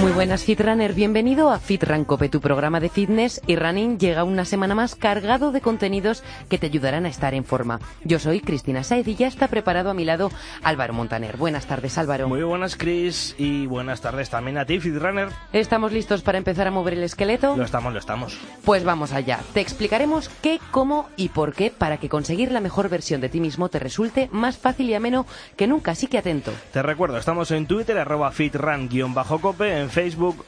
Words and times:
Muy 0.00 0.12
buenas 0.12 0.44
Fitrunner, 0.44 0.94
bienvenido 0.94 1.50
a 1.50 1.58
Fitran 1.58 2.06
Cope, 2.06 2.30
tu 2.30 2.40
programa 2.40 2.80
de 2.80 2.88
fitness 2.88 3.42
y 3.46 3.56
running 3.56 3.98
llega 3.98 4.24
una 4.24 4.46
semana 4.46 4.74
más 4.74 4.94
cargado 4.94 5.52
de 5.52 5.60
contenidos 5.60 6.22
que 6.48 6.56
te 6.56 6.66
ayudarán 6.66 7.04
a 7.04 7.10
estar 7.10 7.34
en 7.34 7.44
forma. 7.44 7.80
Yo 8.02 8.18
soy 8.18 8.40
Cristina 8.40 8.82
Saez 8.82 9.06
y 9.08 9.14
ya 9.14 9.26
está 9.26 9.48
preparado 9.48 9.90
a 9.90 9.94
mi 9.94 10.06
lado 10.06 10.30
Álvaro 10.62 10.94
Montaner. 10.94 11.36
Buenas 11.36 11.66
tardes 11.66 11.98
Álvaro. 11.98 12.28
Muy 12.28 12.42
buenas 12.42 12.76
Cris 12.76 13.34
y 13.36 13.66
buenas 13.66 14.00
tardes 14.00 14.30
también 14.30 14.56
a 14.56 14.64
ti 14.64 14.80
Fitrunner. 14.80 15.28
¿Estamos 15.52 15.92
listos 15.92 16.22
para 16.22 16.38
empezar 16.38 16.66
a 16.66 16.70
mover 16.70 16.94
el 16.94 17.02
esqueleto? 17.02 17.54
Lo 17.54 17.64
estamos, 17.64 17.92
lo 17.92 17.98
estamos. 17.98 18.38
Pues 18.64 18.84
vamos 18.84 19.12
allá. 19.12 19.40
Te 19.52 19.60
explicaremos 19.60 20.30
qué, 20.40 20.60
cómo 20.70 21.10
y 21.18 21.28
por 21.28 21.52
qué 21.52 21.70
para 21.70 21.98
que 21.98 22.08
conseguir 22.08 22.52
la 22.52 22.60
mejor 22.60 22.88
versión 22.88 23.20
de 23.20 23.28
ti 23.28 23.38
mismo 23.38 23.68
te 23.68 23.78
resulte 23.78 24.30
más 24.32 24.56
fácil 24.56 24.88
y 24.88 24.94
ameno 24.94 25.26
que 25.56 25.66
nunca, 25.66 25.90
así 25.90 26.06
que 26.06 26.16
atento. 26.16 26.52
Te 26.72 26.80
recuerdo, 26.80 27.18
estamos 27.18 27.50
en 27.50 27.66
Twitter, 27.66 27.98
arroba 27.98 28.32
fitran-cope, 28.32 29.78
en 29.78 29.90
Facebook, 29.90 29.99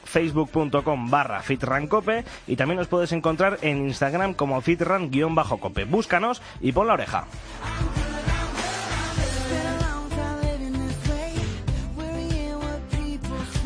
facebook.com 0.03 1.09
barra 1.09 1.41
fitrancope 1.41 2.23
y 2.47 2.55
también 2.55 2.77
nos 2.77 2.87
puedes 2.87 3.11
encontrar 3.11 3.59
en 3.61 3.87
Instagram 3.87 4.33
como 4.33 4.61
fitran-cope. 4.61 5.85
Búscanos 5.85 6.41
y 6.61 6.71
pon 6.71 6.87
la 6.87 6.93
oreja. 6.93 7.25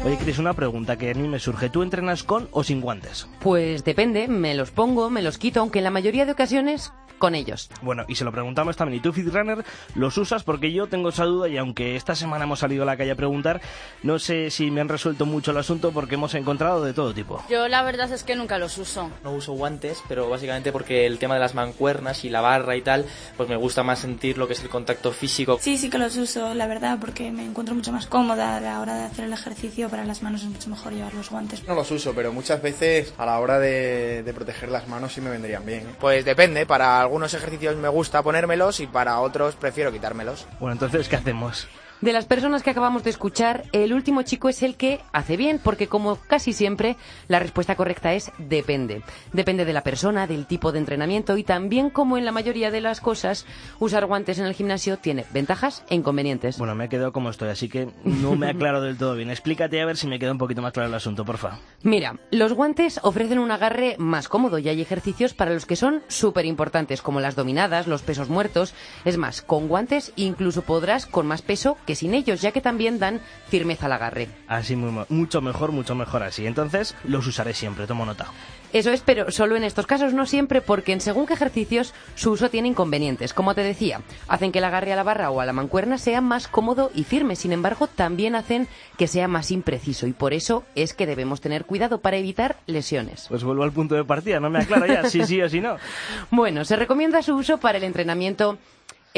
Oye, 0.05 0.17
Cris, 0.17 0.37
una 0.37 0.53
pregunta 0.53 0.97
que 0.97 1.11
a 1.11 1.13
mí 1.13 1.27
me 1.27 1.39
surge. 1.39 1.69
¿Tú 1.69 1.81
entrenas 1.81 2.23
con 2.23 2.47
o 2.51 2.63
sin 2.63 2.81
guantes? 2.81 3.27
Pues 3.39 3.83
depende, 3.83 4.27
me 4.27 4.53
los 4.53 4.71
pongo, 4.71 5.09
me 5.09 5.21
los 5.21 5.37
quito, 5.37 5.59
aunque 5.59 5.79
en 5.79 5.85
la 5.85 5.91
mayoría 5.91 6.25
de 6.25 6.31
ocasiones 6.31 6.93
con 7.17 7.35
ellos. 7.35 7.69
Bueno, 7.81 8.05
y 8.07 8.15
se 8.15 8.23
lo 8.23 8.31
preguntamos 8.31 8.75
también. 8.77 8.99
¿Y 8.99 9.01
tú, 9.01 9.11
Fitrunner, 9.11 9.65
los 9.95 10.17
usas? 10.17 10.43
Porque 10.43 10.71
yo 10.71 10.87
tengo 10.87 11.09
esa 11.09 11.25
duda 11.25 11.47
y 11.49 11.57
aunque 11.57 11.95
esta 11.95 12.15
semana 12.15 12.45
hemos 12.45 12.59
salido 12.59 12.83
a 12.83 12.85
la 12.85 12.97
calle 12.97 13.11
a 13.11 13.15
preguntar, 13.15 13.61
no 14.03 14.19
sé 14.19 14.49
si 14.51 14.71
me 14.71 14.81
han 14.81 14.89
resuelto 14.89 15.25
mucho 15.25 15.51
el 15.51 15.57
asunto 15.57 15.91
porque 15.91 16.15
hemos 16.15 16.33
encontrado 16.35 16.83
de 16.83 16.93
todo 16.93 17.13
tipo. 17.13 17.43
Yo 17.49 17.67
la 17.67 17.83
verdad 17.83 18.11
es 18.11 18.23
que 18.23 18.35
nunca 18.35 18.57
los 18.57 18.77
uso. 18.77 19.09
No 19.23 19.31
uso 19.31 19.53
guantes, 19.53 20.03
pero 20.07 20.29
básicamente 20.29 20.71
porque 20.71 21.05
el 21.05 21.17
tema 21.17 21.35
de 21.35 21.39
las 21.39 21.55
mancuernas 21.55 22.23
y 22.23 22.29
la 22.29 22.41
barra 22.41 22.75
y 22.75 22.81
tal, 22.81 23.05
pues 23.35 23.49
me 23.49 23.55
gusta 23.55 23.83
más 23.83 23.99
sentir 23.99 24.37
lo 24.37 24.47
que 24.47 24.53
es 24.53 24.61
el 24.61 24.69
contacto 24.69 25.11
físico. 25.11 25.57
Sí, 25.61 25.77
sí 25.77 25.89
que 25.89 25.97
los 25.97 26.15
uso, 26.17 26.53
la 26.53 26.67
verdad, 26.67 26.97
porque 26.99 27.31
me 27.31 27.45
encuentro 27.45 27.73
mucho 27.75 27.91
más 27.91 28.05
cómoda 28.07 28.57
a 28.57 28.61
la 28.61 28.79
hora 28.79 28.95
de 28.95 29.03
hacer 29.03 29.25
el 29.25 29.33
ejercicio. 29.33 29.86
Para 29.89 30.05
las 30.05 30.21
manos 30.21 30.41
es 30.41 30.47
mucho 30.49 30.69
mejor 30.69 30.93
llevar 30.93 31.13
los 31.13 31.29
guantes. 31.29 31.63
No 31.67 31.75
los 31.75 31.89
uso, 31.91 32.13
pero 32.13 32.31
muchas 32.33 32.61
veces 32.61 33.13
a 33.17 33.25
la 33.25 33.39
hora 33.39 33.59
de, 33.59 34.23
de 34.23 34.33
proteger 34.33 34.69
las 34.69 34.87
manos 34.87 35.13
sí 35.13 35.21
me 35.21 35.29
vendrían 35.29 35.65
bien. 35.65 35.81
¿eh? 35.81 35.95
Pues 35.99 36.25
depende, 36.25 36.65
para 36.65 37.01
algunos 37.01 37.33
ejercicios 37.33 37.75
me 37.77 37.87
gusta 37.87 38.21
ponérmelos 38.23 38.79
y 38.79 38.87
para 38.87 39.19
otros 39.19 39.55
prefiero 39.55 39.91
quitármelos. 39.91 40.45
Bueno, 40.59 40.73
entonces, 40.73 41.07
¿qué 41.07 41.15
hacemos? 41.15 41.67
De 41.99 42.13
las 42.13 42.25
personas 42.25 42.61
que 42.61 42.69
acabamos 42.69 43.03
de 43.03 43.09
escuchar, 43.09 43.63
el 43.71 43.91
último 43.91 44.21
chico 44.21 44.49
es 44.49 44.61
el 44.61 44.75
que 44.75 44.99
hace 45.13 45.35
bien, 45.35 45.59
porque 45.63 45.87
como 45.87 46.15
casi 46.15 46.53
siempre, 46.53 46.95
la 47.27 47.39
respuesta 47.39 47.75
correcta 47.75 48.13
es 48.13 48.31
depende. 48.37 49.01
Depende 49.33 49.65
de 49.65 49.73
la 49.73 49.81
persona, 49.81 50.27
del 50.27 50.45
tipo 50.45 50.71
de 50.71 50.77
entrenamiento 50.77 51.37
y 51.37 51.43
también, 51.43 51.89
como 51.89 52.19
en 52.19 52.25
la 52.25 52.31
mayoría 52.31 52.69
de 52.69 52.81
las 52.81 53.01
cosas, 53.01 53.47
usar 53.79 54.05
guantes 54.05 54.37
en 54.37 54.45
el 54.45 54.53
gimnasio 54.53 54.97
tiene 54.97 55.25
ventajas 55.33 55.83
e 55.89 55.95
inconvenientes. 55.95 56.59
Bueno, 56.59 56.75
me 56.75 56.85
he 56.85 56.89
quedado 56.89 57.11
como 57.11 57.31
estoy, 57.31 57.49
así 57.49 57.67
que 57.67 57.89
no 58.03 58.35
me 58.35 58.51
aclaro 58.51 58.79
del 58.79 58.97
todo 58.97 59.15
bien. 59.15 59.31
Explícate 59.31 59.81
a 59.81 59.85
ver 59.87 59.97
si 59.97 60.05
me 60.05 60.19
queda 60.19 60.31
un 60.31 60.37
poquito 60.37 60.61
más 60.61 60.73
claro 60.73 60.89
el 60.89 60.95
asunto, 60.95 61.25
porfa. 61.25 61.57
Mira, 61.81 62.19
los 62.29 62.53
guantes 62.53 62.99
ofrecen 63.01 63.39
un 63.39 63.49
agarre 63.49 63.95
más 63.97 64.27
cómodo 64.27 64.59
y 64.59 64.69
hay 64.69 64.81
ejercicios 64.81 65.33
para 65.33 65.51
los 65.51 65.65
que 65.65 65.75
son 65.75 66.03
súper 66.09 66.45
importantes, 66.45 67.01
como 67.01 67.21
las 67.21 67.35
dominadas, 67.35 67.87
los 67.87 68.03
pesos 68.03 68.29
muertos. 68.29 68.75
Es 69.03 69.17
más, 69.17 69.41
con 69.41 69.67
guantes 69.67 70.13
incluso 70.15 70.61
podrás 70.61 71.07
con 71.07 71.25
más 71.25 71.41
peso 71.41 71.75
que 71.87 71.95
sin 71.95 72.13
ellos, 72.13 72.41
ya 72.41 72.51
que 72.51 72.61
también 72.61 72.99
dan 72.99 73.21
firmeza 73.47 73.87
al 73.87 73.93
agarre. 73.93 74.27
Así, 74.47 74.75
muy, 74.75 75.05
mucho 75.09 75.41
mejor, 75.41 75.71
mucho 75.71 75.95
mejor 75.95 76.21
así. 76.21 76.45
Entonces, 76.45 76.93
los 77.03 77.25
usaré 77.25 77.55
siempre, 77.55 77.87
tomo 77.87 78.05
nota. 78.05 78.27
Eso 78.73 78.91
es, 78.91 79.01
pero 79.01 79.31
solo 79.31 79.55
en 79.55 79.63
estos 79.63 79.87
casos, 79.87 80.13
no 80.13 80.25
siempre, 80.25 80.61
porque 80.61 80.91
en 80.91 80.99
según 80.99 81.25
qué 81.25 81.33
ejercicios 81.33 81.93
su 82.15 82.31
uso 82.31 82.49
tiene 82.49 82.67
inconvenientes. 82.67 83.33
Como 83.33 83.55
te 83.55 83.61
decía, 83.61 84.01
hacen 84.27 84.51
que 84.51 84.59
el 84.59 84.65
agarre 84.65 84.91
a 84.91 84.97
la 84.97 85.03
barra 85.03 85.31
o 85.31 85.39
a 85.39 85.45
la 85.45 85.53
mancuerna 85.53 85.97
sea 85.97 86.19
más 86.19 86.49
cómodo 86.49 86.91
y 86.93 87.05
firme. 87.05 87.37
Sin 87.37 87.53
embargo, 87.53 87.87
también 87.87 88.35
hacen 88.35 88.67
que 88.97 89.07
sea 89.07 89.29
más 89.29 89.51
impreciso 89.51 90.05
y 90.05 90.11
por 90.11 90.33
eso 90.33 90.63
es 90.75 90.93
que 90.93 91.05
debemos 91.05 91.39
tener 91.39 91.63
cuidado 91.63 92.01
para 92.01 92.17
evitar 92.17 92.57
lesiones. 92.65 93.27
Pues 93.29 93.45
vuelvo 93.45 93.63
al 93.63 93.71
punto 93.71 93.95
de 93.95 94.03
partida, 94.03 94.41
no 94.41 94.49
me 94.49 94.59
aclaro 94.59 94.85
ya 94.85 95.09
si 95.09 95.25
sí 95.25 95.41
o 95.41 95.49
si 95.49 95.61
no. 95.61 95.77
Bueno, 96.29 96.65
se 96.65 96.75
recomienda 96.75 97.21
su 97.21 97.35
uso 97.35 97.59
para 97.59 97.77
el 97.77 97.85
entrenamiento 97.85 98.57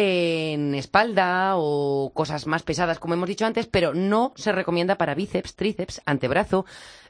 en 0.02 0.76
espalda 0.76 1.58
o 1.58 2.14
cosas 2.14 2.48
más 2.48 2.64
pesadas, 2.64 3.00
como 3.00 3.16
hemos 3.16 3.28
dicho 3.28 3.46
antes, 3.46 3.68
pero 3.68 3.94
no 3.94 4.32
se 4.38 4.54
recomienda 4.54 4.96
para 4.96 5.14
bíceps, 5.14 5.58
tríceps, 5.58 6.02
antebrazo. 6.06 6.66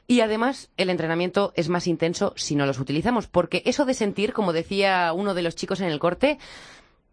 Y 0.08 0.22
además, 0.22 0.72
el 0.76 0.90
entrenamiento 0.90 1.52
es 1.54 1.68
más 1.68 1.86
intenso 1.86 2.32
si 2.34 2.56
no 2.56 2.66
los 2.66 2.80
utilizamos, 2.80 3.28
porque 3.28 3.62
eso 3.64 3.84
de 3.84 3.94
sentir, 3.94 4.32
como 4.32 4.52
decía 4.52 5.12
uno 5.14 5.34
de 5.34 5.42
los 5.42 5.54
chicos 5.54 5.80
en 5.80 5.86
el 5.86 6.00
corte, 6.00 6.38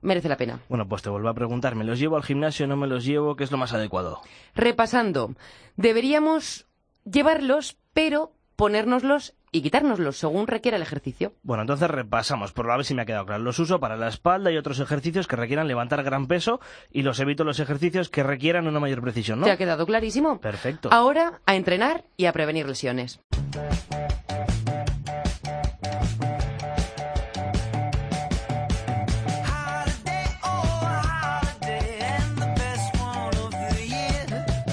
merece 0.02 0.30
la 0.30 0.38
pena. 0.38 0.62
Bueno, 0.68 0.88
pues 0.90 1.04
te 1.04 1.12
vuelvo 1.12 1.30
a 1.30 1.36
preguntar, 1.36 1.76
¿me 1.76 1.84
los 1.84 2.00
llevo 2.00 2.16
al 2.16 2.24
gimnasio 2.24 2.66
o 2.66 2.70
no 2.70 2.76
me 2.76 2.88
los 2.88 3.06
llevo? 3.06 3.36
¿Qué 3.36 3.44
es 3.44 3.52
lo 3.52 3.60
más 3.60 3.72
adecuado? 3.72 4.22
Repasando, 4.56 5.36
deberíamos 5.76 6.66
llevarlos, 7.06 7.78
pero 7.94 8.32
ponérnoslos 8.56 9.36
y 9.58 9.62
quitárnoslos 9.62 10.18
según 10.18 10.48
requiera 10.48 10.78
el 10.78 10.84
ejercicio. 10.84 11.34
Bueno, 11.44 11.64
entonces 11.64 11.90
repasamos, 11.90 12.52
por 12.52 12.70
a 12.70 12.78
ver 12.78 12.86
si 12.86 12.94
me 12.94 13.02
ha 13.02 13.06
quedado 13.06 13.26
claro. 13.26 13.44
Los 13.44 13.60
uso 13.60 13.80
para 13.80 13.98
la 13.98 14.08
espalda 14.08 14.52
y 14.52 14.58
otros 14.58 14.80
ejercicios 14.80 15.28
que 15.28 15.36
requieran 15.36 15.68
levantar 15.68 16.04
gran 16.04 16.28
peso 16.28 16.60
y 16.92 17.02
los 17.02 17.20
evito 17.20 17.44
los 17.44 17.60
ejercicios 17.60 18.10
que 18.10 18.24
requieran 18.24 18.68
una 18.68 18.80
mayor 18.80 19.02
precisión, 19.02 19.40
¿no? 19.40 19.46
¿Te 19.46 19.52
ha 19.52 19.58
quedado 19.58 19.86
clarísimo? 19.86 20.40
Perfecto. 20.40 20.90
Ahora 20.92 21.42
a 21.46 21.56
entrenar 21.56 22.06
y 22.18 22.26
a 22.26 22.34
prevenir 22.34 22.68
lesiones. 22.68 23.20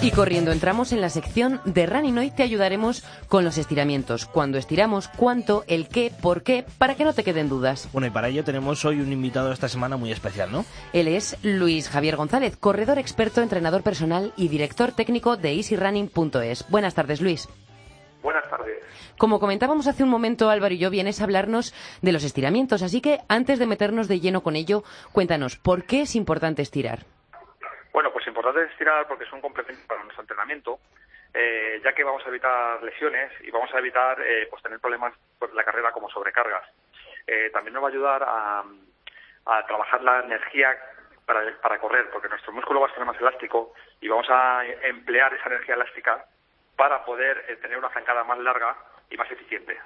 Y 0.05 0.11
corriendo 0.11 0.53
entramos 0.53 0.93
en 0.93 1.01
la 1.01 1.09
sección 1.09 1.63
de 1.65 1.87
Running. 1.87 2.19
Hoy 2.19 2.31
te 2.31 2.43
ayudaremos 2.43 3.03
con 3.27 3.43
los 3.43 3.57
estiramientos. 3.57 4.27
Cuando 4.27 4.59
estiramos, 4.59 5.09
cuánto, 5.09 5.65
el 5.67 5.89
qué, 5.89 6.13
por 6.21 6.43
qué, 6.43 6.67
para 6.77 6.95
que 6.95 7.05
no 7.05 7.15
te 7.15 7.25
queden 7.25 7.49
dudas. 7.49 7.89
Bueno, 7.91 8.09
y 8.09 8.11
para 8.11 8.29
ello 8.29 8.45
tenemos 8.45 8.85
hoy 8.85 9.01
un 9.01 9.11
invitado 9.11 9.51
esta 9.51 9.67
semana 9.67 9.97
muy 9.97 10.13
especial, 10.13 10.53
¿no? 10.53 10.67
Él 10.93 11.09
es 11.09 11.39
Luis 11.43 11.89
Javier 11.89 12.17
González, 12.17 12.55
corredor 12.59 12.99
experto, 12.99 13.41
entrenador 13.41 13.83
personal 13.83 14.35
y 14.37 14.49
director 14.49 14.93
técnico 14.93 15.39
de 15.39 15.53
easyrunning.es. 15.53 16.69
Buenas 16.69 16.95
tardes, 16.95 17.23
Luis. 17.23 17.49
Buenas 18.23 18.47
tardes. 18.51 18.85
Como 19.17 19.41
comentábamos 19.41 19.87
hace 19.87 20.03
un 20.03 20.11
momento, 20.11 20.51
Álvaro 20.51 20.75
y 20.75 20.79
yo, 20.79 20.91
vienes 20.91 21.23
a 21.23 21.25
hablarnos 21.25 21.73
de 22.03 22.13
los 22.13 22.25
estiramientos. 22.25 22.83
Así 22.83 23.01
que 23.01 23.21
antes 23.29 23.59
de 23.59 23.67
meternos 23.67 24.07
de 24.09 24.21
lleno 24.21 24.43
con 24.43 24.55
ello, 24.55 24.85
cuéntanos, 25.13 25.57
¿por 25.57 25.85
qué 25.85 26.03
es 26.03 26.15
importante 26.15 26.61
estirar? 26.61 27.07
Bueno, 27.95 28.11
pues 28.13 28.24
importante 28.45 28.73
estirar 28.73 29.07
porque 29.09 29.25
es 29.25 29.33
un 29.33 29.41
complemento 29.41 29.87
para 29.87 30.03
nuestro 30.03 30.23
entrenamiento, 30.23 30.79
eh, 31.33 31.81
ya 31.83 31.93
que 31.95 32.05
vamos 32.05 32.23
a 32.25 32.29
evitar 32.29 32.83
lesiones 32.83 33.33
y 33.41 33.51
vamos 33.51 33.73
a 33.75 33.79
evitar 33.79 34.21
eh, 34.21 34.47
pues 34.51 34.63
tener 34.63 34.79
problemas 34.81 35.15
por 35.39 35.55
la 35.55 35.65
carrera 35.65 35.93
como 35.93 36.11
sobrecargas. 36.11 36.65
Eh, 37.27 37.51
también 37.53 37.73
nos 37.75 37.83
va 37.83 37.89
a 37.89 37.91
ayudar 37.91 38.23
a, 38.23 38.65
a 39.47 39.67
trabajar 39.67 40.03
la 40.03 40.21
energía 40.21 40.77
para, 41.25 41.41
para, 41.63 41.79
correr, 41.79 42.11
porque 42.11 42.29
nuestro 42.29 42.53
músculo 42.53 42.81
va 42.81 42.87
a 42.87 42.91
estar 42.91 43.05
más 43.07 43.19
elástico 43.19 43.73
y 44.01 44.09
vamos 44.09 44.27
a 44.29 44.63
emplear 44.83 45.33
esa 45.33 45.49
energía 45.49 45.75
elástica 45.75 46.27
para 46.77 47.03
poder 47.05 47.59
tener 47.63 47.79
una 47.79 47.89
zancada 47.91 48.25
más 48.25 48.39
larga 48.41 48.77
y 49.09 49.17
más 49.17 49.31
eficiente. 49.31 49.79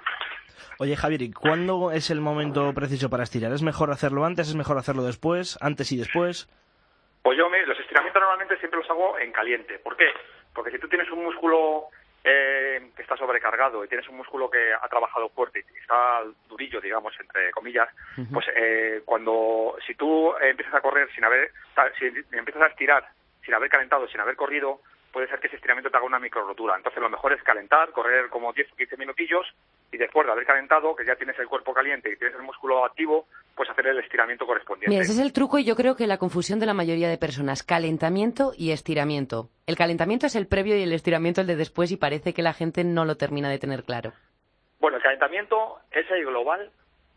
Oye 0.79 0.97
Javier, 0.97 1.21
¿y 1.21 1.31
cuándo 1.31 1.91
es 1.91 2.09
el 2.09 2.19
momento 2.19 2.73
preciso 2.73 3.09
para 3.09 3.23
estirar? 3.23 3.53
¿Es 3.53 3.63
mejor 3.63 3.91
hacerlo 3.91 4.25
antes? 4.25 4.49
¿Es 4.49 4.55
mejor 4.55 4.77
hacerlo 4.77 5.03
después? 5.03 5.57
¿Antes 5.61 5.93
y 5.93 5.97
después? 5.97 6.49
Pues 7.21 7.37
yo 7.37 7.49
me, 7.49 7.65
los 7.65 7.79
estiramientos 7.79 8.21
normalmente 8.21 8.57
siempre 8.57 8.79
los 8.79 8.89
hago 8.89 9.19
en 9.19 9.31
caliente. 9.31 9.79
¿Por 9.79 9.95
qué? 9.97 10.07
Porque 10.53 10.71
si 10.71 10.79
tú 10.79 10.87
tienes 10.87 11.09
un 11.11 11.23
músculo 11.23 11.87
eh, 12.23 12.91
que 12.95 13.01
está 13.01 13.15
sobrecargado 13.17 13.83
y 13.83 13.87
tienes 13.87 14.07
un 14.09 14.17
músculo 14.17 14.49
que 14.49 14.73
ha 14.73 14.87
trabajado 14.87 15.29
fuerte 15.29 15.63
y 15.73 15.77
está 15.79 16.23
durillo, 16.47 16.81
digamos, 16.81 17.13
entre 17.19 17.51
comillas, 17.51 17.89
uh 18.17 18.21
-huh. 18.21 18.33
pues 18.33 18.45
eh, 18.55 19.01
cuando, 19.05 19.77
si 19.85 19.95
tú 19.95 20.33
empiezas 20.41 20.73
a 20.75 20.81
correr 20.81 21.09
sin 21.13 21.23
haber, 21.23 21.51
si 21.97 22.05
empiezas 22.31 22.63
a 22.63 22.67
estirar 22.67 23.07
sin 23.43 23.53
haber 23.53 23.69
calentado, 23.69 24.07
sin 24.07 24.19
haber 24.19 24.35
corrido, 24.35 24.81
puede 25.11 25.27
ser 25.27 25.39
que 25.39 25.47
ese 25.47 25.55
estiramiento 25.55 25.89
te 25.89 25.97
haga 25.97 26.05
una 26.05 26.19
micro 26.19 26.45
rotura. 26.45 26.75
Entonces 26.75 27.01
lo 27.01 27.09
mejor 27.09 27.33
es 27.33 27.43
calentar, 27.43 27.91
correr 27.91 28.29
como 28.29 28.53
10 28.53 28.71
o 28.71 28.75
15 28.75 28.97
minutillos 28.97 29.45
y 29.91 29.97
después 29.97 30.25
de 30.25 30.31
haber 30.31 30.45
calentado, 30.45 30.95
que 30.95 31.05
ya 31.05 31.15
tienes 31.15 31.37
el 31.39 31.47
cuerpo 31.47 31.73
caliente 31.73 32.11
y 32.11 32.17
tienes 32.17 32.35
el 32.35 32.43
músculo 32.43 32.85
activo, 32.85 33.27
pues 33.55 33.69
hacer 33.69 33.87
el 33.87 33.99
estiramiento 33.99 34.45
correspondiente. 34.45 34.89
Mira, 34.89 35.01
ese 35.01 35.13
es 35.13 35.19
el 35.19 35.33
truco 35.33 35.57
y 35.57 35.65
yo 35.65 35.75
creo 35.75 35.95
que 35.95 36.07
la 36.07 36.17
confusión 36.17 36.59
de 36.59 36.65
la 36.65 36.73
mayoría 36.73 37.09
de 37.09 37.17
personas, 37.17 37.63
calentamiento 37.63 38.51
y 38.55 38.71
estiramiento. 38.71 39.49
El 39.65 39.75
calentamiento 39.75 40.27
es 40.27 40.35
el 40.35 40.47
previo 40.47 40.77
y 40.77 40.83
el 40.83 40.93
estiramiento 40.93 41.41
el 41.41 41.47
de 41.47 41.55
después 41.55 41.91
y 41.91 41.97
parece 41.97 42.33
que 42.33 42.41
la 42.41 42.53
gente 42.53 42.83
no 42.83 43.05
lo 43.05 43.17
termina 43.17 43.49
de 43.49 43.59
tener 43.59 43.83
claro. 43.83 44.13
Bueno, 44.79 44.97
el 44.97 45.03
calentamiento 45.03 45.79
es 45.91 46.09
el 46.11 46.25
global 46.25 46.71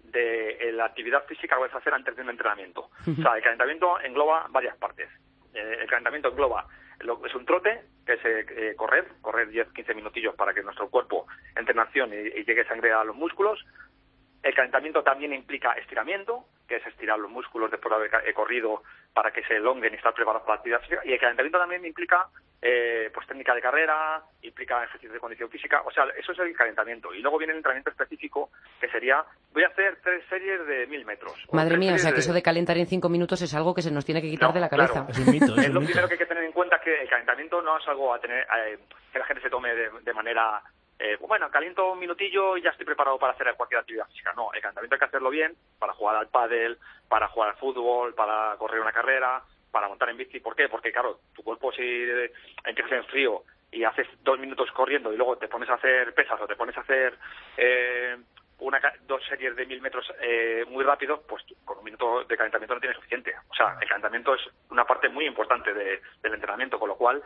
de 0.04 0.50
eh, 0.50 0.72
la 0.72 0.86
actividad 0.86 1.24
física 1.26 1.56
que 1.56 1.62
vas 1.62 1.74
a 1.74 1.78
hacer 1.78 1.94
antes 1.94 2.16
de 2.16 2.22
un 2.22 2.30
entrenamiento. 2.30 2.90
O 3.06 3.22
sea, 3.22 3.36
el 3.36 3.42
calentamiento 3.42 4.00
engloba 4.00 4.46
varias 4.50 4.76
partes. 4.76 5.08
Eh, 5.54 5.78
el 5.82 5.88
calentamiento 5.88 6.28
engloba 6.28 6.66
es 7.02 7.34
un 7.34 7.44
trote, 7.44 7.82
que 8.06 8.14
es 8.14 8.20
eh, 8.24 8.74
correr, 8.76 9.06
correr 9.20 9.48
10-15 9.50 9.94
minutillos 9.94 10.34
para 10.34 10.54
que 10.54 10.62
nuestro 10.62 10.88
cuerpo 10.88 11.26
entre 11.56 11.72
en 11.72 11.80
acción 11.80 12.10
y, 12.12 12.44
llegue 12.44 12.64
sangre 12.66 12.92
a 12.92 13.04
los 13.04 13.16
músculos. 13.16 13.64
El 14.42 14.54
calentamiento 14.54 15.02
también 15.02 15.32
implica 15.32 15.72
estiramiento, 15.72 16.46
que 16.66 16.76
es 16.76 16.86
estirar 16.86 17.18
los 17.18 17.30
músculos 17.30 17.70
después 17.70 17.90
de 17.90 17.96
haber 17.96 18.28
eh, 18.28 18.34
corrido 18.34 18.82
para 19.14 19.30
que 19.30 19.44
se 19.44 19.56
elonguen 19.56 19.92
y 19.92 19.96
estar 19.96 20.14
preparados 20.14 20.42
para 20.42 20.54
la 20.54 20.58
actividad 20.58 20.80
física. 20.80 21.02
Y 21.04 21.12
el 21.12 21.20
calentamiento 21.20 21.58
también 21.58 21.84
implica 21.84 22.28
eh, 22.64 23.10
pues 23.12 23.26
técnica 23.26 23.54
de 23.54 23.60
carrera, 23.60 24.22
implica 24.42 24.84
ejercicio 24.84 25.12
de 25.12 25.18
condición 25.18 25.50
física. 25.50 25.82
O 25.84 25.90
sea, 25.90 26.04
eso 26.16 26.30
es 26.32 26.38
el 26.38 26.56
calentamiento. 26.56 27.12
Y 27.12 27.20
luego 27.20 27.36
viene 27.38 27.52
el 27.52 27.56
entrenamiento 27.58 27.90
específico, 27.90 28.50
que 28.80 28.88
sería, 28.88 29.24
voy 29.52 29.64
a 29.64 29.68
hacer 29.68 29.98
tres 30.02 30.24
series 30.28 30.64
de 30.66 30.86
mil 30.86 31.04
metros. 31.04 31.34
Madre 31.52 31.76
mía, 31.76 31.94
o 31.94 31.98
sea 31.98 32.12
que 32.12 32.20
eso 32.20 32.32
de 32.32 32.42
calentar 32.42 32.78
en 32.78 32.86
cinco 32.86 33.08
minutos 33.08 33.42
es 33.42 33.52
algo 33.54 33.74
que 33.74 33.82
se 33.82 33.90
nos 33.90 34.04
tiene 34.04 34.22
que 34.22 34.30
quitar 34.30 34.50
No, 34.50 34.54
de 34.54 34.60
la 34.60 34.68
claro. 34.68 34.94
cabeza. 34.94 35.10
Es 35.10 35.18
un 35.18 35.32
mito, 35.32 35.44
es 35.56 35.58
es 35.58 35.68
un 35.68 35.74
lo 35.74 35.80
mito. 35.80 35.90
primero 35.90 36.08
que 36.08 36.14
hay 36.14 36.18
que 36.18 36.26
tener 36.26 36.44
en 36.44 36.52
cuenta 36.52 36.78
que 36.80 37.02
el 37.02 37.08
calentamiento 37.08 37.60
no 37.62 37.78
es 37.78 37.88
algo 37.88 38.14
a 38.14 38.20
tener 38.20 38.46
eh, 38.66 38.78
que 39.12 39.18
la 39.18 39.24
gente 39.26 39.42
se 39.42 39.50
tome 39.50 39.74
de, 39.74 39.90
de 40.00 40.12
manera 40.14 40.62
eh, 40.98 41.16
bueno 41.20 41.50
caliento 41.50 41.90
un 41.92 41.98
minutillo 41.98 42.56
y 42.56 42.62
ya 42.62 42.70
estoy 42.70 42.86
preparado 42.86 43.18
para 43.18 43.32
hacer 43.32 43.52
cualquier 43.56 43.80
actividad 43.80 44.06
física 44.06 44.32
no 44.36 44.52
el 44.52 44.60
calentamiento 44.60 44.94
hay 44.94 44.98
que 45.00 45.04
hacerlo 45.06 45.30
bien 45.30 45.54
para 45.78 45.92
jugar 45.94 46.16
al 46.16 46.28
pádel 46.28 46.78
para 47.08 47.26
jugar 47.28 47.50
al 47.50 47.56
fútbol 47.56 48.14
para 48.14 48.54
correr 48.58 48.80
una 48.80 48.92
carrera 48.92 49.42
para 49.72 49.88
montar 49.88 50.10
en 50.10 50.16
bici 50.18 50.38
¿por 50.38 50.54
qué? 50.54 50.68
porque 50.68 50.92
claro 50.92 51.18
tu 51.34 51.42
cuerpo 51.42 51.72
si 51.72 51.82
empiezas 52.64 52.92
en 52.92 53.04
frío 53.06 53.42
y 53.72 53.82
haces 53.84 54.06
dos 54.22 54.38
minutos 54.38 54.70
corriendo 54.72 55.12
y 55.12 55.16
luego 55.16 55.36
te 55.38 55.48
pones 55.48 55.68
a 55.70 55.74
hacer 55.74 56.14
pesas 56.14 56.38
o 56.40 56.46
te 56.46 56.54
pones 56.56 56.76
a 56.76 56.82
hacer 56.82 57.18
eh, 57.56 58.16
una, 58.58 58.80
dos 59.08 59.24
series 59.24 59.56
de 59.56 59.66
mil 59.66 59.80
metros 59.80 60.06
eh, 60.20 60.64
muy 60.68 60.84
rápido, 60.84 61.22
pues 61.22 61.42
con 61.64 61.78
un 61.78 61.84
minuto 61.84 62.22
de 62.24 62.36
calentamiento 62.36 62.74
no 62.74 62.80
tiene 62.80 62.94
suficiente. 62.94 63.34
O 63.50 63.54
sea, 63.54 63.76
el 63.80 63.88
calentamiento 63.88 64.34
es 64.36 64.42
una 64.70 64.84
parte 64.84 65.08
muy 65.08 65.24
importante 65.26 65.74
de- 65.74 66.00
del 66.22 66.34
entrenamiento, 66.34 66.78
con 66.78 66.88
lo 66.88 66.94
cual 66.96 67.20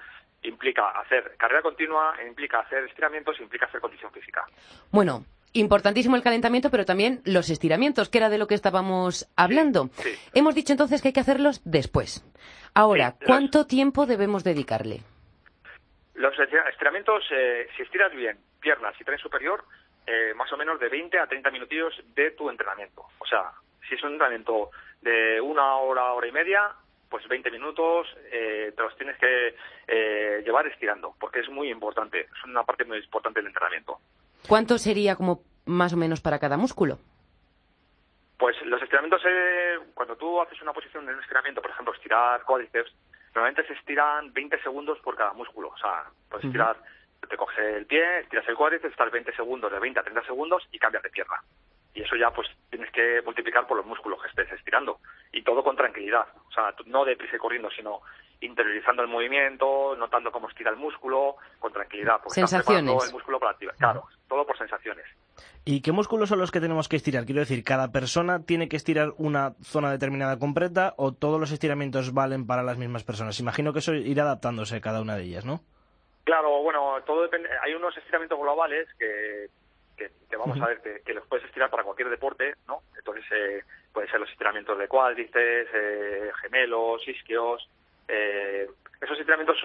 implica 0.44 0.88
hacer 0.98 1.36
carrera 1.36 1.60
continua, 1.60 2.14
implica 2.26 2.60
hacer 2.60 2.84
estiramientos, 2.84 3.38
implica 3.40 3.66
hacer 3.66 3.82
condición 3.82 4.10
física. 4.12 4.46
Bueno, 4.90 5.24
importantísimo 5.58 6.16
el 6.16 6.22
calentamiento, 6.22 6.70
pero 6.70 6.84
también 6.84 7.20
los 7.24 7.50
estiramientos, 7.50 8.08
que 8.08 8.18
era 8.18 8.28
de 8.28 8.38
lo 8.38 8.46
que 8.46 8.54
estábamos 8.54 9.28
hablando. 9.36 9.88
sí. 9.98 10.10
Hemos 10.34 10.54
dicho 10.54 10.72
entonces 10.72 11.02
que 11.02 11.08
hay 11.08 11.12
que 11.14 11.20
hacerlos 11.20 11.60
después. 11.64 12.24
Ahora, 12.74 13.10
Sí, 13.12 13.16
los- 13.20 13.26
¿cuánto 13.28 13.66
tiempo 13.66 14.06
debemos 14.06 14.44
dedicarle? 14.44 15.00
Los 16.14 16.38
estira- 16.38 16.68
estiramientos, 16.70 17.24
eh, 17.30 17.68
si 17.76 17.82
estiras 17.82 18.12
bien 18.14 18.38
piernas 18.60 18.94
y 19.00 19.04
tren 19.04 19.18
superior, 19.18 19.64
eh, 20.06 20.32
más 20.34 20.50
o 20.52 20.56
menos 20.56 20.78
de 20.80 20.88
20 20.88 21.18
a 21.18 21.26
30 21.26 21.50
minutillos 21.50 21.92
de 22.14 22.30
tu 22.32 22.48
entrenamiento. 22.48 23.06
O 23.18 23.26
sea, 23.26 23.52
si 23.88 23.94
es 23.94 24.02
un 24.02 24.12
entrenamiento 24.12 24.70
de 25.02 25.40
una 25.40 25.76
hora, 25.76 26.12
hora 26.14 26.26
y 26.26 26.32
media, 26.32 26.70
pues 27.10 27.26
20 27.28 27.50
minutos 27.50 28.06
eh, 28.32 28.72
te 28.74 28.82
los 28.82 28.96
tienes 28.96 29.16
que 29.18 29.54
eh, 29.88 30.42
llevar 30.44 30.66
estirando, 30.66 31.14
porque 31.20 31.40
es 31.40 31.48
muy 31.48 31.70
importante, 31.70 32.20
es 32.22 32.44
una 32.44 32.64
parte 32.64 32.84
muy 32.84 32.98
importante 32.98 33.40
del 33.40 33.48
entrenamiento. 33.48 33.98
¿Cuánto 34.48 34.78
sería 34.78 35.16
como 35.16 35.42
más 35.64 35.92
o 35.92 35.96
menos 35.96 36.20
para 36.20 36.38
cada 36.38 36.56
músculo? 36.56 36.98
Pues 38.38 38.54
los 38.66 38.80
estiramientos, 38.82 39.22
eh, 39.26 39.78
cuando 39.94 40.16
tú 40.16 40.40
haces 40.40 40.60
una 40.62 40.72
posición 40.72 41.06
de 41.06 41.14
un 41.14 41.20
estiramiento, 41.20 41.62
por 41.62 41.70
ejemplo, 41.70 41.94
estirar 41.94 42.42
cuádriceps, 42.44 42.94
normalmente 43.34 43.66
se 43.66 43.72
estiran 43.72 44.32
20 44.32 44.62
segundos 44.62 44.98
por 45.00 45.16
cada 45.16 45.32
músculo. 45.32 45.68
O 45.68 45.78
sea, 45.78 46.04
puedes 46.28 46.44
Ujú. 46.44 46.48
estirar, 46.48 46.76
te 47.28 47.36
coges 47.36 47.58
el 47.58 47.86
pie, 47.86 48.20
estiras 48.20 48.46
el 48.48 48.56
cuádriceps, 48.56 48.92
estás 48.92 49.10
20 49.10 49.34
segundos, 49.34 49.72
de 49.72 49.78
20 49.78 50.00
a 50.00 50.02
30 50.02 50.22
segundos 50.24 50.62
y 50.70 50.78
cambias 50.78 51.02
de 51.02 51.10
pierna. 51.10 51.42
Y 51.94 52.02
eso 52.02 52.14
ya, 52.14 52.30
pues, 52.30 52.46
tienes 52.68 52.90
que 52.92 53.22
multiplicar 53.24 53.66
por 53.66 53.78
los 53.78 53.86
músculos 53.86 54.20
que 54.20 54.28
estés 54.28 54.52
estirando. 54.52 54.98
Y 55.32 55.42
todo 55.42 55.64
con 55.64 55.76
tranquilidad. 55.76 56.26
O 56.46 56.52
sea, 56.52 56.74
no 56.84 57.06
deprisa 57.06 57.36
y 57.36 57.38
corriendo, 57.38 57.70
sino 57.70 58.02
interiorizando 58.40 59.02
el 59.02 59.08
movimiento, 59.08 59.96
notando 59.96 60.30
cómo 60.30 60.48
estira 60.48 60.70
el 60.70 60.76
músculo, 60.76 61.36
con 61.58 61.72
tranquilidad. 61.72 62.16
Porque 62.22 62.34
Sensaciones. 62.34 63.06
el 63.06 63.12
músculo 63.12 63.38
para 63.38 63.52
activar. 63.52 63.74
Claro, 63.76 64.04
todo 64.28 64.46
por 64.46 64.56
sensaciones. 64.58 65.04
¿Y 65.64 65.82
qué 65.82 65.92
músculos 65.92 66.28
son 66.28 66.38
los 66.38 66.50
que 66.50 66.60
tenemos 66.60 66.88
que 66.88 66.96
estirar? 66.96 67.24
Quiero 67.24 67.40
decir, 67.40 67.64
¿cada 67.64 67.90
persona 67.90 68.44
tiene 68.44 68.68
que 68.68 68.76
estirar 68.76 69.12
una 69.18 69.54
zona 69.62 69.90
determinada 69.90 70.38
completa 70.38 70.94
o 70.96 71.12
todos 71.12 71.40
los 71.40 71.50
estiramientos 71.50 72.14
valen 72.14 72.46
para 72.46 72.62
las 72.62 72.78
mismas 72.78 73.04
personas? 73.04 73.40
Imagino 73.40 73.72
que 73.72 73.80
eso 73.80 73.94
irá 73.94 74.22
adaptándose 74.22 74.80
cada 74.80 75.00
una 75.00 75.16
de 75.16 75.24
ellas, 75.24 75.44
¿no? 75.44 75.60
Claro, 76.24 76.62
bueno, 76.62 76.96
todo 77.04 77.22
depende. 77.22 77.48
Hay 77.62 77.74
unos 77.74 77.96
estiramientos 77.96 78.38
globales 78.38 78.88
que, 78.98 79.48
que, 79.96 80.10
que 80.28 80.36
vamos 80.36 80.60
a 80.60 80.66
ver, 80.66 80.80
que, 80.82 81.00
que 81.04 81.14
los 81.14 81.26
puedes 81.26 81.44
estirar 81.46 81.70
para 81.70 81.84
cualquier 81.84 82.10
deporte, 82.10 82.54
¿no? 82.68 82.82
Entonces, 82.96 83.24
eh, 83.32 83.62
pueden 83.92 84.10
ser 84.10 84.20
los 84.20 84.30
estiramientos 84.30 84.78
de 84.78 84.88
cuádriceps, 84.88 85.70
eh, 85.74 86.30
gemelos, 86.42 87.06
isquios. 87.08 87.68
Eh, 88.08 88.68
esos 89.00 89.18
estiramientos 89.18 89.56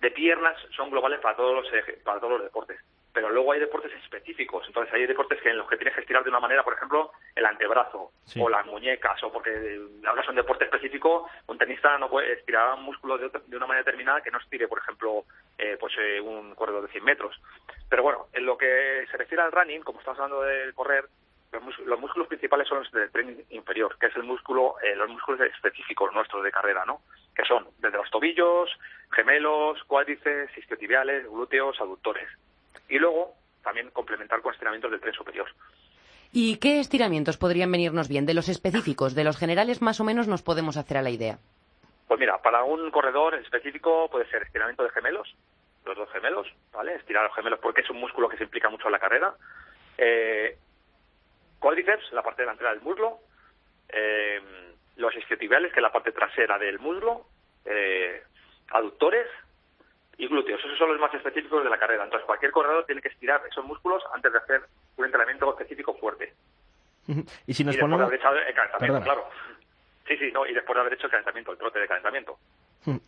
de 0.00 0.10
piernas 0.10 0.56
son 0.76 0.90
globales 0.90 1.20
para 1.20 1.36
todos 1.36 1.54
los 1.54 1.72
eje- 1.72 2.02
para 2.02 2.20
todos 2.20 2.34
los 2.34 2.42
deportes. 2.44 2.78
Pero 3.12 3.30
luego 3.30 3.50
hay 3.52 3.58
deportes 3.58 3.92
específicos. 4.04 4.64
Entonces, 4.68 4.94
hay 4.94 5.06
deportes 5.06 5.40
que 5.42 5.48
en 5.50 5.58
los 5.58 5.68
que 5.68 5.76
tienes 5.76 5.94
que 5.94 6.02
estirar 6.02 6.22
de 6.22 6.30
una 6.30 6.38
manera, 6.38 6.62
por 6.62 6.74
ejemplo, 6.74 7.10
el 7.34 7.46
antebrazo 7.46 8.12
Sí. 8.26 8.40
o 8.40 8.48
las 8.48 8.64
muñecas, 8.66 9.20
o 9.24 9.32
porque 9.32 9.80
ahora 10.06 10.22
es 10.22 10.28
un 10.28 10.36
deporte 10.36 10.64
específico, 10.66 11.28
un 11.48 11.58
tenista 11.58 11.98
no 11.98 12.08
puede 12.08 12.34
estirar 12.34 12.74
un 12.74 12.84
músculo 12.84 13.18
de, 13.18 13.26
otra- 13.26 13.40
de 13.44 13.56
una 13.56 13.66
manera 13.66 13.82
determinada 13.84 14.20
que 14.20 14.30
no 14.30 14.38
estire, 14.38 14.68
por 14.68 14.78
ejemplo, 14.78 15.24
eh, 15.56 15.76
pues 15.80 15.94
eh, 15.98 16.20
un 16.20 16.54
corredor 16.54 16.82
de 16.82 16.92
100 16.92 17.02
metros. 17.04 17.40
Pero 17.88 18.02
bueno, 18.04 18.26
en 18.34 18.46
lo 18.46 18.56
que 18.56 19.04
se 19.10 19.16
refiere 19.16 19.42
al 19.42 19.50
running, 19.52 19.80
como 19.82 19.98
estamos 19.98 20.20
hablando 20.20 20.42
de 20.42 20.72
correr, 20.74 21.06
los, 21.52 22.00
músculos 22.00 22.28
principales 22.28 22.68
son 22.68 22.78
los 22.78 22.90
del 22.92 23.10
tren 23.10 23.44
inferior, 23.50 23.96
que 23.98 24.06
es 24.06 24.16
el 24.16 24.22
músculo, 24.22 24.74
eh, 24.82 24.94
los 24.96 25.08
músculos 25.08 25.40
específicos 25.40 26.12
nuestros 26.12 26.44
de 26.44 26.50
carrera, 26.50 26.84
¿no? 26.84 27.00
Que 27.34 27.44
son 27.44 27.66
desde 27.78 27.96
los 27.96 28.10
tobillos, 28.10 28.70
gemelos, 29.10 29.82
cuádriceps, 29.84 30.56
isquiotibiales, 30.58 31.24
glúteos, 31.24 31.80
aductores. 31.80 32.28
Y 32.88 32.98
luego 32.98 33.34
también 33.62 33.90
complementar 33.90 34.40
con 34.42 34.52
estiramientos 34.52 34.90
del 34.90 35.00
tren 35.00 35.14
superior. 35.14 35.48
¿Y 36.32 36.58
qué 36.58 36.80
estiramientos 36.80 37.38
podrían 37.38 37.72
venirnos 37.72 38.08
bien? 38.08 38.26
De 38.26 38.34
los 38.34 38.48
específicos, 38.48 39.14
de 39.14 39.24
los 39.24 39.38
generales 39.38 39.80
más 39.80 40.00
o 40.00 40.04
menos 40.04 40.28
nos 40.28 40.42
podemos 40.42 40.76
hacer 40.76 40.98
a 40.98 41.02
la 41.02 41.10
idea. 41.10 41.38
Pues 42.06 42.20
mira, 42.20 42.38
para 42.42 42.64
un 42.64 42.90
corredor 42.90 43.34
específico 43.34 44.08
puede 44.10 44.28
ser 44.30 44.42
estiramiento 44.42 44.82
de 44.82 44.90
gemelos, 44.90 45.34
los 45.84 45.96
dos 45.96 46.10
gemelos, 46.10 46.46
¿vale? 46.72 46.94
Estirar 46.94 47.24
los 47.24 47.34
gemelos 47.34 47.58
porque 47.60 47.80
es 47.80 47.90
un 47.90 48.00
músculo 48.00 48.28
que 48.28 48.36
se 48.36 48.44
implica 48.44 48.68
mucho 48.68 48.86
en 48.86 48.92
la 48.92 48.98
carrera. 48.98 49.34
Eh, 49.96 50.56
cuádriceps, 51.58 52.12
la 52.12 52.22
parte 52.22 52.42
delantera 52.42 52.70
del 52.70 52.82
muslo. 52.82 53.18
Eh, 53.88 54.40
los 54.96 55.14
isquiotibiales, 55.16 55.72
que 55.72 55.80
es 55.80 55.82
la 55.82 55.92
parte 55.92 56.12
trasera 56.12 56.58
del 56.58 56.78
muslo. 56.78 57.26
Eh, 57.64 58.22
aductores 58.70 59.26
y 60.16 60.26
glúteos. 60.26 60.60
Esos 60.64 60.78
son 60.78 60.90
los 60.90 61.00
más 61.00 61.14
específicos 61.14 61.62
de 61.62 61.70
la 61.70 61.78
carrera. 61.78 62.04
Entonces, 62.04 62.26
cualquier 62.26 62.50
corredor 62.50 62.84
tiene 62.86 63.00
que 63.00 63.08
estirar 63.08 63.40
esos 63.50 63.64
músculos 63.64 64.02
antes 64.12 64.32
de 64.32 64.38
hacer 64.38 64.62
un 64.96 65.04
entrenamiento 65.04 65.50
específico 65.50 65.94
fuerte. 65.94 66.34
Y 67.46 67.54
si 67.54 67.62
y 67.62 67.66
nos 67.66 67.74
después 67.74 67.90
ponemos... 67.90 67.98
de 68.00 68.04
haber 68.04 68.20
echado 68.20 68.36
el 68.36 68.54
calentamiento, 68.54 69.00
claro. 69.02 69.30
Sí, 70.06 70.16
sí, 70.16 70.30
no, 70.32 70.46
y 70.46 70.54
después 70.54 70.74
de 70.74 70.80
haber 70.80 70.92
hecho 70.94 71.06
el 71.06 71.10
calentamiento, 71.10 71.52
el 71.52 71.58
trote 71.58 71.78
de 71.78 71.86
calentamiento. 71.86 72.38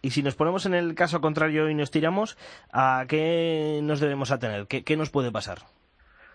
Y 0.02 0.10
si 0.10 0.22
nos 0.22 0.34
ponemos 0.34 0.66
en 0.66 0.74
el 0.74 0.94
caso 0.94 1.20
contrario 1.20 1.68
y 1.68 1.74
nos 1.74 1.90
tiramos, 1.90 2.36
¿a 2.72 3.04
qué 3.08 3.80
nos 3.82 4.00
debemos 4.00 4.30
atener? 4.30 4.66
¿Qué, 4.66 4.84
qué 4.84 4.96
nos 4.96 5.10
puede 5.10 5.32
pasar? 5.32 5.58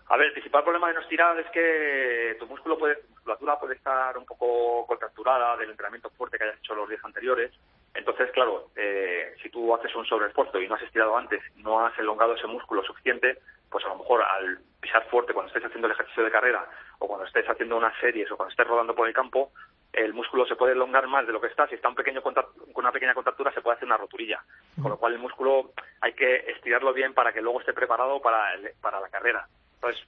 A 0.08 0.18
ver, 0.18 0.28
el 0.28 0.34
principal 0.34 0.64
problema 0.64 0.88
de 0.90 0.94
no 0.94 1.00
estirar 1.02 1.40
es 1.40 1.48
que 1.50 2.36
tu 2.40 2.46
músculo 2.46 2.78
puede, 2.78 2.96
tu 2.98 3.10
musculatura 3.10 3.60
puede 3.60 3.74
estar 3.76 4.16
un 4.18 4.26
poco 4.26 4.86
contracturada 4.86 5.58
del 5.58 5.72
entrenamiento 5.72 6.12
fuerte 6.12 6.38
que 6.38 6.44
hayas 6.44 6.60
hecho 6.60 6.76
los 6.76 6.88
días 6.88 7.04
anteriores. 7.04 7.52
Entonces, 7.96 8.30
claro, 8.32 8.70
eh, 8.76 9.34
si 9.42 9.50
tú 9.50 9.74
haces 9.74 9.96
un 9.96 10.06
sobreesfuerzo 10.06 10.60
y 10.62 10.68
no 10.68 10.76
has 10.76 10.82
estirado 10.84 11.18
antes, 11.18 11.42
no 11.56 11.84
has 11.84 11.98
elongado 11.98 12.36
ese 12.36 12.46
músculo 12.46 12.84
suficiente, 12.84 13.40
pues 13.72 13.84
a 13.86 13.88
lo 13.90 13.96
mejor 13.96 14.22
al 14.22 14.60
pisar 14.80 15.04
fuerte 15.10 15.34
cuando 15.34 15.48
estés 15.48 15.66
haciendo 15.66 15.88
el 15.88 15.94
ejercicio 15.94 16.24
de 16.24 16.32
carrera 16.32 16.70
o 17.00 17.08
cuando 17.08 17.26
estés 17.26 17.50
haciendo 17.50 17.76
unas 17.78 17.98
series 18.00 18.30
o 18.32 18.38
cuando 18.38 18.52
estés 18.52 18.68
rodando 18.68 18.94
por 18.94 19.08
el 19.08 19.14
campo, 19.14 19.52
el 19.92 20.14
músculo 20.14 20.46
se 20.46 20.56
puede 20.56 20.74
elongar 20.74 21.08
más 21.08 21.26
de 21.26 21.34
lo 21.34 21.42
que 21.42 21.48
está. 21.48 21.68
Si 21.68 21.76
está 21.76 21.88
un 21.90 21.96
pequeño 21.96 22.22
con 22.22 22.36
una 22.76 22.92
pequeña 22.92 23.16
contractura, 23.16 23.52
se 23.54 23.62
puede 23.62 23.78
hacer 23.78 23.88
una 23.88 23.98
roturilla. 23.98 24.44
Con 24.80 24.92
lo 24.92 24.98
cual, 24.98 25.14
el 25.14 25.20
músculo 25.20 25.72
hay 26.02 26.14
que 26.14 26.36
estirarlo 26.52 26.94
bien 26.94 27.14
para 27.16 27.34
que 27.34 27.42
luego 27.42 27.60
esté 27.62 27.74
preparado 27.74 28.22
para, 28.22 28.54
el- 28.54 28.72
para 28.82 29.00
la 29.00 29.10
carrera. 29.10 29.48
Entonces, 29.86 30.08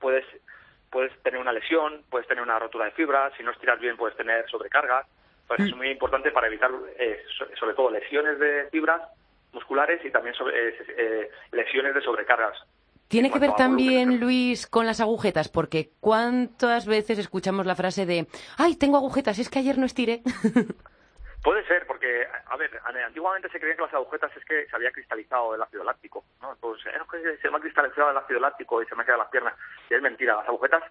puedes, 0.00 0.24
puedes 0.90 1.12
tener 1.22 1.40
una 1.40 1.52
lesión, 1.52 2.02
puedes 2.10 2.26
tener 2.26 2.42
una 2.42 2.58
rotura 2.58 2.86
de 2.86 2.90
fibras, 2.92 3.32
si 3.36 3.42
no 3.44 3.52
estiras 3.52 3.78
bien 3.80 3.96
puedes 3.96 4.16
tener 4.16 4.48
sobrecargas. 4.50 5.06
Entonces, 5.42 5.68
es 5.68 5.76
muy 5.76 5.88
importante 5.90 6.30
para 6.32 6.46
evitar, 6.48 6.70
eh, 6.98 7.22
so- 7.38 7.46
sobre 7.58 7.74
todo, 7.74 7.90
lesiones 7.90 8.38
de 8.38 8.68
fibras 8.70 9.00
musculares 9.52 10.04
y 10.04 10.10
también 10.10 10.34
sobre- 10.34 10.68
eh, 10.70 10.74
eh, 10.96 11.30
lesiones 11.52 11.94
de 11.94 12.00
sobrecargas. 12.02 12.56
Tiene 13.08 13.28
En 13.28 13.34
que 13.34 13.40
ver 13.40 13.54
también, 13.54 14.18
Luis, 14.18 14.66
con 14.66 14.86
las 14.86 15.00
agujetas, 15.00 15.48
porque 15.50 15.90
¿cuántas 16.00 16.86
veces 16.86 17.18
escuchamos 17.18 17.66
la 17.66 17.74
frase 17.76 18.06
de 18.06 18.26
¡ay, 18.56 18.76
tengo 18.76 18.96
agujetas! 18.96 19.38
Es 19.38 19.50
que 19.50 19.58
ayer 19.58 19.76
no 19.78 19.84
estiré. 19.86 20.22
Puede 21.42 21.66
ser, 21.66 21.86
porque, 21.88 22.26
a 22.46 22.56
ver, 22.56 22.70
antiguamente 23.04 23.48
se 23.48 23.58
creía 23.58 23.74
que 23.74 23.82
las 23.82 23.94
agujetas 23.94 24.30
es 24.36 24.44
que 24.44 24.64
se 24.66 24.76
había 24.76 24.92
cristalizado 24.92 25.56
el 25.56 25.62
ácido 25.62 25.82
láctico, 25.82 26.24
¿no? 26.40 26.52
Entonces, 26.52 26.94
es 26.94 27.02
que 27.10 27.36
se 27.38 27.50
me 27.50 27.56
ha 27.56 27.60
cristalizado 27.60 28.10
el 28.10 28.16
ácido 28.16 28.38
láctico 28.38 28.80
y 28.80 28.86
se 28.86 28.94
me 28.94 29.00
han 29.00 29.06
quedado 29.06 29.22
las 29.22 29.30
piernas. 29.30 29.54
Y 29.90 29.94
es 29.94 30.02
mentira, 30.02 30.36
las 30.36 30.48
agujetas 30.48 30.84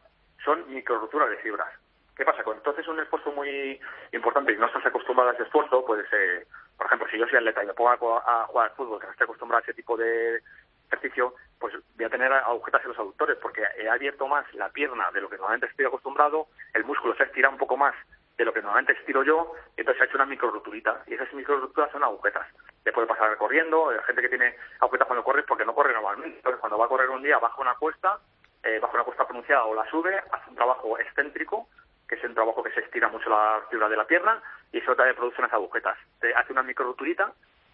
son 0.43 0.69
microrupturas 0.73 1.29
de 1.29 1.37
fibras. 1.37 1.69
¿Qué 2.17 2.25
pasa? 2.25 2.43
Cuando 2.43 2.59
entonces 2.59 2.85
un 2.87 2.99
esfuerzo 2.99 3.31
muy 3.31 3.79
importante 4.11 4.51
y 4.51 4.57
no 4.57 4.65
estás 4.65 4.85
acostumbrado 4.85 5.29
a 5.29 5.33
ese 5.33 5.43
esfuerzo, 5.43 5.85
pues, 5.85 6.05
eh, 6.11 6.45
por 6.75 6.85
ejemplo, 6.85 7.07
si 7.09 7.17
yo 7.17 7.27
soy 7.27 7.37
atleta 7.37 7.63
y 7.63 7.67
me 7.67 7.73
pongo 7.73 7.91
a 7.91 8.45
jugar 8.47 8.69
al 8.69 8.75
fútbol, 8.75 8.99
que 8.99 9.05
no 9.05 9.11
estoy 9.13 9.25
acostumbrado 9.25 9.59
a 9.59 9.63
ese 9.63 9.73
tipo 9.73 9.95
de 9.95 10.41
ejercicio, 10.87 11.33
pues 11.59 11.73
voy 11.95 12.05
a 12.05 12.09
tener 12.09 12.33
agujetas 12.33 12.81
en 12.83 12.89
los 12.89 12.99
aductores, 12.99 13.37
porque 13.37 13.63
he 13.77 13.87
abierto 13.87 14.27
más 14.27 14.45
la 14.53 14.67
pierna 14.69 15.09
de 15.11 15.21
lo 15.21 15.29
que 15.29 15.37
normalmente 15.37 15.67
estoy 15.67 15.85
acostumbrado, 15.85 16.47
el 16.73 16.83
músculo 16.83 17.15
se 17.15 17.23
estira 17.23 17.47
un 17.47 17.57
poco 17.57 17.77
más 17.77 17.95
de 18.41 18.45
lo 18.45 18.53
que 18.53 18.61
normalmente 18.61 18.93
estiro 18.93 19.23
yo, 19.23 19.53
entonces 19.77 19.97
se 19.97 20.03
ha 20.03 20.07
hecho 20.07 20.17
una 20.17 20.25
microrupturita, 20.25 21.03
y 21.05 21.13
esas 21.13 21.31
microrupturas 21.33 21.91
son 21.91 22.03
agujetas. 22.03 22.47
Le 22.83 22.91
puede 22.91 23.05
pasar 23.05 23.37
corriendo, 23.37 23.91
la 23.91 24.01
gente 24.01 24.23
que 24.23 24.29
tiene 24.29 24.55
agujetas 24.79 25.07
cuando 25.07 25.23
corre 25.23 25.43
porque 25.43 25.63
no 25.63 25.75
corre 25.75 25.93
normalmente, 25.93 26.37
entonces 26.37 26.59
cuando 26.59 26.79
va 26.79 26.85
a 26.85 26.89
correr 26.89 27.09
un 27.09 27.21
día 27.21 27.37
baja 27.37 27.61
una 27.61 27.75
cuesta, 27.75 28.17
eh, 28.63 28.79
baja 28.79 28.95
una 28.95 29.03
cuesta 29.03 29.27
pronunciada 29.27 29.65
o 29.65 29.75
la 29.75 29.87
sube, 29.91 30.17
hace 30.31 30.49
un 30.49 30.55
trabajo 30.55 30.97
excéntrico, 30.97 31.67
que 32.09 32.15
es 32.15 32.23
un 32.23 32.33
trabajo 32.33 32.63
que 32.63 32.71
se 32.71 32.79
estira 32.79 33.09
mucho 33.09 33.29
la 33.29 33.61
fibra 33.69 33.87
de 33.87 33.97
la 33.97 34.07
pierna, 34.07 34.41
y 34.71 34.79
eso 34.79 34.95
también 34.95 35.15
produce 35.15 35.39
unas 35.39 35.53
agujetas. 35.53 35.97
Te 36.19 36.33
hace 36.33 36.51
una 36.51 36.63
microrupturita, 36.63 37.31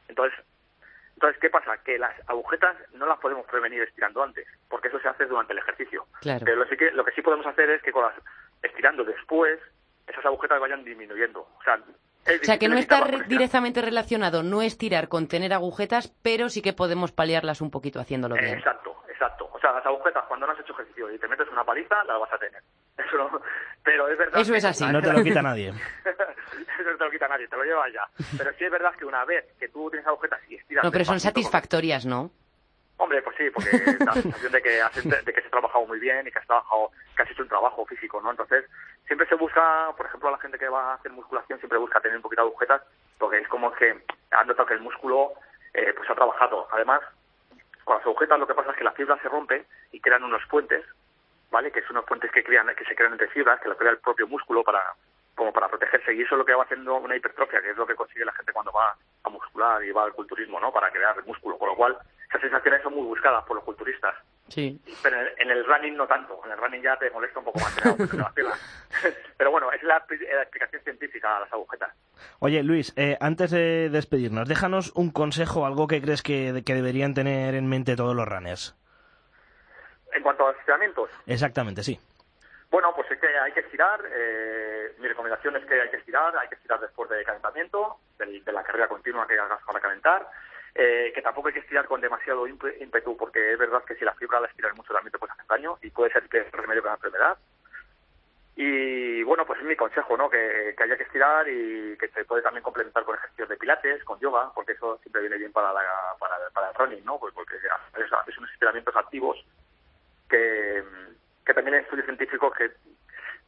entonces 0.09 0.38
entonces, 1.15 1.41
¿qué 1.41 1.50
pasa? 1.50 1.77
Que 1.83 1.97
las 1.97 2.13
agujetas 2.29 2.77
no 2.93 3.07
las 3.07 3.17
podemos 3.17 3.43
prevenir 3.47 3.81
estirando 3.81 4.21
antes, 4.21 4.45
porque 4.69 4.89
eso 4.89 5.00
se 5.00 5.07
hace 5.07 5.25
durante 5.25 5.51
el 5.51 5.57
ejercicio. 5.59 6.05
Claro. 6.21 6.45
Pero 6.45 6.57
lo, 6.57 6.67
que, 6.67 6.91
lo 6.91 7.03
que 7.03 7.12
sí 7.13 7.24
podemos 7.24 7.47
hacer 7.47 7.71
es 7.71 7.81
que 7.81 7.91
con 7.91 8.03
las, 8.03 8.13
estirando 8.62 9.03
después, 9.03 9.59
esas 10.07 10.25
agujetas 10.25 10.59
vayan 10.59 10.83
disminuyendo. 10.83 11.41
O 11.41 11.63
sea, 11.63 11.79
es 12.25 12.41
O 12.41 12.43
sea, 12.43 12.57
que 12.57 12.67
no 12.67 12.77
está 12.77 13.01
re- 13.01 13.23
directamente 13.27 13.81
relacionado 13.81 14.43
no 14.43 14.61
estirar 14.61 15.07
con 15.09 15.27
tener 15.27 15.53
agujetas, 15.53 16.13
pero 16.21 16.49
sí 16.49 16.61
que 16.61 16.73
podemos 16.73 17.11
paliarlas 17.11 17.61
un 17.61 17.71
poquito 17.71 17.99
haciéndolo 17.99 18.35
Eh, 18.35 18.41
bien. 18.41 18.57
Exacto, 18.57 18.95
exacto. 19.09 19.49
O 19.53 19.59
sea, 19.59 19.71
las 19.73 19.85
agujetas, 19.85 20.23
cuando 20.27 20.45
no 20.47 20.53
has 20.53 20.59
hecho 20.59 20.73
ejercicio 20.73 21.11
y 21.13 21.17
te 21.19 21.27
metes 21.27 21.47
una 21.51 21.63
paliza, 21.63 22.03
las 22.05 22.19
vas 22.19 22.33
a 22.33 22.37
tener. 22.37 22.61
Eso 22.97 23.17
no- 23.17 23.41
Pero 23.83 24.07
es 24.09 24.17
verdad. 24.17 24.41
Eso 24.41 24.55
es 24.55 24.63
que- 24.63 24.69
así. 24.69 24.85
No 24.91 25.01
te 25.01 25.13
lo 25.13 25.23
quita 25.23 25.41
nadie. 25.49 25.69
Eso 25.69 26.91
no 26.91 26.97
te 26.97 27.03
lo 27.05 27.11
quita 27.11 27.27
nadie, 27.27 27.47
te 27.47 27.55
lo 27.55 27.63
lleva 27.63 27.89
ya. 27.89 28.05
Pero 28.37 28.51
sí 28.57 28.65
es 28.65 28.71
verdad 28.71 28.93
que 28.95 29.05
una 29.05 29.23
vez 29.25 29.45
que 29.59 29.69
tú 29.69 29.89
tienes 29.89 30.07
agujetas 30.07 30.39
y 30.49 30.55
estiras... 30.55 30.83
No, 30.83 30.91
pero 30.91 31.05
son 31.05 31.19
satisfactorias, 31.19 32.05
¿no? 32.05 32.31
Hombre, 32.99 33.21
pues 33.21 33.35
sí, 33.37 33.43
porque 33.53 33.69
la 34.03 34.13
sensación 34.13 34.51
de 34.51 34.61
que, 34.61 34.81
has, 34.81 34.95
de 34.95 35.31
que 35.33 35.41
se 35.41 35.47
ha 35.47 35.51
trabajado 35.51 35.85
muy 35.85 35.99
bien 35.99 36.27
y 36.27 36.31
que 36.31 36.39
has 36.39 36.47
trabajado, 36.47 36.89
que 37.15 37.21
has 37.21 37.29
hecho 37.29 37.43
un 37.43 37.47
trabajo 37.49 37.85
físico, 37.85 38.19
¿no? 38.21 38.31
Entonces, 38.31 38.65
siempre 39.07 39.27
se 39.27 39.35
busca, 39.35 39.91
por 39.95 40.05
ejemplo, 40.05 40.29
la 40.29 40.37
gente 40.37 40.59
que 40.59 40.69
va 40.69 40.91
a 40.91 40.93
hacer 40.95 41.11
musculación 41.11 41.59
siempre 41.59 41.79
busca 41.79 41.99
tener 42.01 42.17
un 42.17 42.23
poquito 42.23 42.41
de 42.43 42.47
agujetas, 42.49 42.81
porque 43.17 43.39
es 43.39 43.47
como 43.47 43.71
que 43.73 44.03
han 44.31 44.47
notado 44.47 44.67
que 44.67 44.75
el 44.75 44.81
músculo 44.81 45.31
eh, 45.73 45.93
pues 45.95 46.09
ha 46.09 46.15
trabajado. 46.15 46.67
Además, 46.71 47.01
con 47.83 47.97
las 47.97 48.05
agujetas 48.05 48.39
lo 48.39 48.47
que 48.47 48.53
pasa 48.53 48.71
es 48.71 48.77
que 48.77 48.83
la 48.83 48.91
fibra 48.91 49.17
se 49.21 49.29
rompe 49.29 49.65
y 49.91 50.01
crean 50.01 50.23
unos 50.23 50.45
puentes, 50.47 50.85
¿vale? 51.49 51.71
Que 51.71 51.81
son 51.81 51.91
unos 51.91 52.05
puentes 52.05 52.31
que 52.31 52.43
crean, 52.43 52.67
que 52.75 52.85
se 52.85 52.95
crean 52.95 53.13
entre 53.13 53.29
fibras, 53.29 53.61
que 53.61 53.69
lo 53.69 53.77
crea 53.77 53.91
el 53.91 53.99
propio 53.99 54.27
músculo 54.27 54.63
para 54.63 54.83
como 55.35 55.53
para 55.53 55.69
protegerse 55.69 56.15
y 56.15 56.23
eso 56.23 56.33
es 56.33 56.39
lo 56.39 56.45
que 56.45 56.55
va 56.55 56.63
haciendo 56.63 56.95
una 56.95 57.15
hipertrofia, 57.15 57.61
que 57.61 57.69
es 57.69 57.77
lo 57.77 57.85
que 57.85 57.93
consigue 57.95 58.25
la 58.25 58.33
gente 58.33 58.51
cuando 58.51 58.71
va 58.71 58.95
a 59.23 59.29
muscular 59.29 59.83
y 59.83 59.91
va 59.91 60.03
al 60.03 60.13
culturismo, 60.13 60.59
¿no? 60.59 60.71
Para 60.73 60.89
crear 60.89 61.23
músculo, 61.27 61.59
con 61.59 61.69
lo 61.69 61.75
cual 61.75 61.95
esas 62.27 62.41
sensaciones 62.41 62.81
son 62.81 62.95
muy 62.95 63.05
buscadas 63.05 63.45
por 63.45 63.55
los 63.55 63.63
culturistas. 63.63 64.15
Sí. 64.49 64.79
Pero 65.03 65.17
en 65.37 65.51
el, 65.51 65.65
running 65.65 65.95
no 65.97 66.07
tanto, 66.07 66.39
en 66.45 66.51
el 66.51 66.57
running 66.57 66.81
ya 66.81 66.95
te 66.97 67.09
molesta 67.11 67.39
un 67.39 67.45
poco 67.45 67.59
más. 67.59 67.75
Pero 69.37 69.51
bueno, 69.51 69.71
es 69.71 69.83
la, 69.83 69.99
expli- 70.05 70.27
la 70.33 70.41
explicación 70.43 70.81
científica 70.83 71.37
a 71.37 71.39
las 71.41 71.51
agujetas. 71.53 71.93
Oye, 72.39 72.63
Luis, 72.63 72.93
eh, 72.95 73.17
antes 73.19 73.51
de 73.51 73.89
despedirnos, 73.89 74.47
déjanos 74.47 74.91
un 74.95 75.11
consejo, 75.11 75.65
algo 75.65 75.87
que 75.87 76.01
crees 76.01 76.21
que, 76.23 76.63
que 76.65 76.73
deberían 76.73 77.13
tener 77.13 77.55
en 77.55 77.67
mente 77.67 77.95
todos 77.95 78.15
los 78.15 78.27
runners. 78.27 78.75
En 80.13 80.23
cuanto 80.23 80.45
a 80.45 80.51
los 80.51 80.59
estiramientos, 80.59 81.09
Exactamente, 81.25 81.83
sí. 81.83 81.99
Bueno, 82.69 82.93
pues 82.95 83.09
es 83.11 83.19
que 83.19 83.27
hay 83.27 83.51
que 83.53 83.61
estirar. 83.61 84.01
eh, 84.11 84.93
mi 84.99 85.07
recomendación 85.07 85.55
es 85.57 85.65
que 85.65 85.79
hay 85.81 85.89
que 85.89 85.97
estirar, 85.97 86.35
hay 86.37 86.47
que 86.49 86.55
estirar 86.55 86.79
después 86.79 87.09
de 87.09 87.23
calentamiento, 87.23 87.97
del- 88.17 88.43
de 88.43 88.51
la 88.51 88.63
carrera 88.63 88.87
continua 88.87 89.27
que 89.27 89.37
hagas 89.39 89.59
para 89.65 89.79
calentar. 89.79 90.27
Eh, 90.75 91.12
que 91.13 91.21
tampoco 91.21 91.47
hay 91.47 91.53
que 91.53 91.62
estirar 91.62 91.86
con 91.86 92.01
demasiado 92.01 92.47
ímpe- 92.47 92.75
ímpetu, 92.79 93.17
porque 93.17 93.53
es 93.53 93.57
verdad 93.57 93.83
que 93.83 93.95
si 93.95 94.05
la 94.05 94.13
fibra 94.15 94.39
la 94.39 94.47
estiras 94.47 94.75
mucho 94.75 94.93
también 94.93 95.12
te 95.12 95.17
puede 95.19 95.33
hacer 95.33 95.45
daño 95.47 95.77
y 95.81 95.89
puede 95.89 96.12
ser 96.12 96.27
que 96.29 96.39
es 96.39 96.51
remedio 96.51 96.81
con 96.81 96.89
la 96.89 96.95
enfermedad. 96.95 97.38
Y 98.55 99.21
bueno, 99.21 99.45
pues 99.45 99.59
es 99.59 99.65
mi 99.65 99.75
consejo, 99.75 100.17
¿no? 100.17 100.29
Que, 100.29 100.75
haya 100.77 100.97
que 100.97 101.03
estirar 101.03 101.47
y 101.47 101.95
que 101.97 102.07
se 102.07 102.25
puede 102.25 102.41
también 102.41 102.63
complementar 102.63 103.03
con 103.03 103.15
ejercicios 103.15 103.50
de 103.50 103.57
pilates, 103.57 104.03
con 104.03 104.19
yoga, 104.19 104.51
porque 104.55 104.71
eso 104.71 104.97
siempre 105.03 105.21
viene 105.21 105.38
bien 105.38 105.51
para, 105.51 105.71
la, 105.71 105.83
para, 106.19 106.36
para 106.50 106.69
el 106.69 106.75
running, 106.75 107.05
¿no? 107.05 107.19
Pues 107.19 107.36
porque 107.36 107.55
es, 107.55 107.63
es 107.63 108.38
unos 108.38 108.51
estiramientos 108.51 108.95
activos 108.95 109.45
que, 110.27 110.83
que 111.45 111.53
también 111.53 111.75
hay 111.75 111.81
estudios 111.81 112.05
científicos 112.05 112.51
que 112.55 112.71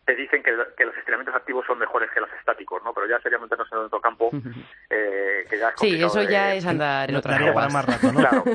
te 0.10 0.16
dicen 0.16 0.42
que, 0.42 0.52
que 0.76 0.86
los 0.86 0.98
estiramientos 0.98 1.36
activos 1.36 1.64
son 1.68 1.78
mejores 1.78 2.10
que 2.10 2.20
los 2.20 2.32
estáticos, 2.34 2.84
¿no? 2.84 2.96
Pero 2.96 3.06
ya 3.08 3.20
sería 3.20 3.38
meternos 3.38 3.72
en 3.72 3.78
otro 3.78 4.02
campo 4.02 4.32
eh, 4.90 5.46
que 5.48 5.58
ya 5.60 5.70
es 5.70 5.76
Sí, 5.80 6.04
eso 6.04 6.20
de- 6.22 6.28
ya 6.32 6.56
es 6.56 6.66
andar 6.66 7.12
en 7.12 7.22
para 7.22 7.36
aguas. 7.38 7.72
más 7.72 7.86
rato, 7.86 8.12
¿no? 8.12 8.20
Claro. 8.20 8.44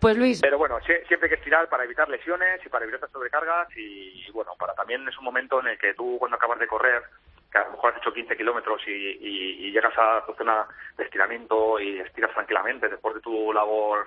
Pues 0.00 0.16
Luis, 0.16 0.40
Pero 0.40 0.58
bueno, 0.58 0.78
sie- 0.86 1.04
siempre 1.08 1.26
hay 1.26 1.30
que 1.30 1.34
estirar 1.40 1.68
para 1.68 1.82
evitar 1.84 2.08
lesiones 2.08 2.64
y 2.64 2.68
para 2.68 2.84
evitar 2.86 3.10
sobrecargas 3.10 3.68
y 3.76 4.30
bueno, 4.30 4.52
para 4.58 4.72
también 4.74 5.06
es 5.08 5.18
un 5.18 5.24
momento 5.24 5.58
en 5.60 5.66
el 5.66 5.78
que 5.78 5.92
tú 5.94 6.16
cuando 6.20 6.36
acabas 6.36 6.60
de 6.60 6.68
correr, 6.68 7.02
que 7.50 7.58
a 7.58 7.64
lo 7.64 7.72
mejor 7.72 7.92
has 7.92 7.98
hecho 8.00 8.12
15 8.12 8.36
kilómetros 8.36 8.80
y, 8.86 8.90
y- 8.92 9.66
y 9.66 9.72
llegas 9.72 9.92
a 9.98 10.24
tu 10.24 10.34
zona 10.34 10.64
de 10.96 11.02
estiramiento 11.04 11.80
y 11.80 11.98
estiras 11.98 12.32
tranquilamente 12.32 12.88
después 12.88 13.16
de 13.16 13.20
tu 13.20 13.52
labor 13.52 14.06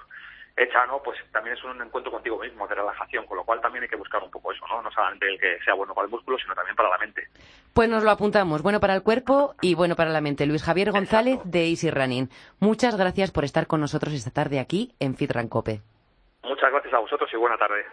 hecha, 0.64 0.86
¿no? 0.86 1.02
Pues 1.02 1.18
también 1.32 1.56
es 1.56 1.64
un 1.64 1.82
encuentro 1.82 2.12
contigo 2.12 2.40
mismo, 2.40 2.68
de 2.68 2.76
relajación, 2.76 3.26
con 3.26 3.38
lo 3.38 3.44
cual 3.44 3.62
también 3.62 3.84
hay 3.84 3.90
que 3.90 3.96
buscar 3.96 4.22
un 4.24 4.32
poco 4.32 4.52
eso, 4.52 4.66
¿no? 4.68 4.82
No 4.82 4.92
solamente 4.92 5.28
el 5.28 5.40
que 5.40 5.60
sea 5.64 5.74
bueno 5.74 5.94
para 5.94 6.06
el 6.06 6.12
músculo, 6.12 6.38
sino 6.38 6.54
también 6.56 6.76
para 6.76 6.90
la 6.90 6.98
mente. 6.98 7.28
pues 7.74 7.90
nos 7.90 8.04
lo 8.04 8.12
apuntamos. 8.12 8.62
Bueno 8.62 8.80
para 8.80 8.96
el 8.96 9.04
cuerpo 9.04 9.56
y 9.62 9.76
bueno 9.76 9.96
para 9.96 10.12
la 10.12 10.22
mente. 10.22 10.46
Luis 10.46 10.64
Javier 10.64 10.92
González 10.92 11.40
de 11.46 11.70
Easy 11.70 11.90
Running. 11.90 12.30
Muchas 12.60 12.98
gracias 12.98 13.32
por 13.32 13.44
estar 13.44 13.68
con 13.68 13.82
nosotros 13.82 14.14
esta 14.14 14.32
tarde 14.32 14.60
aquí 14.60 14.94
en 15.00 15.16
Fit 15.16 15.32
Cope. 15.50 15.82
Muchas 16.44 16.72
gracias 16.72 16.94
a 16.94 17.00
vosotros 17.00 17.30
y 17.34 17.38
buena 17.38 17.58
tarde. 17.58 17.86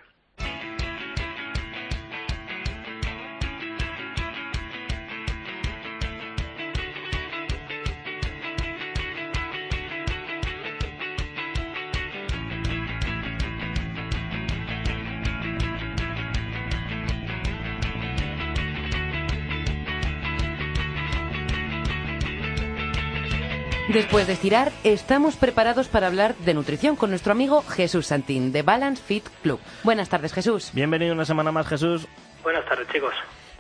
Después 23.89 24.27
de 24.27 24.35
estirar, 24.35 24.71
estamos 24.85 25.37
preparados 25.37 25.89
para 25.89 26.09
hablar 26.09 26.35
de 26.35 26.53
nutrición 26.53 26.95
con 26.95 27.09
nuestro 27.09 27.33
amigo 27.33 27.63
Jesús 27.63 28.09
Santín 28.09 28.53
de 28.53 28.61
Balance 28.61 29.03
Fit 29.03 29.25
Club. 29.43 29.59
Buenas 29.83 30.11
tardes, 30.11 30.35
Jesús. 30.35 30.73
Bienvenido 30.75 31.15
una 31.15 31.25
semana 31.25 31.53
más, 31.53 31.67
Jesús. 31.67 32.07
Buenas 32.43 32.67
tardes, 32.67 32.87
chicos. 32.89 33.15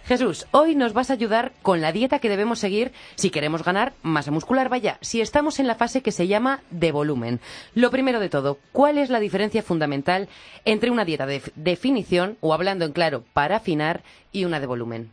Jesús, 0.05 0.47
hoy 0.51 0.75
nos 0.75 0.93
vas 0.93 1.09
a 1.09 1.15
ayudar 1.15 1.53
con 1.63 1.81
la 1.81 1.93
dieta 1.93 2.19
que 2.19 2.29
debemos 2.29 2.59
seguir 2.59 2.93
si 3.15 3.31
queremos 3.31 3.65
ganar 3.65 3.95
masa 4.03 4.31
muscular. 4.31 4.69
Vaya, 4.69 4.99
si 5.01 5.23
estamos 5.23 5.61
en 5.61 5.67
la 5.67 5.77
fase 5.77 6.03
que 6.03 6.13
se 6.13 6.27
llama 6.27 6.61
de 6.69 6.93
volumen. 6.93 7.41
Lo 7.75 7.91
primero 7.91 8.21
de 8.21 8.29
todo, 8.29 8.59
¿cuál 8.73 8.99
es 8.99 9.09
la 9.09 9.21
diferencia 9.21 9.63
fundamental 9.63 10.29
entre 10.67 10.91
una 10.91 11.07
dieta 11.07 11.25
de 11.25 11.41
definición, 11.57 12.37
o 12.43 12.53
hablando 12.53 12.85
en 12.85 12.93
claro, 12.93 13.25
para 13.33 13.57
afinar, 13.57 14.03
y 14.31 14.45
una 14.45 14.61
de 14.61 14.67
volumen? 14.67 15.11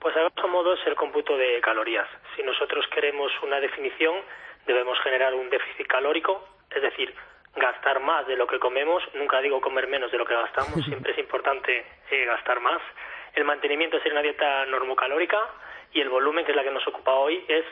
Pues 0.00 0.16
a 0.16 0.20
grosso 0.20 0.48
modo 0.48 0.74
es 0.74 0.80
el 0.88 0.96
cómputo 0.96 1.36
de 1.36 1.60
calorías. 1.60 2.08
Si 2.36 2.42
nosotros 2.42 2.84
queremos 2.94 3.30
una 3.42 3.60
definición, 3.60 4.16
debemos 4.66 4.98
generar 5.00 5.34
un 5.34 5.48
déficit 5.50 5.86
calórico, 5.86 6.46
es 6.74 6.82
decir, 6.82 7.14
gastar 7.56 8.00
más 8.00 8.26
de 8.26 8.36
lo 8.36 8.46
que 8.46 8.58
comemos. 8.58 9.02
Nunca 9.14 9.40
digo 9.40 9.60
comer 9.60 9.88
menos 9.88 10.10
de 10.12 10.18
lo 10.18 10.24
que 10.24 10.34
gastamos, 10.34 10.84
siempre 10.86 11.12
es 11.12 11.18
importante 11.18 11.84
eh, 12.10 12.24
gastar 12.26 12.60
más. 12.60 12.80
El 13.34 13.44
mantenimiento 13.44 13.96
es 13.96 14.06
una 14.10 14.22
dieta 14.22 14.66
normocalórica 14.66 15.38
y 15.92 16.00
el 16.00 16.08
volumen, 16.08 16.44
que 16.44 16.52
es 16.52 16.56
la 16.56 16.64
que 16.64 16.70
nos 16.70 16.86
ocupa 16.86 17.12
hoy, 17.14 17.44
es 17.48 17.64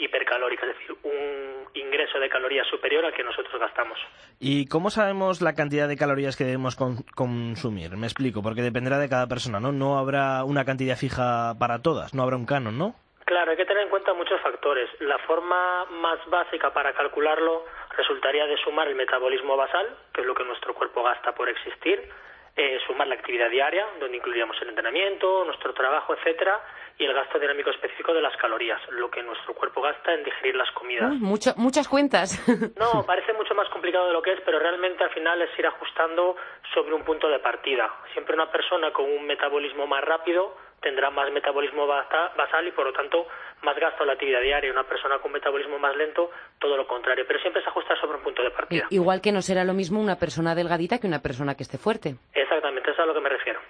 hipercalórica, 0.00 0.64
es 0.66 0.78
decir, 0.78 0.96
un 1.02 1.66
ingreso 1.74 2.20
de 2.20 2.28
calorías 2.28 2.66
superior 2.68 3.04
al 3.04 3.12
que 3.12 3.24
nosotros 3.24 3.58
gastamos. 3.60 3.98
¿Y 4.38 4.66
cómo 4.66 4.90
sabemos 4.90 5.40
la 5.42 5.54
cantidad 5.54 5.88
de 5.88 5.96
calorías 5.96 6.36
que 6.36 6.44
debemos 6.44 6.76
con- 6.76 7.02
consumir? 7.16 7.96
Me 7.96 8.06
explico, 8.06 8.40
porque 8.42 8.62
dependerá 8.62 8.98
de 8.98 9.08
cada 9.08 9.26
persona, 9.26 9.58
¿no? 9.58 9.72
No 9.72 9.98
habrá 9.98 10.44
una 10.44 10.64
cantidad 10.64 10.96
fija 10.96 11.54
para 11.58 11.82
todas, 11.82 12.14
no 12.14 12.22
habrá 12.22 12.36
un 12.36 12.46
canon, 12.46 12.78
¿no? 12.78 12.94
Claro, 13.28 13.50
hay 13.50 13.58
que 13.58 13.66
tener 13.66 13.82
en 13.82 13.90
cuenta 13.90 14.14
muchos 14.14 14.40
factores. 14.40 14.88
La 15.00 15.18
forma 15.18 15.84
más 15.90 16.18
básica 16.30 16.72
para 16.72 16.94
calcularlo 16.94 17.66
resultaría 17.94 18.46
de 18.46 18.56
sumar 18.56 18.88
el 18.88 18.94
metabolismo 18.94 19.54
basal, 19.54 19.86
que 20.14 20.22
es 20.22 20.26
lo 20.26 20.34
que 20.34 20.44
nuestro 20.44 20.72
cuerpo 20.72 21.02
gasta 21.02 21.34
por 21.34 21.46
existir, 21.50 22.08
eh, 22.56 22.80
sumar 22.86 23.06
la 23.06 23.16
actividad 23.16 23.50
diaria, 23.50 23.86
donde 24.00 24.16
incluiríamos 24.16 24.56
el 24.62 24.70
entrenamiento, 24.70 25.44
nuestro 25.44 25.74
trabajo, 25.74 26.14
etcétera, 26.14 26.58
y 26.96 27.04
el 27.04 27.12
gasto 27.12 27.38
dinámico 27.38 27.68
específico 27.68 28.14
de 28.14 28.22
las 28.22 28.34
calorías, 28.38 28.80
lo 28.92 29.10
que 29.10 29.22
nuestro 29.22 29.52
cuerpo 29.54 29.82
gasta 29.82 30.14
en 30.14 30.24
digerir 30.24 30.56
las 30.56 30.70
comidas. 30.72 31.12
Mucho- 31.12 31.52
muchas 31.56 31.86
cuentas. 31.86 32.32
No, 32.78 33.04
parece 33.06 33.34
mucho 33.34 33.54
más 33.54 33.68
complicado 33.68 34.06
de 34.06 34.14
lo 34.14 34.22
que 34.22 34.32
es, 34.32 34.40
pero 34.40 34.58
realmente 34.58 35.04
al 35.04 35.10
final 35.10 35.42
es 35.42 35.50
ir 35.58 35.66
ajustando 35.66 36.34
sobre 36.72 36.94
un 36.94 37.04
punto 37.04 37.28
de 37.28 37.40
partida. 37.40 37.88
Siempre 38.14 38.34
una 38.34 38.50
persona 38.50 38.90
con 38.90 39.04
un 39.04 39.26
metabolismo 39.26 39.86
más 39.86 40.02
rápido 40.02 40.56
tendrá 40.80 41.10
más 41.10 41.30
metabolismo 41.32 41.86
basa- 41.86 42.32
basal 42.36 42.66
y 42.66 42.72
por 42.72 42.86
lo 42.86 42.92
tanto 42.92 43.26
más 43.62 43.76
gasto 43.78 44.02
en 44.02 44.06
la 44.08 44.12
actividad 44.14 44.40
diaria. 44.40 44.70
Una 44.70 44.84
persona 44.84 45.18
con 45.18 45.32
metabolismo 45.32 45.78
más 45.78 45.96
lento, 45.96 46.30
todo 46.58 46.76
lo 46.76 46.86
contrario. 46.86 47.24
Pero 47.26 47.40
siempre 47.40 47.62
es 47.62 47.68
ajustar 47.68 47.98
sobre 48.00 48.18
un 48.18 48.22
punto 48.24 48.42
de 48.42 48.50
partida. 48.50 48.86
Igual 48.90 49.20
que 49.20 49.32
no 49.32 49.42
será 49.42 49.64
lo 49.64 49.74
mismo 49.74 50.00
una 50.00 50.16
persona 50.18 50.54
delgadita 50.54 50.98
que 50.98 51.06
una 51.06 51.20
persona 51.22 51.54
que 51.56 51.62
esté 51.64 51.78
fuerte. 51.78 52.14
Exactamente, 52.34 52.90
eso 52.90 53.00
es 53.02 53.04
a 53.04 53.06
lo 53.06 53.14
que 53.14 53.20
me 53.20 53.28
refiero. 53.28 53.60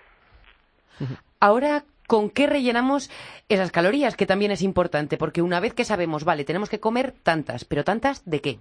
Ahora, 1.40 1.82
¿con 2.06 2.30
qué 2.30 2.46
rellenamos 2.46 3.08
esas 3.48 3.70
calorías? 3.70 4.16
Que 4.16 4.26
también 4.26 4.50
es 4.50 4.62
importante, 4.62 5.16
porque 5.16 5.42
una 5.42 5.60
vez 5.60 5.74
que 5.74 5.84
sabemos, 5.84 6.24
vale, 6.24 6.44
tenemos 6.44 6.68
que 6.68 6.80
comer 6.80 7.12
tantas, 7.22 7.64
pero 7.64 7.84
tantas 7.84 8.28
de 8.28 8.40
qué? 8.40 8.58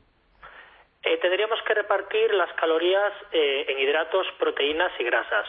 Eh, 1.04 1.18
tendríamos 1.22 1.60
que 1.66 1.74
repartir 1.74 2.34
las 2.34 2.52
calorías 2.54 3.12
eh, 3.32 3.66
en 3.70 3.80
hidratos, 3.80 4.28
proteínas 4.40 4.92
y 5.00 5.04
grasas. 5.04 5.48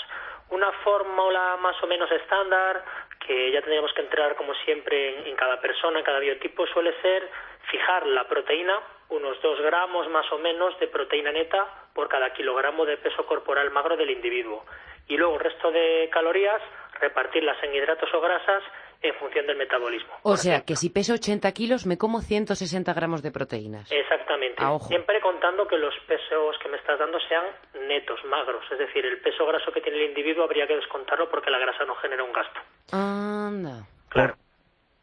Una 0.51 0.73
fórmula 0.85 1.57
más 1.61 1.81
o 1.83 1.87
menos 1.87 2.11
estándar 2.11 2.85
que 3.27 3.53
ya 3.53 3.61
tendríamos 3.61 3.93
que 3.93 4.01
entrar 4.01 4.35
como 4.37 4.55
siempre 4.65 5.29
en, 5.29 5.37
cada 5.37 5.61
persona, 5.61 5.99
en 5.99 6.05
cada 6.05 6.19
biotipo, 6.19 6.67
suele 6.69 6.95
ser 7.03 7.29
fijar 7.71 8.07
la 8.07 8.25
proteína, 8.25 8.81
unos 9.11 9.41
2 9.43 9.61
gramos 9.61 10.09
más 10.09 10.31
o 10.33 10.39
menos 10.39 10.79
de 10.81 10.89
proteína 10.89 11.33
neta 11.33 11.67
por 11.95 12.09
cada 12.09 12.33
kilogramo 12.33 12.87
de 12.87 12.97
peso 12.97 13.27
corporal 13.27 13.71
magro 13.71 13.97
del 13.97 14.11
individuo. 14.11 14.65
Y 15.09 15.17
luego 15.17 15.35
el 15.35 15.41
resto 15.41 15.71
de 15.71 16.09
calorías 16.11 16.63
repartirlas 17.01 17.63
en 17.63 17.75
hidratos 17.75 18.13
o 18.15 18.21
grasas 18.21 18.63
en 19.01 19.15
función 19.15 19.47
del 19.47 19.57
metabolismo. 19.57 20.13
O 20.23 20.37
sea, 20.37 20.63
que 20.63 20.77
si 20.77 20.91
peso 20.91 21.15
80 21.15 21.51
kilos, 21.53 21.87
me 21.87 21.99
como 21.99 22.21
160 22.21 22.93
gramos 22.95 23.23
de 23.23 23.31
proteínas. 23.31 23.91
Exactamente. 23.91 24.63
A 24.63 24.73
ojo. 24.73 24.89
Siempre 24.89 25.21
contando 25.21 25.67
que 25.69 25.79
los 25.79 25.95
pesos 26.07 26.57
que 26.63 26.69
me 26.69 26.77
estás 26.79 26.99
dando 26.99 27.19
sean 27.29 27.45
netos, 27.87 28.19
magros. 28.25 28.65
Es 28.73 28.79
decir, 28.79 29.07
el 29.07 29.21
peso 29.21 29.47
graso 29.47 29.71
que 29.73 29.81
tiene 29.81 29.99
el 29.99 30.09
individuo 30.11 30.45
habría 30.45 30.67
que 30.67 30.77
descontarlo 30.77 31.31
porque 31.31 31.51
la 31.51 31.59
grasa 31.59 31.85
no 31.85 31.95
genera 31.97 32.25
un 32.25 32.33
gasto. 32.33 32.61
Anda. 32.93 33.87
Por, 34.13 34.37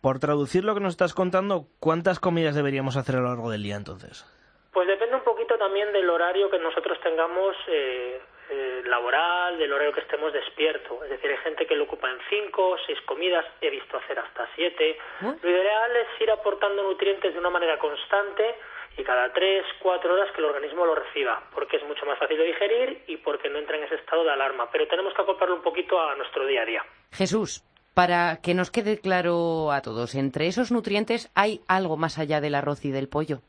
por 0.01 0.19
traducir 0.19 0.65
lo 0.65 0.73
que 0.73 0.81
nos 0.81 0.93
estás 0.93 1.13
contando, 1.13 1.67
¿cuántas 1.79 2.19
comidas 2.19 2.55
deberíamos 2.55 2.97
hacer 2.97 3.15
a 3.15 3.21
lo 3.21 3.29
largo 3.29 3.49
del 3.49 3.63
día 3.63 3.75
entonces? 3.75 4.25
Pues 4.73 4.87
depende 4.87 5.15
un 5.15 5.23
poquito 5.23 5.57
también 5.57 5.93
del 5.93 6.09
horario 6.09 6.49
que 6.49 6.59
nosotros 6.59 6.99
tengamos 7.01 7.55
eh, 7.69 8.19
eh, 8.49 8.81
laboral, 8.85 9.57
del 9.57 9.73
horario 9.73 9.93
que 9.93 10.01
estemos 10.01 10.31
despierto. 10.33 11.03
Es 11.03 11.09
decir, 11.09 11.31
hay 11.31 11.37
gente 11.37 11.65
que 11.65 11.75
lo 11.75 11.85
ocupa 11.85 12.09
en 12.09 12.17
cinco 12.29 12.71
o 12.71 12.77
seis 12.85 12.99
comidas, 13.01 13.45
he 13.61 13.69
visto 13.69 13.97
hacer 13.97 14.19
hasta 14.19 14.47
siete. 14.55 14.97
Lo 15.21 15.49
ideal 15.49 15.95
es 15.95 16.21
ir 16.21 16.31
aportando 16.31 16.83
nutrientes 16.83 17.33
de 17.33 17.39
una 17.39 17.49
manera 17.49 17.79
constante 17.79 18.55
y 18.97 19.03
cada 19.03 19.31
tres, 19.33 19.65
cuatro 19.79 20.13
horas 20.13 20.31
que 20.31 20.39
el 20.39 20.45
organismo 20.45 20.85
lo 20.85 20.95
reciba, 20.95 21.43
porque 21.53 21.77
es 21.77 21.83
mucho 21.83 22.05
más 22.05 22.17
fácil 22.17 22.37
de 22.37 22.45
digerir 22.45 23.03
y 23.07 23.17
porque 23.17 23.49
no 23.49 23.59
entra 23.59 23.77
en 23.77 23.83
ese 23.83 23.95
estado 23.95 24.23
de 24.23 24.31
alarma. 24.31 24.69
Pero 24.71 24.87
tenemos 24.87 25.13
que 25.13 25.21
acoplarlo 25.21 25.55
un 25.55 25.61
poquito 25.61 25.99
a 25.99 26.15
nuestro 26.15 26.45
día 26.45 26.61
a 26.61 26.65
día. 26.65 26.85
Jesús, 27.11 27.63
para 27.93 28.41
que 28.41 28.53
nos 28.53 28.71
quede 28.71 28.99
claro 28.99 29.71
a 29.71 29.81
todos, 29.81 30.15
entre 30.15 30.47
esos 30.47 30.71
nutrientes 30.71 31.31
hay 31.35 31.61
algo 31.67 31.97
más 31.97 32.19
allá 32.19 32.41
del 32.41 32.55
arroz 32.55 32.85
y 32.85 32.91
del 32.91 33.09
pollo. 33.09 33.39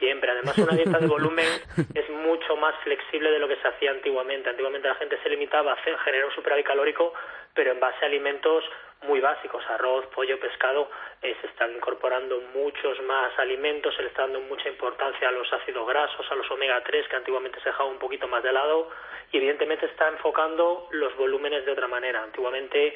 Siempre. 0.00 0.32
Además, 0.32 0.58
una 0.58 0.74
dieta 0.74 0.98
de 0.98 1.06
volumen 1.06 1.46
es 1.94 2.10
mucho 2.10 2.56
más 2.56 2.74
flexible 2.82 3.30
de 3.30 3.38
lo 3.38 3.46
que 3.46 3.56
se 3.56 3.68
hacía 3.68 3.92
antiguamente. 3.92 4.50
Antiguamente 4.50 4.88
la 4.88 4.96
gente 4.96 5.16
se 5.22 5.28
limitaba 5.28 5.70
a 5.70 5.74
hacer, 5.74 5.96
generar 5.98 6.26
un 6.26 6.34
superávit 6.34 6.66
calórico, 6.66 7.12
pero 7.54 7.70
en 7.70 7.78
base 7.78 8.02
a 8.02 8.08
alimentos 8.08 8.64
muy 9.02 9.20
básicos, 9.20 9.64
arroz, 9.70 10.06
pollo, 10.14 10.38
pescado, 10.38 10.90
eh, 11.22 11.34
se 11.40 11.46
están 11.46 11.74
incorporando 11.74 12.40
muchos 12.54 13.00
más 13.02 13.38
alimentos, 13.38 13.94
se 13.94 14.02
le 14.02 14.08
está 14.08 14.22
dando 14.22 14.40
mucha 14.40 14.68
importancia 14.68 15.28
a 15.28 15.32
los 15.32 15.50
ácidos 15.52 15.86
grasos, 15.86 16.26
a 16.30 16.34
los 16.34 16.50
omega 16.50 16.82
3, 16.82 17.08
que 17.08 17.16
antiguamente 17.16 17.60
se 17.60 17.70
dejaba 17.70 17.88
un 17.88 17.98
poquito 17.98 18.28
más 18.28 18.42
de 18.42 18.52
lado, 18.52 18.90
y 19.32 19.38
evidentemente 19.38 19.86
está 19.86 20.08
enfocando 20.08 20.88
los 20.90 21.16
volúmenes 21.16 21.64
de 21.64 21.72
otra 21.72 21.88
manera. 21.88 22.22
Antiguamente 22.22 22.94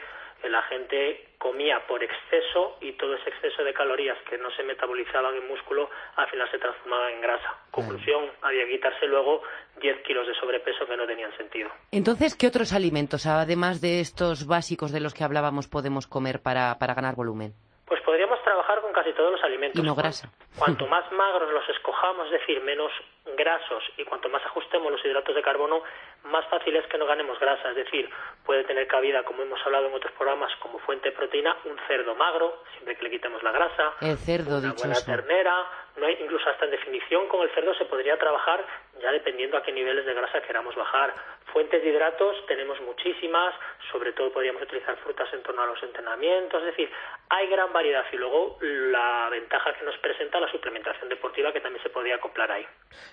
la 0.48 0.62
gente 0.62 1.34
comía 1.38 1.86
por 1.86 2.02
exceso 2.02 2.78
y 2.80 2.92
todo 2.92 3.14
ese 3.14 3.30
exceso 3.30 3.62
de 3.62 3.74
calorías 3.74 4.16
que 4.28 4.38
no 4.38 4.50
se 4.52 4.62
metabolizaban 4.62 5.34
en 5.36 5.46
músculo 5.46 5.90
al 6.16 6.28
final 6.28 6.50
se 6.50 6.58
transformaba 6.58 7.10
en 7.10 7.20
grasa. 7.20 7.58
Conclusión, 7.70 8.30
había 8.42 8.64
que 8.64 8.72
quitarse 8.72 9.06
luego 9.06 9.42
10 9.80 10.02
kilos 10.02 10.26
de 10.26 10.34
sobrepeso 10.34 10.86
que 10.86 10.96
no 10.96 11.06
tenían 11.06 11.36
sentido. 11.36 11.70
Entonces, 11.90 12.34
¿qué 12.36 12.46
otros 12.46 12.72
alimentos, 12.72 13.26
además 13.26 13.80
de 13.80 14.00
estos 14.00 14.46
básicos 14.46 14.92
de 14.92 15.00
los 15.00 15.14
que 15.14 15.24
hablábamos, 15.24 15.68
podemos 15.68 16.06
comer 16.06 16.40
para, 16.40 16.78
para 16.78 16.94
ganar 16.94 17.14
volumen? 17.14 17.52
Pues 17.86 18.00
podríamos 18.02 18.42
trabajar 18.42 18.80
con 18.80 18.92
casi 18.92 19.12
todos 19.12 19.32
los 19.32 19.42
alimentos. 19.42 19.82
Y 19.82 19.86
no 19.86 19.94
grasa. 19.94 20.30
Cuanto 20.58 20.86
más 20.86 21.10
magros 21.12 21.52
los 21.52 21.68
escojamos, 21.68 22.26
es 22.26 22.40
decir, 22.40 22.62
menos 22.62 22.90
grasos, 23.36 23.82
y 23.96 24.04
cuanto 24.04 24.28
más 24.28 24.44
ajustemos 24.44 24.90
los 24.90 25.04
hidratos 25.04 25.34
de 25.34 25.42
carbono, 25.42 25.82
más 26.24 26.46
fácil 26.46 26.74
es 26.76 26.86
que 26.86 26.98
no 26.98 27.06
ganemos 27.06 27.38
grasa. 27.38 27.70
Es 27.70 27.76
decir, 27.76 28.08
puede 28.44 28.64
tener 28.64 28.86
cabida, 28.86 29.22
como 29.22 29.42
hemos 29.42 29.60
hablado 29.64 29.88
en 29.88 29.94
otros 29.94 30.12
programas, 30.12 30.54
como 30.56 30.78
fuente 30.80 31.10
de 31.10 31.16
proteína, 31.16 31.56
un 31.64 31.76
cerdo 31.86 32.14
magro, 32.14 32.62
siempre 32.72 32.96
que 32.96 33.04
le 33.04 33.10
quitemos 33.10 33.42
la 33.42 33.52
grasa, 33.52 33.94
El 34.00 34.16
cerdo, 34.18 34.58
una 34.58 34.72
buena 34.72 35.00
ternera, 35.04 35.66
no 35.96 36.06
hay, 36.06 36.16
incluso 36.20 36.48
hasta 36.48 36.64
en 36.64 36.72
definición 36.72 37.28
con 37.28 37.42
el 37.42 37.54
cerdo 37.54 37.74
se 37.74 37.84
podría 37.84 38.18
trabajar 38.18 38.64
ya 39.00 39.12
dependiendo 39.12 39.56
a 39.56 39.62
qué 39.62 39.72
niveles 39.72 40.04
de 40.06 40.14
grasa 40.14 40.40
queramos 40.42 40.74
bajar. 40.74 41.14
Fuentes 41.52 41.82
de 41.82 41.90
hidratos 41.90 42.34
tenemos 42.46 42.80
muchísimas, 42.80 43.54
sobre 43.92 44.12
todo 44.12 44.32
podríamos 44.32 44.62
utilizar 44.62 44.96
frutas 44.98 45.32
en 45.32 45.42
torno 45.42 45.62
a 45.62 45.66
los 45.66 45.80
entrenamientos, 45.82 46.60
es 46.60 46.66
decir, 46.66 46.90
hay 47.28 47.48
gran 47.48 47.72
variedad 47.72 48.04
y 48.12 48.16
luego 48.16 48.58
la 48.60 49.28
ventaja 49.30 49.72
que 49.74 49.84
nos 49.84 49.96
presenta 49.98 50.40
la 50.40 50.50
suplementación 50.50 51.08
deportiva 51.08 51.52
que 51.52 51.60
también 51.60 51.82
se 51.82 51.90
podría 51.90 52.16
acoplar 52.16 52.50
ahí. 52.50 52.66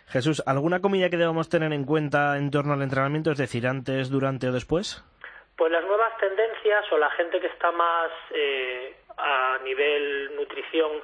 Jesús, 0.08 0.41
¿alguna 0.48 0.82
comida 0.82 1.10
que 1.10 1.17
debamos 1.17 1.50
tener 1.50 1.72
en 1.74 1.86
cuenta 1.86 2.38
en 2.38 2.50
torno 2.50 2.74
al 2.74 2.82
entrenamiento? 2.82 3.32
Es 3.32 3.38
decir, 3.38 3.67
antes, 3.67 4.10
durante 4.10 4.48
o 4.48 4.52
después. 4.52 5.04
Pues 5.56 5.72
las 5.72 5.86
nuevas 5.86 6.17
tendencias 6.17 6.91
o 6.91 6.98
la 6.98 7.10
gente 7.12 7.39
que 7.39 7.48
está 7.48 7.72
más 7.72 8.12
eh, 8.32 8.96
a 9.17 9.60
nivel 9.63 10.36
nutrición 10.36 11.04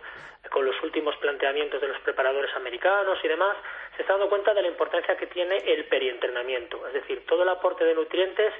con 0.49 0.65
los 0.65 0.75
últimos 0.83 1.15
planteamientos 1.17 1.81
de 1.81 1.87
los 1.87 1.99
preparadores 2.01 2.53
americanos 2.55 3.17
y 3.23 3.27
demás, 3.27 3.57
se 3.95 4.01
está 4.01 4.13
dando 4.13 4.29
cuenta 4.29 4.53
de 4.53 4.61
la 4.61 4.67
importancia 4.67 5.17
que 5.17 5.27
tiene 5.27 5.57
el 5.57 5.85
perientrenamiento, 5.85 6.85
es 6.87 6.93
decir, 6.93 7.25
todo 7.25 7.43
el 7.43 7.49
aporte 7.49 7.83
de 7.83 7.95
nutrientes 7.95 8.53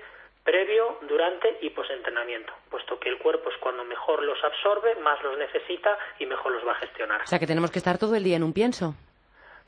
previo, 0.47 0.97
durante 1.01 1.57
y 1.61 1.69
posentrenamiento, 1.71 2.53
puesto 2.69 2.97
que 2.97 3.09
el 3.09 3.17
cuerpo 3.17 3.49
es 3.49 3.57
cuando 3.57 3.83
mejor 3.83 4.23
los 4.23 4.41
absorbe, 4.41 4.95
más 4.95 5.21
los 5.21 5.37
necesita 5.37 5.97
y 6.19 6.25
mejor 6.25 6.53
los 6.53 6.65
va 6.65 6.71
a 6.71 6.75
gestionar. 6.75 7.21
O 7.21 7.27
sea, 7.27 7.37
que 7.37 7.45
tenemos 7.45 7.69
que 7.69 7.79
estar 7.79 7.97
todo 7.97 8.15
el 8.15 8.23
día 8.23 8.37
en 8.37 8.43
un 8.43 8.53
pienso. 8.53 8.95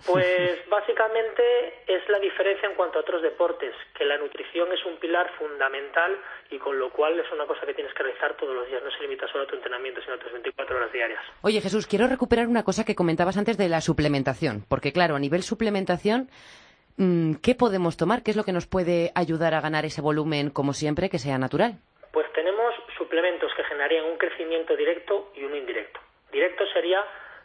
Pues 0.05 0.59
básicamente 0.69 1.83
es 1.85 2.07
la 2.07 2.19
diferencia 2.19 2.69
en 2.69 2.75
cuanto 2.75 2.99
a 2.99 3.01
otros 3.01 3.21
deportes, 3.21 3.73
que 3.93 4.05
la 4.05 4.17
nutrición 4.17 4.71
es 4.71 4.83
un 4.85 4.97
pilar 4.97 5.29
fundamental 5.37 6.17
y 6.49 6.57
con 6.57 6.79
lo 6.79 6.89
cual 6.89 7.19
es 7.19 7.29
una 7.33 7.45
cosa 7.45 7.65
que 7.65 7.73
tienes 7.73 7.93
que 7.93 8.03
realizar 8.03 8.35
todos 8.37 8.55
los 8.55 8.67
días, 8.67 8.81
no 8.81 8.91
se 8.91 9.01
limita 9.01 9.27
solo 9.27 9.43
a 9.43 9.47
tu 9.47 9.55
entrenamiento, 9.55 10.01
sino 10.01 10.15
a 10.15 10.17
tus 10.17 10.31
24 10.31 10.77
horas 10.77 10.91
diarias. 10.93 11.21
Oye, 11.41 11.59
Jesús, 11.59 11.85
quiero 11.85 12.07
recuperar 12.07 12.47
una 12.47 12.63
cosa 12.63 12.85
que 12.85 12.95
comentabas 12.95 13.37
antes 13.37 13.57
de 13.57 13.67
la 13.67 13.81
suplementación, 13.81 14.63
porque 14.69 14.93
claro, 14.93 15.15
a 15.15 15.19
nivel 15.19 15.43
suplementación, 15.43 16.29
mm, 16.97 17.35
¿qué 17.43 17.55
podemos 17.55 17.97
tomar? 17.97 18.23
¿Qué 18.23 18.31
es 18.31 18.37
lo 18.37 18.45
que 18.45 18.53
nos 18.53 18.67
puede 18.67 19.11
ayudar 19.15 19.53
a 19.53 19.61
ganar 19.61 19.83
ese 19.83 20.01
volumen, 20.01 20.49
como 20.49 20.71
siempre, 20.71 21.09
que 21.09 21.19
sea 21.19 21.37
natural? 21.37 21.73
Pues 22.13 22.25
tenemos 22.33 22.73
suplementos 22.97 23.51
que 23.55 23.63
generarían 23.65 24.05
un 24.05 24.17
crecimiento 24.17 24.77
directo 24.77 25.31
y 25.35 25.43
uno 25.43 25.57
indirecto. 25.57 25.99
Directo 26.31 26.65
sería 26.73 27.03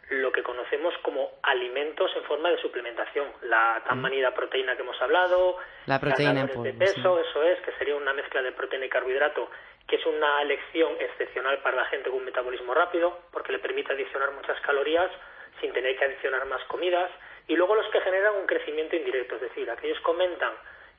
lo 0.09 0.31
que 0.31 0.43
conocemos 0.43 0.93
como 1.01 1.31
alimentos 1.41 2.11
en 2.15 2.23
forma 2.23 2.49
de 2.51 2.61
suplementación, 2.61 3.27
la 3.43 3.81
tan 3.87 4.01
manida 4.01 4.33
proteína 4.33 4.75
que 4.75 4.83
hemos 4.83 5.01
hablado, 5.01 5.57
La 5.87 5.99
proteína 5.99 6.41
en 6.41 6.47
ganadores 6.47 6.77
de 6.77 6.85
polvo, 6.85 6.95
peso, 6.95 7.19
eso 7.19 7.43
es, 7.43 7.59
que 7.61 7.71
sería 7.73 7.95
una 7.95 8.13
mezcla 8.13 8.41
de 8.41 8.51
proteína 8.51 8.85
y 8.85 8.89
carbohidrato, 8.89 9.49
que 9.87 9.95
es 9.95 10.05
una 10.05 10.41
elección 10.41 10.93
excepcional 10.99 11.59
para 11.59 11.77
la 11.77 11.85
gente 11.85 12.09
con 12.09 12.19
un 12.19 12.25
metabolismo 12.25 12.73
rápido, 12.73 13.19
porque 13.31 13.51
le 13.51 13.59
permite 13.59 13.93
adicionar 13.93 14.31
muchas 14.31 14.59
calorías 14.61 15.09
sin 15.59 15.73
tener 15.73 15.97
que 15.97 16.05
adicionar 16.05 16.45
más 16.45 16.63
comidas, 16.65 17.09
y 17.47 17.55
luego 17.55 17.75
los 17.75 17.87
que 17.89 18.01
generan 18.01 18.35
un 18.35 18.45
crecimiento 18.45 18.95
indirecto, 18.95 19.35
es 19.35 19.41
decir, 19.41 19.69
aquellos 19.69 19.99
que 19.99 20.11
aumentan 20.11 20.53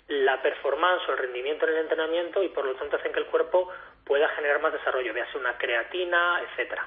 la 0.08 0.40
performance 0.40 1.02
o 1.08 1.12
el 1.12 1.18
rendimiento 1.18 1.66
en 1.66 1.74
el 1.74 1.80
entrenamiento 1.80 2.42
y 2.42 2.48
por 2.48 2.64
lo 2.64 2.74
tanto 2.76 2.96
hacen 2.96 3.12
que 3.12 3.18
el 3.18 3.26
cuerpo 3.26 3.72
pueda 4.04 4.28
generar 4.30 4.60
más 4.60 4.72
desarrollo, 4.72 5.12
véase 5.12 5.36
una 5.36 5.58
creatina, 5.58 6.40
etcétera. 6.42 6.86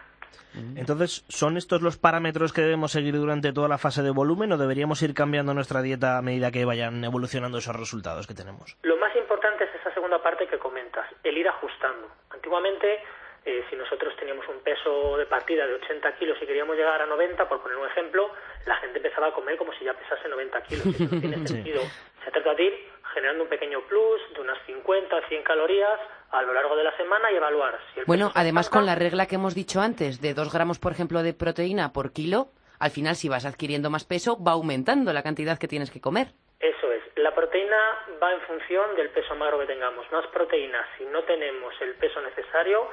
Entonces, 0.75 1.23
¿son 1.29 1.57
estos 1.57 1.81
los 1.81 1.97
parámetros 1.97 2.53
que 2.53 2.61
debemos 2.61 2.91
seguir 2.91 3.15
durante 3.15 3.53
toda 3.53 3.67
la 3.67 3.77
fase 3.77 4.01
de 4.01 4.09
volumen 4.09 4.51
o 4.51 4.57
deberíamos 4.57 5.01
ir 5.03 5.13
cambiando 5.13 5.53
nuestra 5.53 5.81
dieta 5.81 6.17
a 6.17 6.21
medida 6.21 6.51
que 6.51 6.65
vayan 6.65 7.03
evolucionando 7.03 7.59
esos 7.59 7.75
resultados 7.75 8.25
que 8.27 8.33
tenemos? 8.33 8.75
Lo 8.83 8.97
más 8.97 9.15
importante 9.15 9.65
es 9.65 9.75
esa 9.79 9.93
segunda 9.93 10.21
parte 10.21 10.47
que 10.47 10.57
comentas, 10.57 11.05
el 11.23 11.37
ir 11.37 11.47
ajustando. 11.47 12.07
Antiguamente 12.31 12.99
eh, 13.45 13.63
si 13.69 13.75
nosotros 13.75 14.15
teníamos 14.17 14.47
un 14.49 14.59
peso 14.59 15.17
de 15.17 15.25
partida 15.25 15.65
de 15.65 15.75
80 15.75 16.15
kilos 16.17 16.37
y 16.41 16.45
queríamos 16.45 16.75
llegar 16.75 17.01
a 17.01 17.05
90, 17.05 17.47
por 17.47 17.61
poner 17.61 17.77
un 17.77 17.87
ejemplo, 17.87 18.29
la 18.65 18.75
gente 18.77 18.97
empezaba 18.97 19.27
a 19.27 19.31
comer 19.31 19.57
como 19.57 19.71
si 19.73 19.85
ya 19.85 19.93
pesase 19.93 20.27
90 20.27 20.63
kilos. 20.63 20.85
Y 20.85 20.89
eso 21.03 21.15
no 21.15 21.21
tiene 21.21 21.47
sentido. 21.47 21.81
Se 22.23 22.31
trata 22.31 22.53
de 22.55 22.63
ir 22.63 22.73
generando 23.13 23.43
un 23.43 23.49
pequeño 23.49 23.81
plus 23.87 24.21
de 24.35 24.41
unas 24.41 24.57
50, 24.65 25.27
100 25.27 25.43
calorías 25.43 25.99
a 26.31 26.41
lo 26.41 26.53
largo 26.53 26.75
de 26.75 26.83
la 26.83 26.95
semana 26.97 27.31
y 27.31 27.35
evaluar 27.35 27.79
si 27.93 27.99
el 27.99 28.05
Bueno, 28.05 28.31
además 28.35 28.69
con 28.69 28.85
la 28.85 28.95
regla 28.95 29.25
que 29.25 29.35
hemos 29.35 29.55
dicho 29.55 29.81
antes, 29.81 30.21
de 30.21 30.33
2 30.33 30.53
gramos, 30.53 30.79
por 30.79 30.91
ejemplo, 30.91 31.23
de 31.23 31.33
proteína 31.33 31.91
por 31.91 32.13
kilo, 32.13 32.49
al 32.79 32.91
final 32.91 33.15
si 33.15 33.29
vas 33.29 33.45
adquiriendo 33.45 33.89
más 33.89 34.05
peso, 34.05 34.41
va 34.41 34.53
aumentando 34.53 35.11
la 35.13 35.23
cantidad 35.23 35.57
que 35.57 35.67
tienes 35.67 35.91
que 35.91 36.01
comer. 36.01 36.29
Eso 36.59 36.91
es. 36.91 37.03
La 37.15 37.33
proteína 37.33 37.77
va 38.21 38.33
en 38.33 38.41
función 38.41 38.95
del 38.95 39.09
peso 39.09 39.35
magro 39.35 39.59
que 39.59 39.65
tengamos. 39.65 40.05
Más 40.11 40.25
proteína, 40.27 40.85
si 40.97 41.05
no 41.05 41.23
tenemos 41.23 41.73
el 41.81 41.95
peso 41.95 42.21
necesario, 42.21 42.87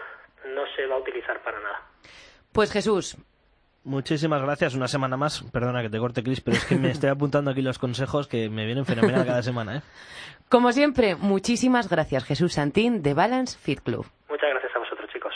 no 0.47 0.65
se 0.75 0.87
va 0.87 0.97
a 0.97 0.99
utilizar 0.99 1.43
para 1.43 1.61
nada. 1.61 1.83
Pues 2.53 2.73
Jesús, 2.73 3.17
Muchísimas 3.87 4.43
gracias. 4.43 4.75
Una 4.75 4.89
semana 4.89 5.17
más. 5.17 5.45
Perdona 5.53 5.81
que 5.81 5.89
te 5.89 5.99
corte, 5.99 6.25
Chris, 6.25 6.41
pero 6.41 6.57
es 6.57 6.65
que 6.65 6.75
me 6.75 6.91
estoy 6.97 7.09
apuntando 7.09 7.53
aquí 7.53 7.63
los 7.63 7.79
consejos 7.79 8.27
que 8.27 8.51
me 8.51 8.67
vienen 8.67 8.85
fenomenal 8.85 9.25
cada 9.25 9.43
semana. 9.45 9.77
¿eh? 9.77 9.83
como 10.49 10.73
siempre, 10.73 11.15
muchísimas 11.15 11.89
gracias 11.89 12.25
Jesús 12.25 12.55
Santín 12.55 13.03
de 13.03 13.15
Balance 13.15 13.57
Fit 13.57 13.81
Club. 13.81 14.05
Muchas 14.29 14.51
gracias 14.51 14.73
a 14.75 14.79
vosotros, 14.81 15.09
chicos. 15.13 15.33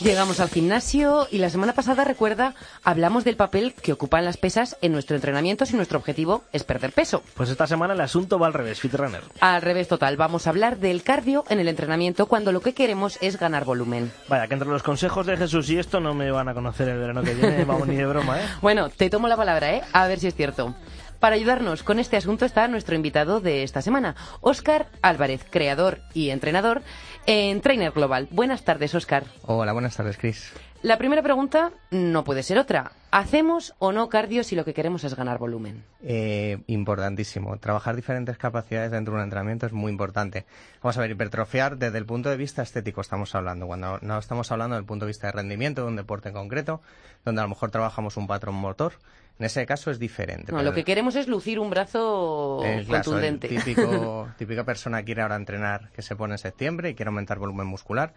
Llegamos 0.00 0.40
al 0.40 0.48
gimnasio 0.48 1.28
y 1.30 1.38
la 1.38 1.50
semana 1.50 1.74
pasada, 1.74 2.04
recuerda, 2.04 2.54
hablamos 2.84 3.24
del 3.24 3.36
papel 3.36 3.74
que 3.74 3.92
ocupan 3.92 4.24
las 4.24 4.36
pesas 4.36 4.76
en 4.80 4.92
nuestro 4.92 5.16
entrenamiento 5.16 5.66
si 5.66 5.76
nuestro 5.76 5.98
objetivo 5.98 6.42
es 6.52 6.64
perder 6.64 6.92
peso. 6.92 7.22
Pues 7.34 7.50
esta 7.50 7.66
semana 7.66 7.94
el 7.94 8.00
asunto 8.00 8.38
va 8.38 8.46
al 8.46 8.54
revés, 8.54 8.80
Fitrunner. 8.80 9.22
Al 9.40 9.62
revés 9.62 9.88
total, 9.88 10.16
vamos 10.16 10.46
a 10.46 10.50
hablar 10.50 10.78
del 10.78 11.02
cardio 11.02 11.44
en 11.48 11.60
el 11.60 11.68
entrenamiento 11.68 12.26
cuando 12.26 12.52
lo 12.52 12.60
que 12.60 12.74
queremos 12.74 13.18
es 13.20 13.38
ganar 13.38 13.64
volumen. 13.64 14.12
Vaya, 14.28 14.46
que 14.46 14.54
entre 14.54 14.68
los 14.68 14.82
consejos 14.82 15.26
de 15.26 15.36
Jesús 15.36 15.68
y 15.70 15.78
esto 15.78 16.00
no 16.00 16.14
me 16.14 16.30
van 16.30 16.48
a 16.48 16.54
conocer 16.54 16.88
el 16.88 16.98
verano 16.98 17.22
que 17.22 17.34
viene, 17.34 17.64
vamos 17.64 17.86
ni 17.86 17.96
de 17.96 18.06
broma, 18.06 18.40
¿eh? 18.40 18.46
Bueno, 18.62 18.88
te 18.88 19.10
tomo 19.10 19.28
la 19.28 19.36
palabra, 19.36 19.74
¿eh? 19.74 19.82
A 19.92 20.06
ver 20.06 20.18
si 20.18 20.26
es 20.26 20.34
cierto. 20.34 20.74
Para 21.20 21.36
ayudarnos 21.36 21.82
con 21.82 21.98
este 21.98 22.16
asunto 22.16 22.46
está 22.46 22.66
nuestro 22.66 22.94
invitado 22.94 23.40
de 23.40 23.62
esta 23.62 23.82
semana, 23.82 24.16
Óscar 24.40 24.86
Álvarez, 25.02 25.44
creador 25.48 26.00
y 26.14 26.30
entrenador 26.30 26.80
en 27.26 27.60
Trainer 27.60 27.92
Global. 27.92 28.26
Buenas 28.30 28.64
tardes, 28.64 28.94
Óscar. 28.94 29.24
Hola, 29.42 29.74
buenas 29.74 29.94
tardes, 29.94 30.16
Chris. 30.16 30.50
La 30.82 30.96
primera 30.96 31.22
pregunta 31.22 31.72
no 31.90 32.24
puede 32.24 32.42
ser 32.42 32.56
otra. 32.58 32.92
¿Hacemos 33.10 33.74
o 33.80 33.92
no 33.92 34.08
cardio 34.08 34.42
si 34.42 34.56
lo 34.56 34.64
que 34.64 34.72
queremos 34.72 35.04
es 35.04 35.14
ganar 35.14 35.36
volumen? 35.38 35.84
Eh, 36.02 36.58
importantísimo. 36.68 37.58
Trabajar 37.58 37.96
diferentes 37.96 38.38
capacidades 38.38 38.90
dentro 38.90 39.12
de 39.12 39.18
un 39.18 39.24
entrenamiento 39.24 39.66
es 39.66 39.72
muy 39.72 39.92
importante. 39.92 40.46
Vamos 40.82 40.96
a 40.96 41.02
ver, 41.02 41.10
hipertrofiar 41.10 41.76
desde 41.76 41.98
el 41.98 42.06
punto 42.06 42.30
de 42.30 42.38
vista 42.38 42.62
estético 42.62 43.02
estamos 43.02 43.34
hablando. 43.34 43.66
Cuando 43.66 43.98
no 44.00 44.18
estamos 44.18 44.50
hablando 44.52 44.76
del 44.76 44.86
punto 44.86 45.04
de 45.04 45.10
vista 45.10 45.26
de 45.26 45.32
rendimiento 45.32 45.82
de 45.82 45.88
un 45.88 45.96
deporte 45.96 46.28
en 46.28 46.34
concreto, 46.34 46.80
donde 47.26 47.42
a 47.42 47.44
lo 47.44 47.50
mejor 47.50 47.70
trabajamos 47.70 48.16
un 48.16 48.26
patrón 48.26 48.54
motor, 48.54 48.94
en 49.38 49.44
ese 49.46 49.66
caso 49.66 49.90
es 49.90 49.98
diferente. 49.98 50.50
No, 50.50 50.62
lo 50.62 50.72
que 50.72 50.84
queremos 50.84 51.14
es 51.14 51.28
lucir 51.28 51.58
un 51.58 51.68
brazo 51.68 52.62
Eh, 52.64 52.86
contundente. 52.88 53.54
el 53.54 53.62
típico, 53.62 54.28
típica 54.38 54.64
persona 54.64 55.00
que 55.00 55.06
quiere 55.06 55.20
ahora 55.22 55.36
entrenar, 55.36 55.90
que 55.90 56.00
se 56.00 56.16
pone 56.16 56.34
en 56.34 56.38
septiembre 56.38 56.88
y 56.88 56.94
quiere 56.94 57.08
aumentar 57.08 57.38
volumen 57.38 57.66
muscular. 57.66 58.14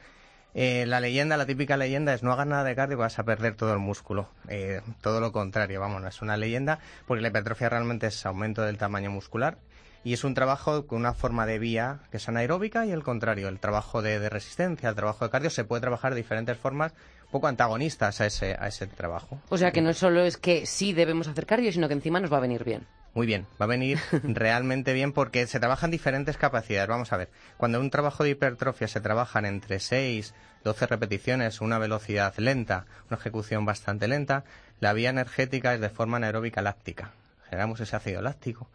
Eh, 0.55 0.85
la 0.85 0.99
leyenda, 0.99 1.35
la 1.35 1.45
típica 1.45 1.77
leyenda 1.77 2.13
es 2.13 2.21
no 2.21 2.31
hagas 2.31 2.47
nada 2.47 2.63
de 2.63 2.75
cardio 2.75 2.97
que 2.97 3.01
vas 3.01 3.17
a 3.17 3.23
perder 3.23 3.55
todo 3.55 3.73
el 3.73 3.79
músculo. 3.79 4.29
Eh, 4.47 4.81
todo 5.01 5.19
lo 5.19 5.31
contrario, 5.31 5.79
vamos, 5.79 6.03
es 6.05 6.21
una 6.21 6.37
leyenda 6.37 6.79
porque 7.07 7.21
la 7.21 7.29
hipertrofia 7.29 7.69
realmente 7.69 8.07
es 8.07 8.25
aumento 8.25 8.61
del 8.61 8.77
tamaño 8.77 9.09
muscular 9.09 9.57
y 10.03 10.13
es 10.13 10.23
un 10.23 10.33
trabajo 10.33 10.85
con 10.85 10.99
una 10.99 11.13
forma 11.13 11.45
de 11.45 11.59
vía 11.59 11.99
que 12.11 12.17
es 12.17 12.27
anaeróbica 12.27 12.85
y 12.85 12.91
el 12.91 13.03
contrario, 13.03 13.47
el 13.47 13.59
trabajo 13.59 14.01
de, 14.01 14.29
resistencia, 14.29 14.89
el 14.89 14.95
trabajo 14.95 15.25
de 15.25 15.31
cardio 15.31 15.49
se 15.49 15.63
puede 15.63 15.81
trabajar 15.81 16.13
de 16.13 16.17
diferentes 16.17 16.57
formas 16.57 16.93
poco 17.31 17.47
antagonistas 17.47 18.21
a 18.21 18.27
ese, 18.27 18.55
a 18.59 18.67
ese 18.67 18.85
trabajo. 18.85 19.39
O 19.49 19.57
sea 19.57 19.71
que 19.71 19.81
no 19.81 19.93
solo 19.93 20.23
es 20.23 20.37
que 20.37 20.65
sí 20.65 20.93
debemos 20.93 21.27
hacer 21.27 21.45
cardio, 21.45 21.71
sino 21.71 21.87
que 21.87 21.95
encima 21.95 22.19
nos 22.19 22.31
va 22.31 22.37
a 22.37 22.41
venir 22.41 22.63
bien. 22.63 22.85
Muy 23.13 23.27
bien, 23.27 23.45
va 23.61 23.65
a 23.65 23.67
venir 23.67 23.99
realmente 24.23 24.91
bien 24.93 25.13
porque 25.13 25.45
se 25.45 25.59
trabajan 25.59 25.91
diferentes 25.91 26.37
capacidades. 26.37 26.87
Vamos 26.89 27.13
a 27.13 27.17
ver, 27.17 27.29
cuando 27.57 27.79
un 27.79 27.89
trabajo 27.91 28.23
de 28.23 28.31
hipertrofia 28.31 28.87
se 28.87 29.01
trabajan 29.01 29.45
entre 29.45 29.79
6, 29.79 30.33
12 30.63 30.87
repeticiones, 30.87 31.61
una 31.61 31.77
velocidad 31.77 32.33
lenta, 32.37 32.85
una 33.09 33.17
ejecución 33.17 33.65
bastante 33.65 34.07
lenta, 34.07 34.43
la 34.79 34.93
vía 34.93 35.11
energética 35.11 35.73
es 35.75 35.79
de 35.81 35.89
forma 35.89 36.17
anaeróbica 36.17 36.61
láctica. 36.63 37.11
Generamos 37.49 37.79
ese 37.81 37.95
ácido 37.95 38.21
láctico. 38.23 38.67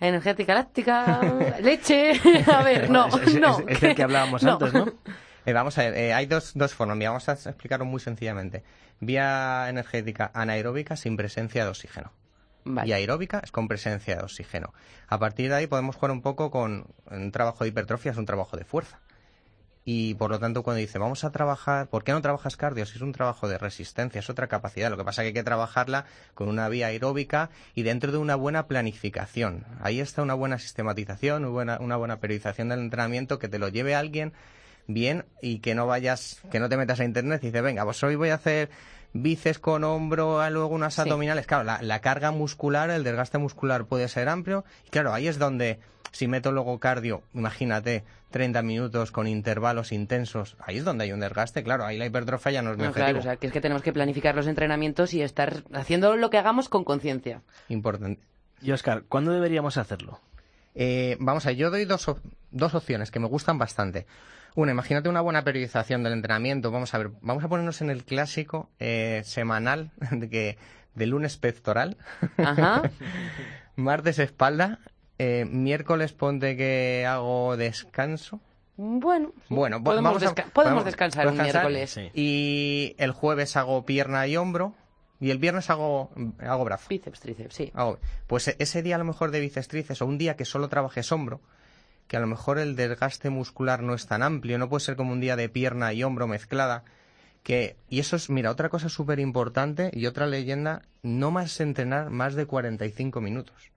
Energética, 0.00 0.52
láctica, 0.54 1.20
leche. 1.62 2.12
A 2.52 2.62
ver, 2.62 2.90
no, 2.90 3.06
Es- 3.08 3.14
es- 3.28 3.40
no. 3.40 3.58
es- 3.60 3.76
es 3.78 3.82
el 3.84 3.94
que 3.94 4.02
hablábamos 4.02 4.42
no. 4.42 4.52
antes, 4.52 4.72
¿no? 4.74 4.86
Eh, 5.46 5.52
vamos 5.54 5.78
a 5.78 5.82
ver, 5.84 5.94
eh, 5.94 6.12
hay 6.12 6.26
dos, 6.26 6.52
dos 6.54 6.74
formas. 6.74 6.98
Vamos 6.98 7.28
a 7.28 7.32
explicarlo 7.32 7.84
muy 7.86 8.00
sencillamente. 8.00 8.62
Vía 9.00 9.66
energética 9.68 10.30
anaeróbica 10.34 10.96
sin 10.96 11.16
presencia 11.16 11.64
de 11.64 11.70
oxígeno. 11.70 12.12
Vale. 12.64 12.88
Y 12.88 12.92
aeróbica 12.92 13.40
es 13.42 13.50
con 13.50 13.68
presencia 13.68 14.16
de 14.16 14.22
oxígeno. 14.22 14.72
A 15.08 15.18
partir 15.18 15.48
de 15.50 15.56
ahí 15.56 15.66
podemos 15.66 15.96
jugar 15.96 16.12
un 16.12 16.22
poco 16.22 16.50
con 16.50 16.86
un 17.10 17.32
trabajo 17.32 17.64
de 17.64 17.68
hipertrofia, 17.68 18.12
es 18.12 18.18
un 18.18 18.26
trabajo 18.26 18.56
de 18.56 18.64
fuerza. 18.64 19.00
Y 19.84 20.14
por 20.14 20.30
lo 20.30 20.38
tanto, 20.38 20.62
cuando 20.62 20.78
dice, 20.78 20.98
vamos 20.98 21.24
a 21.24 21.32
trabajar, 21.32 21.88
¿por 21.88 22.04
qué 22.04 22.12
no 22.12 22.22
trabajas 22.22 22.56
cardio? 22.56 22.86
Si 22.86 22.96
es 22.96 23.02
un 23.02 23.10
trabajo 23.10 23.48
de 23.48 23.58
resistencia, 23.58 24.20
es 24.20 24.30
otra 24.30 24.46
capacidad. 24.46 24.90
Lo 24.90 24.96
que 24.96 25.04
pasa 25.04 25.22
es 25.22 25.24
que 25.24 25.28
hay 25.28 25.34
que 25.34 25.42
trabajarla 25.42 26.04
con 26.34 26.48
una 26.48 26.68
vía 26.68 26.86
aeróbica 26.86 27.50
y 27.74 27.82
dentro 27.82 28.12
de 28.12 28.18
una 28.18 28.36
buena 28.36 28.68
planificación. 28.68 29.64
Ahí 29.80 29.98
está 29.98 30.22
una 30.22 30.34
buena 30.34 30.58
sistematización, 30.58 31.44
una 31.44 31.52
buena, 31.52 31.78
una 31.80 31.96
buena 31.96 32.20
periodización 32.20 32.68
del 32.68 32.78
entrenamiento 32.78 33.40
que 33.40 33.48
te 33.48 33.58
lo 33.58 33.68
lleve 33.68 33.96
alguien 33.96 34.32
bien 34.86 35.24
y 35.40 35.58
que 35.58 35.74
no 35.74 35.86
vayas, 35.86 36.40
que 36.50 36.60
no 36.60 36.68
te 36.68 36.76
metas 36.76 37.00
a 37.00 37.04
internet 37.04 37.42
y 37.42 37.46
dices, 37.46 37.62
venga, 37.62 37.84
pues 37.84 38.02
hoy 38.04 38.14
voy 38.14 38.30
a 38.30 38.34
hacer 38.34 38.70
bíceps 39.12 39.58
con 39.58 39.84
hombro, 39.84 40.40
a 40.40 40.50
luego 40.50 40.68
unas 40.74 40.94
Sí. 40.94 41.00
abdominales. 41.02 41.46
Claro, 41.46 41.64
la, 41.64 41.82
la 41.82 42.00
carga 42.00 42.30
muscular, 42.30 42.90
el 42.90 43.04
desgaste 43.04 43.38
muscular 43.38 43.84
puede 43.84 44.08
ser 44.08 44.28
amplio. 44.28 44.64
Y 44.86 44.90
claro, 44.90 45.12
ahí 45.12 45.28
es 45.28 45.38
donde, 45.38 45.78
si 46.12 46.28
meto 46.28 46.52
luego 46.52 46.78
cardio, 46.78 47.22
imagínate, 47.34 48.04
30 48.30 48.62
minutos 48.62 49.12
con 49.12 49.26
intervalos 49.26 49.92
intensos, 49.92 50.56
ahí 50.58 50.78
es 50.78 50.84
donde 50.84 51.04
hay 51.04 51.12
un 51.12 51.20
desgaste. 51.20 51.62
Claro, 51.62 51.84
ahí 51.84 51.98
la 51.98 52.06
hipertrofia 52.06 52.52
ya 52.52 52.62
no 52.62 52.70
es 52.72 52.78
mi 52.78 52.84
No, 52.84 52.88
objetivo. 52.90 53.06
claro, 53.06 53.18
o 53.20 53.22
sea, 53.22 53.36
que 53.36 53.46
es 53.48 53.52
que 53.52 53.60
tenemos 53.60 53.82
que 53.82 53.92
planificar 53.92 54.34
los 54.34 54.46
entrenamientos 54.46 55.12
y 55.12 55.20
estar 55.22 55.62
haciendo 55.74 56.16
lo 56.16 56.30
que 56.30 56.38
hagamos 56.38 56.68
con 56.70 56.84
conciencia. 56.84 57.42
Importante. 57.68 58.22
Y 58.62 58.72
Oscar, 58.72 59.02
¿cuándo 59.08 59.32
deberíamos 59.32 59.76
hacerlo? 59.76 60.20
Eh, 60.74 61.16
vamos 61.20 61.44
a 61.46 61.50
ver, 61.50 61.56
yo 61.56 61.70
doy 61.70 61.84
dos, 61.84 62.08
op- 62.08 62.24
dos 62.50 62.74
opciones 62.74 63.10
que 63.10 63.18
me 63.20 63.26
gustan 63.28 63.58
bastante. 63.58 64.06
Una, 64.54 64.72
imagínate 64.72 65.08
una 65.08 65.20
buena 65.20 65.42
periodización 65.44 66.02
del 66.02 66.12
entrenamiento. 66.12 66.70
Vamos 66.70 66.92
a 66.94 66.98
ver, 66.98 67.10
vamos 67.20 67.42
a 67.44 67.48
ponernos 67.48 67.80
en 67.80 67.90
el 67.90 68.04
clásico 68.04 68.70
eh, 68.78 69.22
semanal 69.24 69.90
de, 70.10 70.28
que, 70.28 70.58
de 70.94 71.06
lunes 71.06 71.36
pectoral, 71.38 71.96
Ajá. 72.36 72.82
martes 73.76 74.18
espalda, 74.18 74.78
eh, 75.18 75.46
miércoles 75.48 76.12
ponte 76.12 76.56
que 76.56 77.06
hago 77.08 77.56
descanso. 77.56 78.40
Bueno, 78.76 79.32
Bueno, 79.48 79.82
podemos, 79.84 80.12
vamos 80.14 80.22
a- 80.22 80.34
desca- 80.34 80.50
podemos 80.50 80.72
vamos- 80.76 80.84
descansar 80.86 81.26
un 81.28 81.34
descansar. 81.36 81.70
miércoles. 81.70 82.00
Y 82.14 82.94
el 82.98 83.12
jueves 83.12 83.56
hago 83.56 83.84
pierna 83.86 84.26
y 84.26 84.36
hombro. 84.36 84.74
Y 85.22 85.30
el 85.30 85.38
viernes 85.38 85.70
hago, 85.70 86.10
hago 86.40 86.64
brazo. 86.64 86.86
Bíceps, 86.88 87.20
tríceps, 87.20 87.54
sí. 87.54 87.70
Hago- 87.74 87.98
pues 88.26 88.48
e- 88.48 88.56
ese 88.58 88.82
día 88.82 88.96
a 88.96 88.98
lo 88.98 89.04
mejor 89.04 89.30
de 89.30 89.38
bíceps 89.38 89.68
tríceps 89.68 90.02
o 90.02 90.06
un 90.06 90.18
día 90.18 90.34
que 90.36 90.44
solo 90.44 90.68
trabajes 90.68 91.12
hombro, 91.12 91.40
que 92.08 92.16
a 92.16 92.20
lo 92.20 92.26
mejor 92.26 92.58
el 92.58 92.74
desgaste 92.74 93.30
muscular 93.30 93.82
no 93.84 93.94
es 93.94 94.06
tan 94.06 94.24
amplio, 94.24 94.58
no 94.58 94.68
puede 94.68 94.84
ser 94.84 94.96
como 94.96 95.12
un 95.12 95.20
día 95.20 95.36
de 95.36 95.48
pierna 95.48 95.92
y 95.92 96.02
hombro 96.02 96.26
mezclada, 96.26 96.82
que 97.44 97.76
y 97.88 98.00
eso 98.00 98.16
es, 98.16 98.30
mira, 98.30 98.50
otra 98.50 98.68
cosa 98.68 98.88
súper 98.88 99.20
importante 99.20 99.90
y 99.94 100.06
otra 100.06 100.26
leyenda, 100.26 100.82
no 101.04 101.30
más 101.30 101.60
entrenar 101.60 102.10
más 102.10 102.34
de 102.34 102.46
45 102.46 103.20
minutos. 103.20 103.70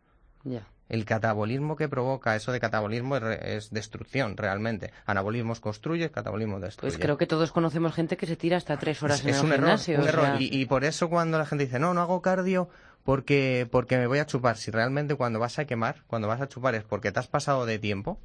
Ya. 0.43 0.65
El 0.87 1.03
catabolismo 1.05 1.75
que 1.75 1.89
provoca, 1.89 2.35
eso 2.35 2.51
de 2.51 2.59
catabolismo 2.59 3.17
es, 3.17 3.23
es 3.41 3.69
destrucción 3.71 4.37
realmente. 4.37 4.91
Anabolismos 5.07 5.59
construye, 5.59 6.11
catabolismo 6.11 6.59
destruye. 6.59 6.91
Pues 6.91 7.01
creo 7.01 7.17
que 7.17 7.25
todos 7.25 7.51
conocemos 7.51 7.93
gente 7.95 8.17
que 8.17 8.27
se 8.27 8.35
tira 8.35 8.57
hasta 8.57 8.77
tres 8.77 9.01
horas 9.01 9.19
Es, 9.19 9.23
en 9.25 9.29
es 9.31 9.39
el 9.39 9.45
un 9.45 9.51
error, 9.53 9.65
gimnasio. 9.65 9.97
un 9.97 10.03
o 10.03 10.07
error. 10.07 10.25
sea, 10.25 10.37
Y, 10.41 10.49
y 10.61 10.65
por 10.65 10.83
eso 10.83 11.09
cuando 11.09 11.39
la 11.39 11.45
gente 11.47 11.65
dice, 11.65 11.79
no, 11.79 11.93
no 11.95 12.01
hago 12.01 12.21
cardio 12.21 12.69
porque, 13.03 13.67
porque 13.71 13.97
me 13.97 14.05
voy 14.07 14.19
a 14.19 14.25
chupar. 14.27 14.57
Si 14.57 14.69
realmente 14.71 15.15
cuando 15.15 15.39
vas 15.39 15.57
a 15.59 15.65
quemar, 15.65 16.03
cuando 16.07 16.27
vas 16.27 16.41
a 16.41 16.47
chupar 16.47 16.75
es 16.75 16.83
porque 16.83 17.11
te 17.11 17.19
has 17.19 17.27
pasado 17.27 17.65
de 17.65 17.79
tiempo, 17.79 18.19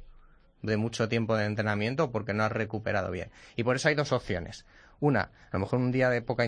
de 0.61 0.77
mucho 0.77 1.09
tiempo 1.09 1.35
de 1.35 1.45
entrenamiento, 1.45 2.05
o 2.05 2.11
porque 2.11 2.33
no 2.33 2.43
has 2.43 2.51
recuperado 2.51 3.09
bien. 3.09 3.31
Y 3.55 3.63
por 3.63 3.75
eso 3.75 3.87
hay 3.89 3.95
dos 3.95 4.11
opciones. 4.11 4.65
Una, 5.01 5.21
a 5.21 5.53
lo 5.53 5.59
mejor 5.61 5.79
un 5.79 5.91
día 5.91 6.09
de 6.11 6.21
poca, 6.21 6.45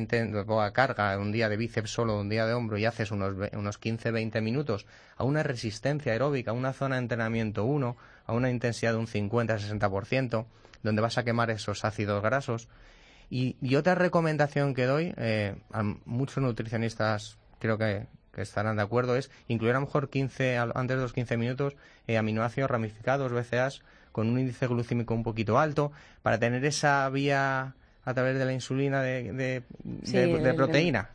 carga, 0.74 1.18
un 1.18 1.32
día 1.32 1.50
de 1.50 1.58
bíceps 1.58 1.89
solo, 1.89 2.20
un 2.20 2.30
día 2.30 2.46
de 2.46 2.54
hombro 2.54 2.78
y 2.78 2.86
haces 2.86 3.10
unos, 3.10 3.34
unos 3.52 3.82
15-20 3.82 4.42
minutos 4.42 4.86
a 5.18 5.24
una 5.24 5.42
resistencia 5.42 6.12
aeróbica, 6.12 6.52
a 6.52 6.54
una 6.54 6.72
zona 6.72 6.96
de 6.96 7.02
entrenamiento 7.02 7.66
1, 7.66 7.98
a 8.28 8.34
una 8.34 8.52
intensidad 8.52 8.92
de 8.92 9.00
un 9.00 9.08
50-60%, 9.08 10.46
donde 10.84 11.02
vas 11.02 11.18
a 11.18 11.24
quemar 11.24 11.50
esos 11.50 11.84
ácidos 11.84 12.22
grasos. 12.22 12.70
Y, 13.32 13.56
y 13.60 13.76
otra 13.76 13.96
recomendación 13.96 14.76
que 14.76 14.86
doy 14.86 15.16
eh, 15.18 15.56
a 15.72 15.82
muchos 16.06 16.38
nutricionistas, 16.44 17.39
creo 17.58 17.80
que, 17.80 18.06
estarán 18.38 18.76
de 18.78 18.84
acuerdo, 18.84 19.16
es 19.16 19.32
incluir 19.48 19.72
a 19.76 19.80
lo 19.80 19.86
mejor 19.88 20.10
15, 20.12 20.58
al- 20.58 20.74
antes 20.76 20.98
de 20.98 21.02
los 21.02 21.13
15 21.13 21.38
minutos 21.38 21.76
eh, 22.06 22.18
aminoácidos 22.20 22.70
ramificados, 22.70 23.32
BCAAs, 23.32 23.82
con 24.12 24.30
un 24.30 24.38
índice 24.39 24.68
glucímico 24.68 25.16
un 25.16 25.24
poquito 25.24 25.58
alto, 25.58 25.92
para 26.22 26.38
tener 26.38 26.63
esa 26.66 27.10
vía 27.10 27.74
a 28.06 28.13
través 28.13 28.38
de 28.38 28.46
la 28.46 28.54
insulina 28.54 29.02
de, 29.02 29.32
de- 29.34 29.63
Sí, 30.04 30.13
de- 30.13 30.28
de 30.39 30.50
el- 30.50 30.56
proteína. 30.56 31.10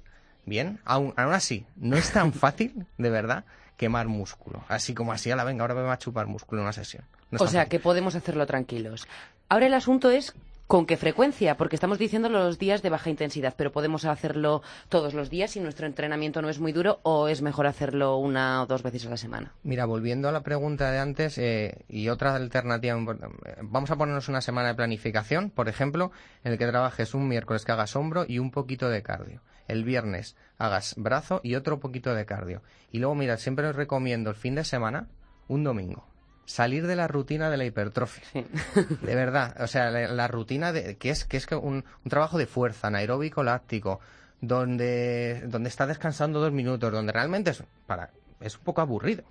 Bien, 0.47 0.79
aún, 0.85 1.13
aún 1.17 1.35
así, 1.35 1.67
no 1.77 1.97
es 1.97 2.11
tan 2.13 2.33
fácil, 2.33 2.87
de 2.97 3.11
verdad, 3.11 3.45
quemar 3.77 4.09
músculo. 4.09 4.65
Así 4.69 4.95
como 4.95 5.13
así, 5.13 5.31
a 5.31 5.37
la 5.37 5.45
venga, 5.45 5.63
ahora 5.63 5.75
me 5.75 5.83
va 5.83 5.93
a 5.93 5.99
chupar 5.99 6.27
músculo 6.27 6.61
en 6.61 6.65
una 6.65 6.73
sesión. 6.73 7.05
No 7.31 7.37
o 7.37 7.47
sea 7.47 7.61
fácil. 7.63 7.69
que 7.71 7.81
podemos 7.81 8.15
hacerlo 8.15 8.47
tranquilos. 8.47 9.07
Ahora 9.51 9.67
el 9.67 9.75
asunto 9.75 10.11
es 10.11 10.35
con 10.69 10.85
qué 10.85 10.99
frecuencia, 10.99 11.57
porque 11.57 11.77
estamos 11.77 11.99
diciendo 11.99 12.29
los 12.29 12.59
días 12.59 12.83
de 12.83 12.91
baja 12.91 13.09
intensidad, 13.09 13.55
pero 13.57 13.73
podemos 13.73 14.05
hacerlo 14.05 14.61
todos 14.91 15.15
los 15.15 15.31
días 15.31 15.53
si 15.53 15.61
nuestro 15.61 15.87
entrenamiento 15.87 16.43
no 16.43 16.51
es 16.51 16.61
muy 16.61 16.73
duro 16.73 17.01
o 17.05 17.29
es 17.29 17.41
mejor 17.41 17.67
hacerlo 17.67 18.19
una 18.19 18.63
o 18.63 18.67
dos 18.67 18.83
veces 18.83 19.07
a 19.07 19.11
la 19.11 19.17
semana. 19.17 19.55
Mira, 19.63 19.87
volviendo 19.87 20.29
a 20.29 20.33
la 20.33 20.43
pregunta 20.43 20.91
de 20.91 20.99
antes 20.99 21.39
eh, 21.39 21.87
y 21.89 22.11
otra 22.11 22.35
alternativa, 22.35 22.95
eh, 22.99 23.57
vamos 23.63 23.91
a 23.91 23.97
ponernos 23.97 24.29
una 24.29 24.43
semana 24.43 24.69
de 24.69 24.75
planificación, 24.75 25.49
por 25.49 25.71
ejemplo, 25.71 26.13
en 26.45 26.53
el 26.53 26.59
que 26.59 26.67
trabajes 26.67 27.15
un 27.15 27.29
miércoles 27.29 27.65
que 27.65 27.73
hagas 27.73 27.97
hombro 27.97 28.27
y 28.29 28.39
un 28.39 28.51
poquito 28.51 28.91
de 28.91 29.03
cardio. 29.03 29.41
El 29.69 29.85
viernes 29.85 30.37
hagas 30.59 30.95
brazo 30.99 31.41
y 31.43 31.55
otro 31.55 31.81
poquito 31.81 32.15
de 32.15 32.27
cardio. 32.27 32.61
Y 32.93 32.99
luego, 32.99 33.15
mira, 33.15 33.39
siempre 33.39 33.67
os 33.67 33.75
recomiendo 33.75 34.29
el 34.29 34.37
fin 34.37 34.55
de 34.55 34.65
semana, 34.65 35.09
un 35.47 35.65
domingo. 35.65 36.08
Salir 36.49 36.87
de 36.87 36.97
la 36.97 37.07
rutina 37.09 37.51
de 37.51 37.59
la 37.59 37.67
hipertrofia. 37.67 38.25
De 39.03 39.15
verdad, 39.15 39.55
o 39.61 39.67
sea, 39.67 39.91
la, 39.91 40.09
la 40.09 40.29
rutina 40.29 40.73
de 40.73 40.97
que 40.97 41.11
es 41.11 41.27
que 41.27 41.37
es 41.37 41.47
un, 41.53 41.85
un 42.05 42.09
trabajo 42.11 42.39
de 42.39 42.47
fuerza, 42.47 42.87
anaeróbico 42.87 43.43
láctico, 43.43 44.01
donde 44.41 45.43
donde 45.47 45.69
está 45.69 45.87
descansando 45.87 46.41
dos 46.41 46.53
minutos, 46.53 46.91
donde 46.91 47.13
realmente 47.13 47.51
es 47.51 47.63
para 47.87 48.11
es 48.41 48.57
un 48.57 48.65
poco 48.65 48.81
aburrido. 48.81 49.25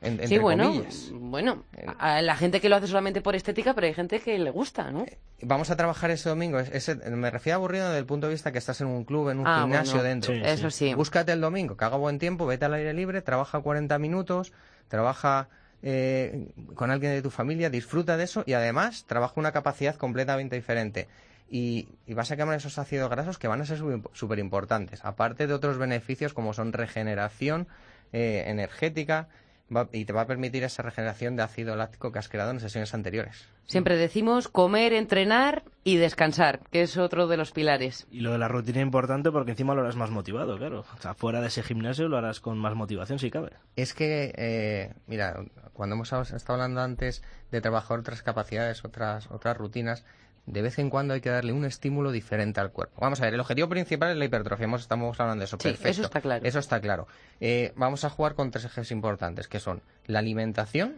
en- 0.00 0.26
sí, 0.26 0.36
bueno, 0.38 0.64
comillas. 0.64 1.10
bueno, 1.12 1.62
a 2.00 2.20
la 2.22 2.34
gente 2.34 2.60
que 2.60 2.68
lo 2.68 2.74
hace 2.74 2.88
solamente 2.88 3.20
por 3.20 3.36
estética, 3.36 3.72
pero 3.72 3.86
hay 3.86 3.94
gente 3.94 4.18
que 4.18 4.36
le 4.38 4.50
gusta, 4.50 4.90
¿no? 4.90 5.06
Vamos 5.42 5.70
a 5.70 5.76
trabajar 5.76 6.10
ese 6.10 6.28
domingo. 6.28 6.58
es- 6.58 6.70
ese- 6.72 6.96
me 7.10 7.30
refiero 7.30 7.54
a 7.54 7.58
aburrido 7.58 7.86
desde 7.86 7.98
el 8.00 8.06
punto 8.06 8.26
de 8.26 8.32
vista 8.32 8.50
que 8.50 8.58
estás 8.58 8.80
en 8.80 8.88
un 8.88 9.04
club, 9.04 9.28
en 9.30 9.38
un 9.38 9.46
Ah, 9.46 9.60
gimnasio 9.60 9.94
bueno, 9.94 10.08
dentro. 10.08 10.32
sí, 10.34 10.40
Eso 10.44 10.70
sí. 10.70 10.88
sí. 10.88 10.94
Búscate 10.94 11.30
el 11.30 11.40
domingo, 11.40 11.76
que 11.76 11.84
haga 11.84 11.96
buen 11.98 12.18
tiempo, 12.18 12.46
vete 12.46 12.64
al 12.64 12.74
aire 12.74 12.92
libre, 12.94 13.22
trabaja 13.22 13.60
40 13.60 13.96
minutos, 14.00 14.52
trabaja 14.88 15.48
eh, 15.82 16.48
con 16.74 16.90
alguien 16.90 17.12
de 17.12 17.22
tu 17.22 17.30
familia, 17.30 17.70
disfruta 17.70 18.16
de 18.16 18.24
eso 18.24 18.44
y 18.46 18.52
además 18.52 19.04
trabaja 19.06 19.34
una 19.36 19.52
capacidad 19.52 19.96
completamente 19.96 20.56
diferente. 20.56 21.08
Y, 21.50 21.88
y 22.06 22.14
vas 22.14 22.30
a 22.30 22.36
quemar 22.36 22.56
esos 22.56 22.78
ácidos 22.78 23.10
grasos 23.10 23.38
que 23.38 23.48
van 23.48 23.60
a 23.60 23.66
ser 23.66 23.78
súper 24.12 24.38
importantes, 24.38 25.04
aparte 25.04 25.46
de 25.46 25.52
otros 25.52 25.76
beneficios 25.76 26.32
como 26.32 26.54
son 26.54 26.72
regeneración 26.72 27.68
eh, 28.12 28.44
energética 28.46 29.28
va- 29.74 29.88
y 29.92 30.04
te 30.04 30.12
va 30.12 30.22
a 30.22 30.26
permitir 30.26 30.62
esa 30.64 30.82
regeneración 30.82 31.36
de 31.36 31.42
ácido 31.42 31.76
láctico 31.76 32.12
que 32.12 32.18
has 32.18 32.28
creado 32.28 32.50
en 32.50 32.60
sesiones 32.60 32.92
anteriores. 32.94 33.46
Siempre 33.66 33.96
decimos 33.96 34.48
comer, 34.48 34.92
entrenar 34.92 35.62
y 35.84 35.96
descansar, 35.96 36.60
que 36.70 36.82
es 36.82 36.96
otro 36.96 37.26
de 37.26 37.36
los 37.36 37.52
pilares. 37.52 38.06
Y 38.10 38.20
lo 38.20 38.32
de 38.32 38.38
la 38.38 38.48
rutina 38.48 38.78
es 38.80 38.82
importante 38.84 39.30
porque 39.30 39.52
encima 39.52 39.74
lo 39.74 39.80
harás 39.82 39.96
más 39.96 40.10
motivado, 40.10 40.58
claro. 40.58 40.84
O 40.96 41.00
sea, 41.00 41.14
fuera 41.14 41.40
de 41.40 41.46
ese 41.48 41.62
gimnasio 41.62 42.08
lo 42.08 42.16
harás 42.18 42.40
con 42.40 42.58
más 42.58 42.74
motivación 42.74 43.18
si 43.18 43.30
cabe. 43.30 43.52
Es 43.76 43.94
que, 43.94 44.32
eh, 44.36 44.92
mira, 45.06 45.44
cuando 45.72 45.94
hemos 45.94 46.12
estado 46.12 46.54
hablando 46.54 46.80
antes 46.82 47.22
de 47.50 47.60
trabajar 47.60 48.00
otras 48.00 48.22
capacidades, 48.22 48.84
otras, 48.84 49.30
otras 49.30 49.56
rutinas, 49.56 50.04
de 50.46 50.62
vez 50.62 50.78
en 50.78 50.90
cuando 50.90 51.14
hay 51.14 51.20
que 51.20 51.30
darle 51.30 51.52
un 51.52 51.64
estímulo 51.64 52.10
diferente 52.10 52.60
al 52.60 52.72
cuerpo. 52.72 53.00
Vamos 53.00 53.20
a 53.20 53.24
ver, 53.24 53.34
el 53.34 53.40
objetivo 53.40 53.68
principal 53.68 54.10
es 54.10 54.16
la 54.16 54.24
hipertrofia, 54.24 54.66
estamos 54.76 55.20
hablando 55.20 55.40
de 55.40 55.44
eso. 55.44 55.56
Sí, 55.60 55.68
perfecto. 55.68 55.88
eso 55.88 56.02
está 56.02 56.20
claro. 56.20 56.44
Eso 56.44 56.58
está 56.58 56.80
claro. 56.80 57.06
Eh, 57.40 57.72
vamos 57.76 58.04
a 58.04 58.10
jugar 58.10 58.34
con 58.34 58.50
tres 58.50 58.64
ejes 58.64 58.90
importantes, 58.90 59.46
que 59.48 59.60
son 59.60 59.82
la 60.06 60.18
alimentación, 60.18 60.96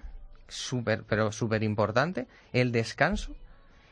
súper, 0.49 1.03
pero 1.05 1.31
súper 1.33 1.63
importante, 1.63 2.27
el 2.53 2.73
descanso, 2.73 3.35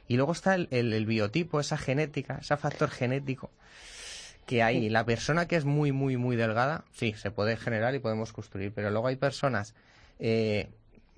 y 0.08 0.16
luego 0.16 0.32
está 0.32 0.54
el, 0.54 0.68
el- 0.70 0.92
el 0.92 1.06
biotipo, 1.06 1.60
esa 1.60 1.76
genética, 1.78 2.38
ese 2.40 2.56
factor 2.56 2.90
genético 2.90 3.50
que 4.46 4.62
hay. 4.62 4.88
La 4.90 5.04
persona 5.04 5.46
que 5.46 5.56
es 5.56 5.64
muy, 5.64 5.92
muy, 5.92 6.16
muy 6.16 6.34
delgada, 6.36 6.84
sí, 6.92 7.14
se 7.16 7.30
puede 7.30 7.56
generar 7.56 7.94
y 7.94 8.00
podemos 8.00 8.32
construir, 8.32 8.72
pero 8.74 8.90
luego 8.90 9.06
hay 9.06 9.16
personas 9.16 9.74
eh, 10.18 10.68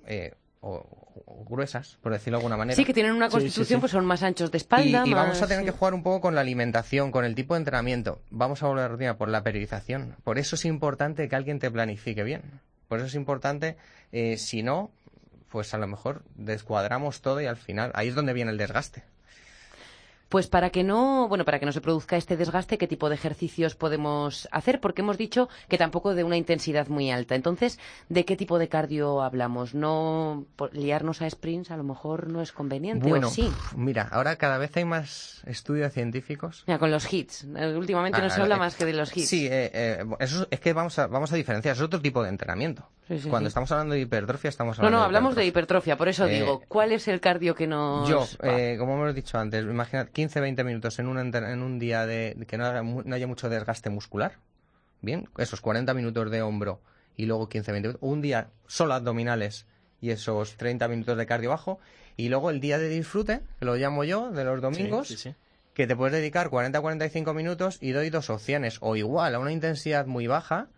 eh, 0.05 0.33
o, 0.67 1.23
o 1.25 1.45
gruesas, 1.45 1.97
por 2.01 2.11
decirlo 2.11 2.37
de 2.37 2.41
alguna 2.41 2.57
manera. 2.57 2.75
Sí, 2.75 2.83
que 2.85 2.93
tienen 2.93 3.13
una 3.13 3.27
Sí, 3.29 3.35
sí, 3.37 3.41
constitución, 3.43 3.77
sí. 3.77 3.81
pues 3.81 3.91
son 3.91 4.05
más 4.05 4.23
anchos 4.23 4.51
de 4.51 4.57
espalda. 4.57 5.03
Y, 5.05 5.11
y 5.11 5.13
vamos 5.13 5.41
a 5.41 5.47
tener 5.47 5.63
que 5.63 5.71
jugar 5.71 5.93
un 5.93 6.01
poco 6.03 6.21
con 6.21 6.35
la 6.35 6.41
alimentación, 6.41 7.11
con 7.11 7.23
el 7.23 7.35
tipo 7.35 7.53
de 7.53 7.59
entrenamiento. 7.59 8.19
Vamos 8.31 8.63
a 8.63 8.67
volver 8.67 8.85
a 8.85 8.87
la 8.87 8.91
rutina 8.93 9.17
por 9.17 9.29
la 9.29 9.43
periodización. 9.43 10.15
Por 10.23 10.39
eso 10.39 10.55
es 10.55 10.65
importante 10.65 11.29
que 11.29 11.35
alguien 11.35 11.59
te 11.59 11.69
planifique 11.69 12.23
bien. 12.23 12.41
Por 12.87 12.99
eso 12.99 13.07
es 13.07 13.15
importante, 13.15 13.77
eh, 14.11 14.37
si 14.37 14.63
no, 14.63 14.91
pues 15.49 15.73
a 15.73 15.77
lo 15.77 15.87
mejor 15.87 16.23
descuadramos 16.35 17.21
todo 17.21 17.41
y 17.41 17.45
al 17.45 17.57
final 17.57 17.91
ahí 17.95 18.07
es 18.09 18.15
donde 18.15 18.33
viene 18.33 18.51
el 18.51 18.57
desgaste. 18.57 19.03
Pues 20.35 20.47
para 20.47 20.69
que 20.69 20.83
no, 20.83 21.29
bueno, 21.29 21.45
para 21.45 21.59
que 21.59 21.65
no 21.65 21.71
se 21.71 21.79
produzca 21.79 22.17
este 22.17 22.35
desgaste, 22.35 22.77
¿qué 22.77 22.89
tipo 22.89 23.07
de 23.07 23.15
ejercicios 23.15 23.73
podemos 23.75 24.49
hacer? 24.51 24.81
Porque 24.81 25.01
hemos 25.01 25.17
dicho 25.17 25.47
que 25.69 25.77
tampoco 25.77 26.13
de 26.13 26.25
una 26.25 26.35
intensidad 26.35 26.89
muy 26.89 27.09
alta. 27.09 27.35
Entonces, 27.35 27.79
¿de 28.09 28.25
qué 28.25 28.35
tipo 28.35 28.59
de 28.59 28.67
cardio 28.67 29.21
hablamos? 29.21 29.73
No 29.73 30.43
liarnos 30.73 31.21
a 31.21 31.29
sprints 31.29 31.71
a 31.71 31.77
lo 31.77 31.85
mejor 31.85 32.27
no 32.27 32.41
es 32.41 32.51
conveniente. 32.51 33.07
Bueno, 33.07 33.29
¿o 33.29 33.31
sí. 33.31 33.43
pf, 33.43 33.77
mira, 33.77 34.09
ahora 34.11 34.35
cada 34.35 34.57
vez 34.57 34.75
hay 34.75 34.83
más 34.83 35.41
estudios 35.45 35.93
científicos 35.93 36.65
Mira, 36.67 36.79
con 36.79 36.91
los 36.91 37.13
hits. 37.13 37.45
Eh, 37.55 37.73
Últimamente 37.77 38.19
no 38.19 38.25
Ah, 38.25 38.29
se 38.29 38.41
habla 38.41 38.55
eh, 38.55 38.59
más 38.59 38.75
que 38.75 38.83
de 38.83 38.91
los 38.91 39.15
hits. 39.15 39.29
Sí, 39.29 39.47
eh, 39.47 39.71
eh, 39.73 40.05
eso 40.19 40.49
es 40.51 40.59
que 40.59 40.73
vamos 40.73 40.99
a, 40.99 41.07
vamos 41.07 41.31
a 41.31 41.37
diferenciar, 41.37 41.77
es 41.77 41.81
otro 41.81 42.01
tipo 42.01 42.21
de 42.21 42.27
entrenamiento. 42.27 42.89
Sí, 43.07 43.19
sí, 43.19 43.29
Cuando 43.29 43.47
sí. 43.47 43.49
estamos 43.51 43.71
hablando 43.71 43.93
de 43.93 44.01
hipertrofia, 44.01 44.49
estamos 44.49 44.77
No, 44.79 44.85
hablando 44.85 44.97
no, 44.99 45.03
hablamos 45.05 45.35
de 45.35 45.45
hipertrofia. 45.45 45.93
hipertrofia. 45.93 45.97
Por 45.97 46.07
eso 46.07 46.25
Eh, 46.25 46.39
digo, 46.39 46.61
¿cuál 46.67 46.91
es 46.91 47.07
el 47.07 47.19
cardio 47.21 47.53
que 47.53 47.67
nos... 47.67 48.09
Yo, 48.09 48.27
eh, 48.41 48.77
como 48.79 48.95
hemos 48.95 49.13
dicho 49.13 49.37
antes, 49.37 49.63
imagina 49.63 50.07
15-20 50.11 50.63
minutos 50.65 50.97
en 50.97 51.07
un, 51.07 51.19
en 51.19 51.61
un 51.61 51.77
día 51.77 52.05
de, 52.07 52.35
que 52.47 52.57
no, 52.57 52.65
haga 52.65 52.81
mu- 52.81 53.03
no 53.05 53.13
haya 53.15 53.27
mucho 53.27 53.47
desgaste 53.47 53.89
muscular. 53.91 54.33
Bien, 55.01 55.29
esos 55.37 55.61
40 55.61 55.93
minutos 55.93 56.31
de 56.31 56.41
hombro 56.41 56.81
y 57.15 57.27
luego 57.27 57.47
15-20 57.47 57.73
minutos. 57.73 57.97
Un 58.01 58.21
día 58.21 58.47
solo 58.65 58.95
abdominales 58.95 59.67
y 60.01 60.09
esos 60.09 60.55
30 60.57 60.87
minutos 60.87 61.15
de 61.15 61.25
cardio 61.27 61.51
bajo. 61.51 61.79
Y 62.17 62.29
luego 62.29 62.49
el 62.49 62.59
día 62.59 62.79
de 62.79 62.89
disfrute, 62.89 63.41
que 63.59 63.65
lo 63.65 63.75
llamo 63.75 64.03
yo, 64.03 64.31
de 64.31 64.43
los 64.45 64.61
domingos, 64.61 65.09
Sí, 65.09 65.17
sí, 65.17 65.29
sí. 65.29 65.35
que 65.75 65.85
te 65.85 65.95
puedes 65.95 66.13
dedicar 66.13 66.49
40-45 66.49 67.35
minutos 67.35 67.77
y 67.81 67.91
doy 67.91 68.09
dos 68.09 68.31
opciones. 68.31 68.77
O 68.81 68.95
igual 68.95 69.35
a 69.35 69.39
una 69.39 69.51
intensidad 69.51 70.07
muy 70.07 70.25
baja, 70.25 70.69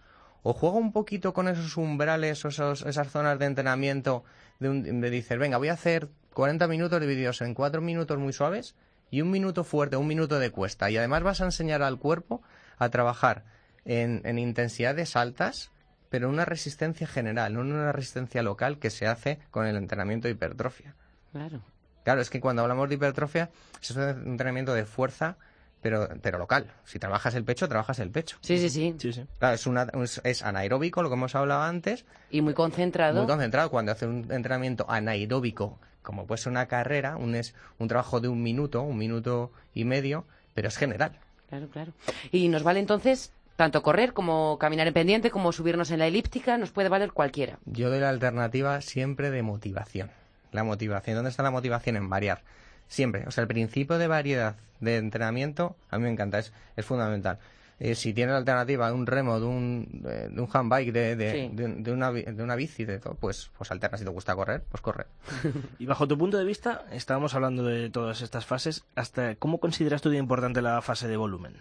o 0.50 0.54
juego 0.54 0.78
un 0.78 0.94
poquito 0.94 1.34
con 1.34 1.48
esos 1.50 1.76
umbrales 1.76 2.44
o 2.46 2.48
esos- 2.48 2.84
esas 2.86 3.12
zonas 3.12 3.38
de 3.38 3.46
entrenamiento 3.46 4.24
de, 4.60 4.70
un, 4.70 5.02
de 5.02 5.10
dices, 5.10 5.38
venga, 5.38 5.58
voy 5.58 5.68
a 5.68 5.74
hacer 5.74 6.08
40 6.34 6.68
minutos 6.68 7.02
divididos 7.02 7.42
en 7.42 7.54
4 7.54 7.82
minutos 7.82 8.18
muy 8.18 8.32
suaves 8.32 8.76
y 9.12 9.22
un 9.22 9.30
minuto 9.32 9.64
fuerte, 9.64 9.98
un 9.98 10.08
minuto 10.08 10.40
de 10.40 10.50
cuesta. 10.52 10.90
Y 10.90 10.98
además 10.98 11.24
vas 11.24 11.42
a 11.42 11.46
enseñar 11.46 11.82
al 11.82 11.98
cuerpo 12.00 12.42
a 12.78 12.88
trabajar 12.90 13.44
en, 13.84 14.22
en 14.24 14.40
intensidades 14.40 15.16
altas, 15.16 15.72
pero 16.10 16.28
en 16.28 16.34
una 16.36 16.46
resistencia 16.46 17.08
general, 17.08 17.54
no 17.54 17.62
en 17.62 17.74
una 17.74 17.92
resistencia 17.92 18.42
local 18.42 18.80
que 18.80 18.90
se 18.90 19.06
hace 19.08 19.40
con 19.52 19.66
el 19.66 19.76
entrenamiento 19.76 20.28
de 20.30 20.34
hipertrofia. 20.34 20.96
Claro. 21.34 21.62
Claro, 22.06 22.22
es 22.22 22.30
que 22.30 22.40
cuando 22.40 22.62
hablamos 22.62 22.88
de 22.88 22.96
hipertrofia 22.96 23.50
es 23.82 23.92
un 23.92 24.04
entrenamiento 24.04 24.74
de 24.74 24.86
fuerza, 24.86 25.36
pero, 25.82 26.10
pero 26.22 26.38
local. 26.38 26.72
Si 26.86 27.00
trabajas 27.00 27.36
el 27.36 27.44
pecho, 27.44 27.68
trabajas 27.68 28.00
el 28.00 28.10
pecho. 28.12 28.38
Sí, 28.42 28.58
sí, 28.58 28.70
sí. 28.70 28.96
Sí, 28.98 29.14
sí. 29.14 29.26
Claro, 29.40 29.56
es, 29.56 29.68
una, 29.68 29.84
es, 30.04 30.22
es 30.24 30.44
anaeróbico, 30.44 31.02
lo 31.04 31.10
que 31.10 31.16
hemos 31.16 31.36
hablado 31.36 31.62
antes, 31.64 32.06
Y 32.32 32.42
muy 32.42 32.54
concentrado. 32.54 33.18
muy 33.20 33.28
concentrado. 33.28 33.70
Cuando 33.70 33.92
hace 33.92 34.06
un 34.08 34.32
entrenamiento 34.32 34.86
anaeróbico, 34.90 35.80
como 36.04 36.26
puede 36.26 36.42
ser 36.42 36.52
una 36.52 36.68
carrera, 36.68 37.18
un, 37.18 37.36
es 37.36 37.54
un 37.80 37.88
trabajo 37.88 38.20
de 38.20 38.28
un 38.28 38.42
minuto, 38.44 38.82
un 38.82 38.98
minuto 38.98 39.52
y 39.74 39.84
medio, 39.86 40.26
pero 40.54 40.68
es 40.68 40.78
general. 40.78 41.12
Claro, 41.50 41.68
claro. 41.70 41.94
Y 42.32 42.48
nos 42.50 42.64
vale 42.64 42.80
entonces 42.80 43.32
tanto 43.56 43.82
correr 43.82 44.14
como 44.14 44.58
caminar 44.60 44.88
en 44.88 44.94
pendiente, 44.94 45.32
como 45.32 45.52
subirnos 45.52 45.90
en 45.92 46.00
la 46.00 46.08
elíptica, 46.08 46.58
nos 46.58 46.72
puede 46.72 46.90
valer 46.90 47.12
cualquiera. 47.12 47.58
Yo 47.66 47.90
doy 47.90 48.00
la 48.00 48.10
alternativa 48.10 48.82
siempre 48.82 49.32
de 49.32 49.42
motivación. 49.42 50.12
La 50.52 50.64
motivación, 50.64 51.16
¿dónde 51.16 51.30
está 51.32 51.44
la 51.44 51.52
motivación? 51.52 51.96
En 51.98 52.10
variar. 52.10 52.42
Siempre. 52.88 53.24
O 53.28 53.32
sea, 53.32 53.42
el 53.44 53.48
principio 53.48 53.98
de 53.98 54.08
variedad 54.08 54.56
de 54.80 54.98
entrenamiento, 54.98 55.76
a 55.90 55.98
mí 55.98 56.04
me 56.04 56.10
encanta, 56.12 56.40
es, 56.40 56.54
es 56.76 56.86
fundamental. 56.86 57.40
Eh, 57.80 57.94
si 57.94 58.12
tienes 58.12 58.32
la 58.32 58.40
alternativa 58.40 58.88
de 58.88 58.94
un 58.94 59.06
remo, 59.06 59.40
de 59.40 59.46
un, 59.46 59.88
de, 60.02 60.42
un 60.42 60.50
handbike, 60.52 60.92
de, 60.92 61.16
de, 61.16 61.32
Sí. 61.32 61.50
de- 61.56 61.76
de 61.76 61.92
una, 61.92 62.12
de 62.12 62.42
una 62.44 62.56
bici, 62.56 62.86
de 62.86 62.98
todo, 62.98 63.14
pues, 63.14 63.52
pues 63.56 63.70
alterna. 63.70 64.00
Si 64.00 64.04
te 64.04 64.10
gusta 64.10 64.36
correr, 64.36 64.64
pues 64.70 64.82
corre. 64.82 65.06
Y 65.80 65.86
bajo 65.86 66.08
tu 66.08 66.18
punto 66.18 66.38
de 66.40 66.44
vista, 66.46 66.86
estábamos 66.92 67.36
hablando 67.36 67.64
de 67.64 67.90
todas 67.92 68.22
estas 68.22 68.46
fases. 68.48 68.84
hasta 68.96 69.36
¿Cómo 69.36 69.60
consideras 69.60 70.02
tú 70.02 70.10
de 70.10 70.18
importante 70.18 70.62
la 70.64 70.82
fase 70.82 71.08
de 71.08 71.18
volumen? 71.18 71.54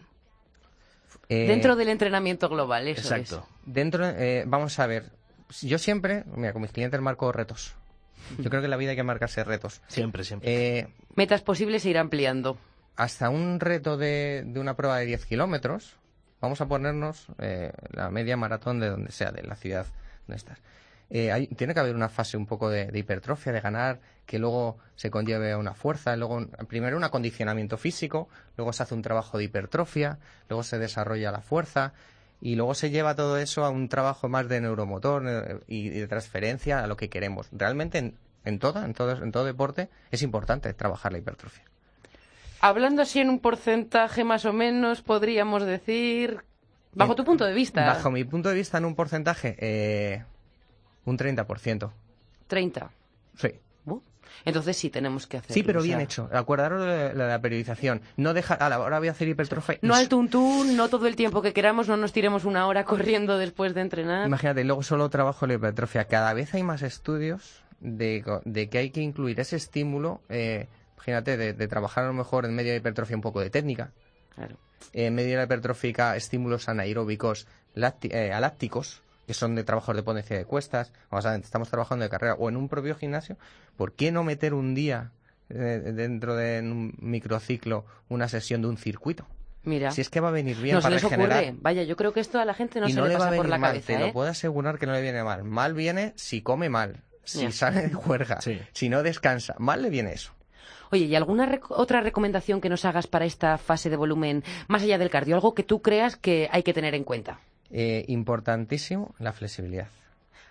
Eh, 1.29 1.47
Dentro 1.49 1.77
del 1.77 1.89
entrenamiento 1.89 2.49
global, 2.49 2.87
eso 2.89 3.01
Exacto. 3.01 3.47
Dentro, 3.67 4.07
eh, 4.07 4.45
vamos 4.47 4.79
a 4.79 4.87
ver. 4.87 5.11
Yo 5.61 5.79
siempre, 5.79 6.25
mira, 6.35 6.53
con 6.53 6.63
mis 6.63 6.73
clientes 6.73 7.01
marco 7.01 7.31
retos. 7.33 7.75
Yo 8.39 8.51
creo 8.51 8.61
que 8.61 8.67
en 8.67 8.71
la 8.71 8.77
vida 8.77 8.91
hay 8.91 8.97
que 8.97 9.03
marcarse 9.03 9.43
retos. 9.45 9.81
Siempre, 9.89 10.25
siempre. 10.25 10.79
Eh. 10.79 10.89
Metas 11.15 11.43
posibles 11.43 11.85
e 11.85 11.91
ir 11.91 11.99
ampliando. 11.99 12.59
hasta 12.97 13.29
un 13.31 13.61
reto 13.61 13.97
de, 13.97 14.43
de 14.47 14.61
una 14.61 14.75
prueba 14.75 14.99
de 14.99 15.07
10 15.07 15.27
kilómetros, 15.27 15.97
vamos 16.41 16.61
a 16.61 16.67
ponernos 16.67 17.27
eh, 17.39 17.73
la 17.91 18.11
media 18.11 18.37
maratón 18.37 18.81
de 18.81 18.89
donde 18.89 19.13
sea, 19.13 19.31
de 19.33 19.43
la 19.43 19.55
ciudad 19.57 19.87
donde 20.27 20.37
estás. 20.39 20.59
Eh, 21.11 21.31
hay- 21.31 21.47
tiene 21.49 21.73
que 21.75 21.81
haber 21.81 21.95
una 21.95 22.09
fase 22.09 22.37
un 22.37 22.47
poco 22.47 22.69
de, 22.69 22.87
de 22.87 22.99
hipertrofia, 22.99 23.53
de 23.53 23.61
ganar, 23.61 24.01
que 24.27 24.39
luego 24.41 24.79
se 24.97 25.09
conlleve 25.11 25.53
a 25.53 25.59
una 25.59 25.73
fuerza, 25.75 26.17
luego 26.17 26.35
un- 26.37 26.49
primero 26.69 26.97
un 26.97 27.05
acondicionamiento 27.05 27.77
físico, 27.79 28.29
luego 28.57 28.73
se 28.73 28.83
hace 28.83 28.95
un 28.95 29.03
trabajo 29.03 29.39
de 29.39 29.45
hipertrofia, 29.45 30.19
luego 30.49 30.63
se 30.65 30.79
desarrolla 30.79 31.31
la 31.31 31.43
fuerza 31.43 31.93
y 32.41 32.55
luego 32.57 32.75
se 32.75 32.91
lleva 32.91 33.15
todo 33.15 33.39
eso 33.39 33.65
a 33.65 33.71
un 33.71 33.89
trabajo 33.89 34.29
más 34.29 34.49
de 34.49 34.61
neuromotor 34.61 35.23
eh, 35.27 35.61
y 35.67 35.89
de 35.89 36.07
transferencia 36.07 36.83
a 36.83 36.87
lo 36.87 36.97
que 36.97 37.09
queremos. 37.09 37.49
Realmente 37.53 37.99
en, 37.99 38.15
en 38.45 38.59
todo, 38.59 38.85
en 38.85 38.95
todo, 38.95 39.23
en 39.23 39.33
todo 39.33 39.45
deporte 39.45 39.89
es 40.11 40.23
importante 40.23 40.73
trabajar 40.75 41.13
la 41.13 41.19
hipertrofia. 41.19 41.65
Hablando 42.61 43.03
así 43.03 43.21
en 43.21 43.31
un 43.31 43.39
porcentaje 43.39 44.25
más 44.25 44.45
o 44.45 44.53
menos, 44.53 45.03
podríamos 45.03 45.65
decir, 45.65 46.41
bajo 46.95 47.15
tu 47.15 47.25
punto 47.25 47.45
de 47.45 47.53
vista, 47.53 47.85
Bajo 47.87 48.11
mi 48.11 48.25
punto 48.25 48.49
de 48.49 48.55
vista, 48.55 48.79
en 48.79 48.87
un 48.87 48.95
porcentaje, 48.95 49.57
eh, 49.59 50.25
un 51.05 51.19
30%. 51.19 51.91
30. 52.49 52.91
Sí. 53.37 53.49
Entonces 54.45 54.77
sí 54.77 54.91
tenemos 54.91 55.27
que 55.27 55.39
hacer. 55.39 55.53
Sí, 55.53 55.63
pero 55.63 55.83
bien 55.83 56.01
hecho. 56.01 56.29
Acordaros 56.33 56.81
de, 56.85 57.09
de 57.11 57.15
la 57.15 57.41
periodización. 57.41 58.01
No 58.17 58.35
deja, 58.35 58.55
a 58.55 58.69
la 58.69 58.79
hora 58.81 58.99
voy 58.99 59.09
a 59.09 59.13
hacer 59.13 59.29
hipertrofia. 59.29 59.79
No 59.83 59.95
al 59.95 60.09
tuntún, 60.09 60.77
no 60.77 60.89
todo 60.89 61.07
el 61.07 61.17
tiempo 61.17 61.43
que 61.43 61.53
queramos, 61.53 61.89
no 61.89 61.97
nos 61.97 62.13
tiremos 62.13 62.45
una 62.45 62.67
hora 62.67 62.85
corriendo 62.85 63.39
después 63.39 63.75
de 63.75 63.81
entrenar. 63.81 64.27
Imagínate, 64.27 64.65
luego 64.65 64.83
solo 64.83 65.09
trabajo 65.11 65.47
la 65.47 65.55
hipertrofia. 65.55 66.05
Cada 66.05 66.33
vez 66.35 66.55
hay 66.55 66.63
más 66.63 66.83
estudios 66.83 67.63
de, 67.81 68.25
de 68.45 68.69
que 68.69 68.79
hay 68.79 68.91
que 68.91 69.01
incluir 69.01 69.41
ese 69.41 69.57
estímulo. 69.57 70.21
eh, 70.29 70.69
imagínate, 70.97 71.37
de, 71.37 71.53
de 71.53 71.69
trabajar 71.69 72.05
a 72.05 72.09
lo 72.09 72.13
mejor 72.15 72.45
en 72.47 72.55
medio 72.55 72.73
de 72.73 72.79
hipertrofia 72.79 73.17
un 73.17 73.23
poco 73.23 73.41
de 73.41 73.51
técnica. 73.51 73.93
Claro. 74.35 74.57
En 74.93 75.15
medio 75.15 75.31
de 75.31 75.37
la 75.37 75.45
hipertrófica, 75.45 76.17
estímulos 76.17 76.69
anaeróbicos 76.69 77.47
eh, 77.75 78.33
alácticos, 78.33 79.03
que 79.27 79.35
son 79.35 79.55
de 79.55 79.65
trabajos 79.65 79.95
de 79.97 80.03
potencia 80.03 80.37
de 80.37 80.45
cuestas. 80.45 80.93
Vamos 81.11 81.27
a 81.27 81.33
ver, 81.33 81.41
estamos 81.41 81.69
trabajando 81.69 82.05
de 82.05 82.09
carrera 82.11 82.35
o 82.35 82.49
en 82.49 82.57
un 82.57 82.69
propio 82.69 82.95
gimnasio. 82.95 83.37
¿Por 83.77 83.93
qué 83.95 84.13
no 84.13 84.23
meter 84.25 84.55
un 84.55 84.75
día 84.75 85.11
eh, 85.51 85.55
dentro 85.95 86.37
de 86.37 86.61
un 86.61 86.95
microciclo 86.99 87.85
una 88.09 88.29
sesión 88.29 88.63
de 88.63 88.69
un 88.69 88.77
circuito? 88.79 89.27
Mira. 89.65 89.91
Si 89.91 90.01
es 90.01 90.09
que 90.11 90.21
va 90.21 90.29
a 90.29 90.33
venir 90.33 90.57
bien 90.59 90.77
no 90.77 90.81
se 90.81 90.85
para 90.85 90.95
les 90.95 91.03
regenerar. 91.03 91.43
ocurre. 91.43 91.59
Vaya, 91.61 91.83
yo 91.83 91.97
creo 91.97 92.13
que 92.13 92.21
esto 92.21 92.39
a 92.39 92.45
la 92.45 92.55
gente 92.55 92.79
no 92.81 92.87
y 92.89 92.93
se 92.93 92.99
no 92.99 93.03
le 93.05 93.09
le 93.11 93.15
va 93.15 93.19
pasa 93.19 93.29
a 93.33 93.37
por 93.37 93.45
venir 93.47 93.51
la 93.51 93.59
mal, 93.59 93.71
cabeza, 93.71 93.87
te 93.89 93.95
¿eh? 93.95 94.07
lo 94.07 94.13
puedo 94.13 94.29
asegurar 94.31 94.79
que 94.79 94.87
no 94.87 94.93
le 94.93 95.03
viene 95.03 95.25
mal. 95.25 95.43
Mal 95.43 95.75
viene 95.75 96.13
si 96.15 96.41
come 96.41 96.69
mal, 96.69 97.03
si 97.25 97.51
sale 97.51 97.83
de 97.89 97.93
juerga, 97.93 98.39
si 98.73 98.89
no 98.89 99.03
descansa. 99.03 99.57
Mal 99.59 99.83
le 99.83 99.91
viene 99.91 100.13
eso. 100.13 100.33
Oye, 100.93 101.07
¿y 101.07 101.17
alguna 101.17 101.47
rec- 101.51 101.67
otra 101.71 102.01
recomendación 102.01 102.61
que 102.61 102.69
nos 102.69 102.85
hagas 102.85 103.09
para 103.09 103.25
esta 103.25 103.59
fase 103.59 103.91
de 103.91 103.97
volumen, 103.97 104.45
más 104.69 104.83
allá 104.85 104.99
del 104.99 105.11
cardio? 105.11 105.35
Algo 105.35 105.53
que 105.53 105.65
tú 105.65 105.83
creas 105.83 106.15
que 106.15 106.49
hay 106.53 106.63
que 106.63 106.73
tener 106.73 106.95
en 106.95 107.03
cuenta. 107.03 107.41
Eh, 107.71 108.05
importantísimo 108.09 109.15
la 109.19 109.33
flexibilidad. 109.33 109.89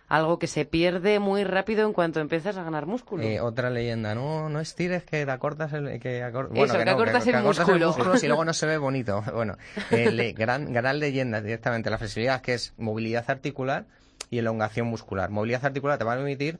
Algo 0.08 0.38
que 0.38 0.46
se 0.46 0.66
pierde 0.66 1.18
muy 1.20 1.44
rápido 1.44 1.88
en 1.88 1.92
cuanto 1.94 2.20
empiezas 2.20 2.56
a 2.58 2.64
ganar 2.64 2.86
músculo. 2.86 3.24
Eh, 3.24 3.40
otra 3.40 3.72
leyenda, 3.72 4.14
no, 4.14 4.50
no 4.50 4.60
estires 4.60 5.04
que 5.04 5.26
te 5.26 5.32
acortas 5.32 5.74
el, 5.74 6.00
que 6.00 6.22
acor- 6.24 6.50
Eso, 6.56 6.78
que 6.78 6.86
no, 6.86 6.92
acortas 6.92 7.26
el 7.28 7.42
músculo. 7.42 7.96
y 8.22 8.28
luego 8.28 8.46
no 8.46 8.54
se 8.54 8.68
ve 8.68 8.78
bonito. 8.78 9.24
Bueno, 9.34 9.58
eh, 9.90 10.12
le- 10.12 10.34
gran, 10.34 10.72
gran 10.72 11.00
leyenda 11.00 11.42
directamente, 11.42 11.90
la 11.90 11.98
flexibilidad 11.98 12.42
que 12.42 12.54
es 12.54 12.74
movilidad 12.78 13.26
articular 13.30 13.86
y 14.30 14.38
elongación 14.38 14.86
muscular. 14.88 15.32
Movilidad 15.32 15.66
articular 15.66 15.98
te 15.98 16.04
va 16.04 16.14
a 16.14 16.18
permitir 16.18 16.60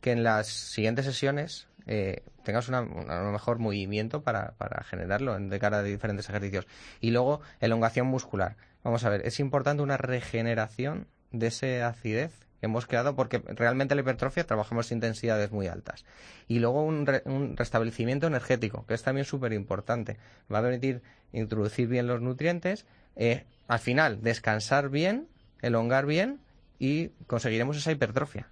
que 0.00 0.12
en 0.12 0.22
las 0.24 0.46
siguientes 0.46 1.04
sesiones 1.04 1.68
eh, 1.86 2.22
tengas 2.44 2.68
una, 2.68 2.80
una- 2.80 3.22
lo 3.22 3.30
mejor 3.30 3.58
movimiento 3.58 4.22
para, 4.22 4.52
para 4.52 4.82
generarlo 4.84 5.36
en- 5.36 5.50
de 5.50 5.58
cara 5.58 5.78
a 5.78 5.82
diferentes 5.82 6.26
ejercicios. 6.30 6.66
Y 7.02 7.10
luego 7.10 7.42
elongación 7.60 8.06
muscular. 8.06 8.56
Vamos 8.82 9.04
a 9.04 9.10
ver, 9.10 9.26
es 9.26 9.40
importante 9.40 9.82
una 9.82 9.96
regeneración 9.96 11.06
de 11.32 11.48
esa 11.48 11.88
acidez 11.88 12.32
que 12.60 12.66
hemos 12.66 12.86
creado 12.86 13.16
porque 13.16 13.38
realmente 13.46 13.94
la 13.94 14.00
hipertrofia 14.02 14.44
trabajamos 14.46 14.92
intensidades 14.92 15.50
muy 15.50 15.66
altas. 15.66 16.04
Y 16.48 16.60
luego 16.60 16.82
un, 16.84 17.04
re- 17.06 17.22
un 17.26 17.56
restablecimiento 17.56 18.26
energético, 18.26 18.86
que 18.86 18.94
es 18.94 19.02
también 19.02 19.24
súper 19.26 19.52
importante. 19.52 20.16
Va 20.52 20.60
a 20.60 20.62
permitir 20.62 21.02
introducir 21.32 21.88
bien 21.88 22.06
los 22.06 22.22
nutrientes, 22.22 22.86
eh, 23.16 23.44
al 23.68 23.78
final 23.80 24.22
descansar 24.22 24.88
bien, 24.88 25.28
elongar 25.62 26.06
bien 26.06 26.40
y 26.78 27.08
conseguiremos 27.26 27.76
esa 27.76 27.92
hipertrofia. 27.92 28.48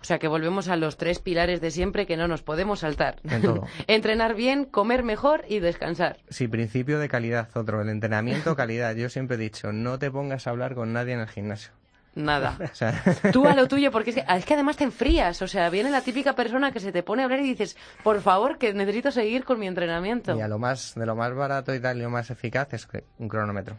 O 0.00 0.04
sea, 0.04 0.18
que 0.18 0.28
volvemos 0.28 0.68
a 0.68 0.76
los 0.76 0.96
tres 0.96 1.18
pilares 1.18 1.60
de 1.60 1.70
siempre 1.70 2.06
que 2.06 2.16
no 2.16 2.28
nos 2.28 2.42
podemos 2.42 2.80
saltar. 2.80 3.16
En 3.24 3.42
todo. 3.42 3.66
Entrenar 3.86 4.34
bien, 4.34 4.64
comer 4.64 5.02
mejor 5.02 5.44
y 5.48 5.58
descansar. 5.58 6.18
Sí, 6.28 6.48
principio 6.48 6.98
de 6.98 7.08
calidad, 7.08 7.48
otro, 7.54 7.82
el 7.82 7.88
entrenamiento, 7.88 8.54
calidad. 8.56 8.94
Yo 8.94 9.08
siempre 9.08 9.36
he 9.36 9.40
dicho, 9.40 9.72
no 9.72 9.98
te 9.98 10.10
pongas 10.10 10.46
a 10.46 10.50
hablar 10.50 10.74
con 10.74 10.92
nadie 10.92 11.14
en 11.14 11.20
el 11.20 11.28
gimnasio. 11.28 11.72
Nada. 12.14 12.56
O 12.72 12.74
sea, 12.74 13.02
Tú 13.32 13.46
a 13.46 13.54
lo 13.54 13.68
tuyo, 13.68 13.92
porque 13.92 14.10
es 14.10 14.16
que, 14.16 14.24
es 14.28 14.44
que 14.44 14.54
además 14.54 14.76
te 14.76 14.84
enfrías. 14.84 15.40
O 15.42 15.48
sea, 15.48 15.70
viene 15.70 15.90
la 15.90 16.00
típica 16.00 16.34
persona 16.34 16.72
que 16.72 16.80
se 16.80 16.92
te 16.92 17.02
pone 17.02 17.22
a 17.22 17.24
hablar 17.26 17.40
y 17.40 17.44
dices, 17.44 17.76
por 18.02 18.20
favor, 18.20 18.58
que 18.58 18.72
necesito 18.74 19.10
seguir 19.10 19.44
con 19.44 19.58
mi 19.58 19.66
entrenamiento. 19.66 20.36
y 20.36 20.40
a 20.40 20.48
lo 20.48 20.58
más, 20.58 20.94
de 20.94 21.06
lo 21.06 21.14
más 21.14 21.34
barato 21.34 21.74
y 21.74 21.80
tal, 21.80 21.98
y 21.98 22.02
lo 22.02 22.10
más 22.10 22.30
eficaz 22.30 22.72
es 22.72 22.88
un 23.18 23.28
cronómetro. 23.28 23.76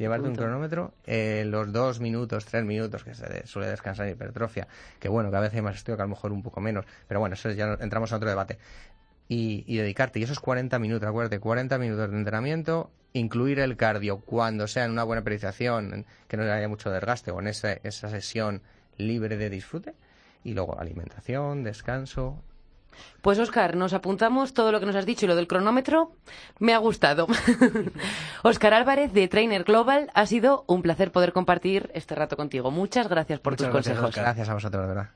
Llevarte 0.00 0.28
un 0.28 0.34
cronómetro, 0.34 0.94
eh, 1.04 1.44
los 1.46 1.70
dos 1.74 2.00
minutos, 2.00 2.46
tres 2.46 2.64
minutos 2.64 3.04
que 3.04 3.14
se 3.14 3.46
suele 3.46 3.68
descansar 3.68 4.06
en 4.06 4.14
hipertrofia, 4.14 4.66
que 4.98 5.10
bueno, 5.10 5.30
que 5.30 5.36
a 5.36 5.40
veces 5.40 5.56
hay 5.56 5.60
más 5.60 5.76
estudio, 5.76 5.98
que 5.98 6.02
a 6.02 6.06
lo 6.06 6.08
mejor 6.08 6.32
un 6.32 6.42
poco 6.42 6.62
menos, 6.62 6.86
pero 7.06 7.20
bueno, 7.20 7.34
eso 7.34 7.50
ya 7.50 7.76
entramos 7.78 8.10
en 8.10 8.16
otro 8.16 8.30
debate. 8.30 8.56
Y, 9.28 9.62
y 9.66 9.76
dedicarte, 9.76 10.18
y 10.18 10.22
esos 10.22 10.40
40 10.40 10.78
minutos, 10.78 11.06
acuérdate, 11.06 11.38
40 11.38 11.76
minutos 11.76 12.10
de 12.10 12.16
entrenamiento, 12.16 12.90
incluir 13.12 13.58
el 13.58 13.76
cardio 13.76 14.20
cuando 14.20 14.66
sea 14.68 14.86
en 14.86 14.92
una 14.92 15.04
buena 15.04 15.22
periodización, 15.22 16.06
que 16.28 16.38
no 16.38 16.44
haya 16.44 16.66
mucho 16.66 16.90
desgaste 16.90 17.30
o 17.30 17.38
en 17.38 17.48
esa, 17.48 17.74
esa 17.74 18.08
sesión 18.08 18.62
libre 18.96 19.36
de 19.36 19.50
disfrute, 19.50 19.92
y 20.44 20.54
luego 20.54 20.80
alimentación, 20.80 21.62
descanso, 21.62 22.42
Pues 23.22 23.38
Oscar, 23.38 23.76
nos 23.76 23.92
apuntamos 23.92 24.54
todo 24.54 24.72
lo 24.72 24.80
que 24.80 24.86
nos 24.86 24.96
has 24.96 25.06
dicho 25.06 25.26
y 25.26 25.28
lo 25.28 25.36
del 25.36 25.46
cronómetro 25.46 26.12
me 26.58 26.74
ha 26.74 26.78
gustado. 26.78 27.26
Oscar 28.42 28.74
Álvarez 28.74 29.12
de 29.12 29.28
Trainer 29.28 29.64
Global, 29.64 30.10
ha 30.14 30.26
sido 30.26 30.64
un 30.66 30.82
placer 30.82 31.12
poder 31.12 31.32
compartir 31.32 31.90
este 31.94 32.14
rato 32.14 32.36
contigo. 32.36 32.70
Muchas 32.70 33.08
gracias 33.08 33.40
por 33.40 33.52
Muchas 33.52 33.66
tus 33.66 33.72
gracias, 33.72 33.98
consejos. 33.98 34.24
Gracias 34.24 34.48
a 34.48 34.54
vosotros, 34.54 34.82
de 34.82 34.88
verdad. 34.88 35.10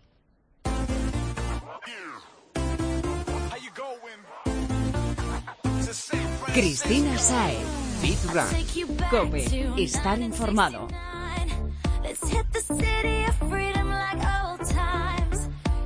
Cristina 6.54 7.18
Sae. 7.18 7.56
Fit 8.00 8.18
Run. 8.32 9.08
Cope. 9.10 9.82
Estar 9.82 10.20
informado. 10.20 10.86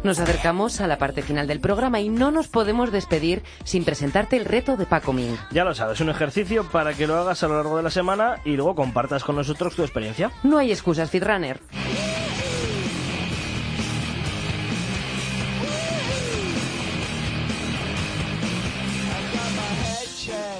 Nos 0.08 0.20
acercamos 0.20 0.80
a 0.80 0.86
la 0.86 0.96
parte 0.96 1.20
final 1.20 1.46
del 1.46 1.60
programa 1.60 2.00
y 2.00 2.08
no 2.08 2.30
nos 2.30 2.48
podemos 2.48 2.90
despedir 2.90 3.42
sin 3.64 3.84
presentarte 3.84 4.38
el 4.38 4.46
reto 4.46 4.78
de 4.78 4.86
Paco 4.86 5.12
Ming. 5.12 5.36
Ya 5.50 5.64
lo 5.64 5.74
sabes, 5.74 6.00
un 6.00 6.08
ejercicio 6.08 6.64
para 6.64 6.94
que 6.94 7.06
lo 7.06 7.18
hagas 7.18 7.42
a 7.42 7.48
lo 7.48 7.56
largo 7.56 7.76
de 7.76 7.82
la 7.82 7.90
semana 7.90 8.36
y 8.42 8.56
luego 8.56 8.74
compartas 8.74 9.22
con 9.22 9.36
nosotros 9.36 9.76
tu 9.76 9.82
experiencia. 9.82 10.30
No 10.42 10.56
hay 10.56 10.72
excusas, 10.72 11.10
Fitrunner. 11.10 11.60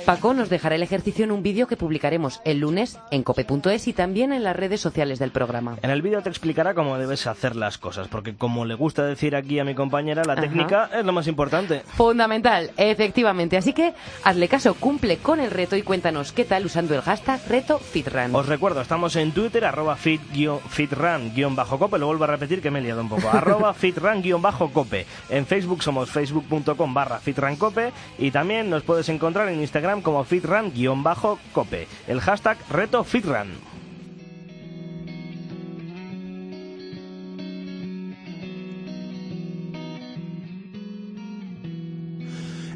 Paco 0.09 0.33
nos 0.33 0.49
dejará 0.49 0.75
el 0.75 0.83
ejercicio 0.83 1.23
en 1.27 1.31
un 1.31 1.43
vídeo 1.43 1.67
que 1.67 1.77
publicaremos 1.77 2.41
el 2.47 2.61
lunes 2.61 2.99
en 3.11 3.23
cope.es 3.23 3.89
y 3.89 3.93
también 3.93 4.33
en 4.33 4.43
las 4.43 4.57
redes 4.57 4.81
sociales 4.81 5.19
del 5.19 5.33
programa. 5.33 5.77
En 5.83 5.91
el 5.91 6.01
vídeo 6.01 6.23
te 6.23 6.31
explicará 6.31 6.73
cómo 6.73 6.97
debes 6.97 7.27
hacer 7.27 7.55
las 7.55 7.77
cosas, 7.77 8.09
porque 8.09 8.35
como 8.35 8.65
le 8.65 8.73
gusta 8.75 9.05
decir 9.05 9.37
aquí 9.37 9.59
a 9.59 9.67
mi 9.67 9.75
compañera, 9.75 10.23
la 10.25 10.33
Ajá. 10.33 10.41
técnica 10.41 10.89
es 10.99 11.05
lo 11.05 11.13
más 11.13 11.27
importante. 11.27 11.83
Fundamental, 11.89 12.71
efectivamente. 12.79 13.59
Así 13.59 13.75
que 13.75 13.93
hazle 14.25 14.49
caso, 14.49 14.73
cumple 14.73 15.19
con 15.19 15.41
el 15.41 15.51
reto 15.51 15.77
y 15.77 15.83
cuéntanos 15.83 16.33
qué 16.33 16.47
tal 16.47 16.65
usando 16.65 16.95
el 16.95 17.03
hashtag 17.03 17.47
reto 17.47 17.79
Fitrun. 17.79 18.35
Os 18.35 18.47
recuerdo, 18.47 18.81
estamos 18.81 19.15
en 19.15 19.33
Twitter, 19.33 19.67
arroba 19.67 19.95
fit 19.95 20.23
fitran-cope, 20.71 21.99
lo 21.99 22.07
vuelvo 22.07 22.25
a 22.25 22.29
repetir 22.29 22.63
que 22.63 22.71
me 22.71 22.79
he 22.79 22.83
liado 22.83 23.03
un 23.03 23.11
poco, 23.11 23.29
arroba 23.33 23.75
fitran-cope. 23.75 25.05
En 25.29 25.45
Facebook 25.45 25.83
somos 25.83 26.09
facebook.com 26.09 26.95
barra 26.95 27.19
fitrancope 27.19 27.93
y 28.19 28.31
también 28.31 28.71
nos 28.71 28.83
puedes 28.85 29.07
encontrar 29.11 29.51
en 29.51 29.61
Instagram 29.61 29.98
como 30.03 30.25
fitran-cope. 30.25 31.87
El 32.07 32.21
hashtag 32.21 32.59
reto 32.71 33.05
fitran. 33.05 33.49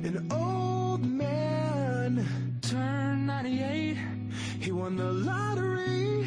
An 0.04 0.28
old 0.32 1.04
man 1.04 2.26
turned 2.60 3.26
98. 3.26 3.96
He 4.60 4.72
won 4.72 4.96
the 4.96 5.12
lottery 5.12 6.26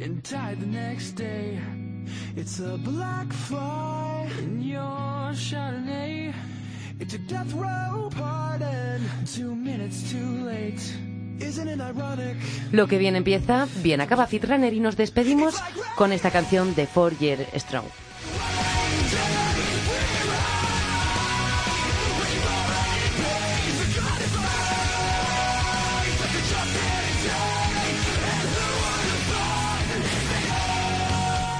and 0.00 0.22
died 0.22 0.60
the 0.60 0.66
next 0.66 1.12
day. 1.12 1.58
It's 2.36 2.58
a 2.60 2.76
black 2.78 3.32
fly 3.32 4.28
in 4.38 4.62
your. 4.62 5.04
Lo 12.72 12.86
que 12.86 12.98
bien 12.98 13.16
empieza, 13.16 13.66
bien 13.82 14.00
acaba 14.00 14.26
Fit 14.26 14.44
Runner 14.44 14.72
y 14.72 14.80
nos 14.80 14.96
despedimos 14.96 15.56
con 15.96 16.12
esta 16.12 16.30
canción 16.30 16.74
de 16.74 16.86
Four 16.86 17.18
Year 17.18 17.46
Strong. 17.56 17.86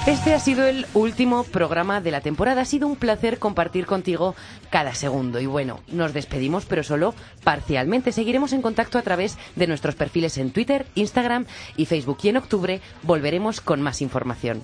Este 0.07 0.35
ha 0.35 0.39
sido 0.39 0.67
el 0.67 0.87
último 0.93 1.45
programa 1.45 2.03
de 2.03 2.11
la 2.11 2.21
temporada. 2.21 2.61
Ha 2.61 2.67
sido 2.67 2.87
un 2.87 2.97
placer 2.97 3.39
compartir 3.39 3.87
contigo 3.87 4.35
cada 4.69 4.95
segundo. 4.95 5.41
Y 5.41 5.47
bueno, 5.47 5.81
nos 5.89 6.13
despedimos, 6.13 6.67
pero 6.67 6.83
solo 6.83 7.15
parcialmente. 7.43 8.13
Seguiremos 8.13 8.53
en 8.53 8.61
contacto 8.61 8.99
a 8.99 9.03
través 9.03 9.39
de 9.57 9.67
nuestros 9.67 9.95
perfiles 9.95 10.37
en 10.37 10.51
Twitter, 10.51 10.85
Instagram 10.95 11.47
y 11.79 11.87
Facebook. 11.87 12.19
Y 12.23 12.29
en 12.29 12.37
octubre 12.37 12.83
volveremos 13.03 13.63
con 13.63 13.81
más 13.81 14.03
información. 14.03 14.63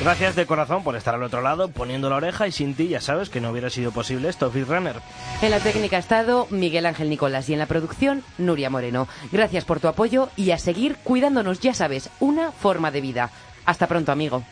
Gracias 0.00 0.36
de 0.36 0.44
corazón 0.44 0.84
por 0.84 0.94
estar 0.94 1.14
al 1.14 1.22
otro 1.22 1.40
lado, 1.40 1.68
poniendo 1.68 2.10
la 2.10 2.16
oreja 2.16 2.46
y 2.46 2.52
sin 2.52 2.74
ti 2.74 2.88
ya 2.88 3.00
sabes 3.00 3.30
que 3.30 3.40
no 3.40 3.50
hubiera 3.50 3.70
sido 3.70 3.92
posible 3.92 4.28
esto, 4.28 4.52
Runner. 4.54 4.96
En 5.40 5.50
la 5.50 5.58
técnica 5.58 5.96
ha 5.96 6.00
estado 6.00 6.46
Miguel 6.50 6.84
Ángel 6.84 7.08
Nicolás 7.08 7.48
y 7.48 7.54
en 7.54 7.58
la 7.58 7.66
producción 7.66 8.22
Nuria 8.36 8.68
Moreno. 8.68 9.08
Gracias 9.32 9.64
por 9.64 9.80
tu 9.80 9.88
apoyo 9.88 10.28
y 10.36 10.50
a 10.50 10.58
seguir 10.58 10.96
cuidándonos, 11.02 11.60
ya 11.60 11.72
sabes, 11.72 12.10
una 12.20 12.52
forma 12.52 12.90
de 12.90 13.00
vida. 13.00 13.30
Hasta 13.64 13.86
pronto, 13.86 14.12
amigo. 14.12 14.44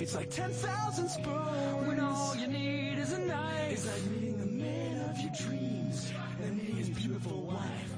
It's 0.00 0.14
like 0.14 0.30
10,000 0.30 1.08
spoons 1.08 1.86
when 1.86 1.98
all 1.98 2.36
you 2.36 2.46
need 2.46 2.98
is 2.98 3.12
a 3.12 3.18
knife. 3.18 3.72
It's 3.72 3.84
like 3.84 4.04
meeting 4.12 4.38
the 4.38 4.46
man 4.46 5.10
of 5.10 5.18
your 5.18 5.32
dreams 5.36 6.12
and 6.40 6.56
meeting 6.56 6.76
his 6.76 6.88
beautiful 6.88 7.42
wife. 7.42 7.92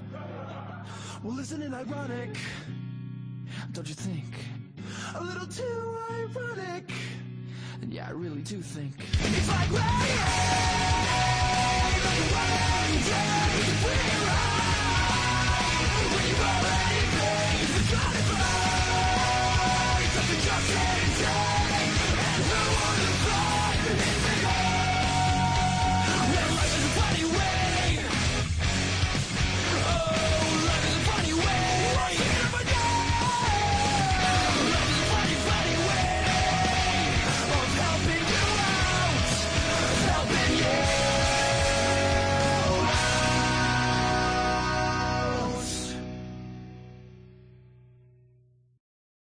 Well, 1.22 1.38
isn't 1.38 1.60
it 1.60 1.74
ironic? 1.74 2.38
Don't 3.72 3.86
you 3.86 3.94
think? 3.94 4.24
A 5.14 5.22
little 5.22 5.46
too 5.46 5.98
ironic. 6.10 6.90
And 7.82 7.92
yeah, 7.92 8.08
I 8.08 8.12
really 8.12 8.40
do 8.40 8.62
think. 8.62 8.94
It's 8.98 9.48
like 9.48 9.70
rain, 9.70 9.80
like 11.84 11.96
a 12.00 12.24
rain 12.32 13.02
day, 13.04 13.60
free 13.84 14.08
ride. 14.24 14.70
When 16.14 16.24
you've 16.28 16.40
already 16.40 17.04
paid 17.12 17.68
the 17.76 17.90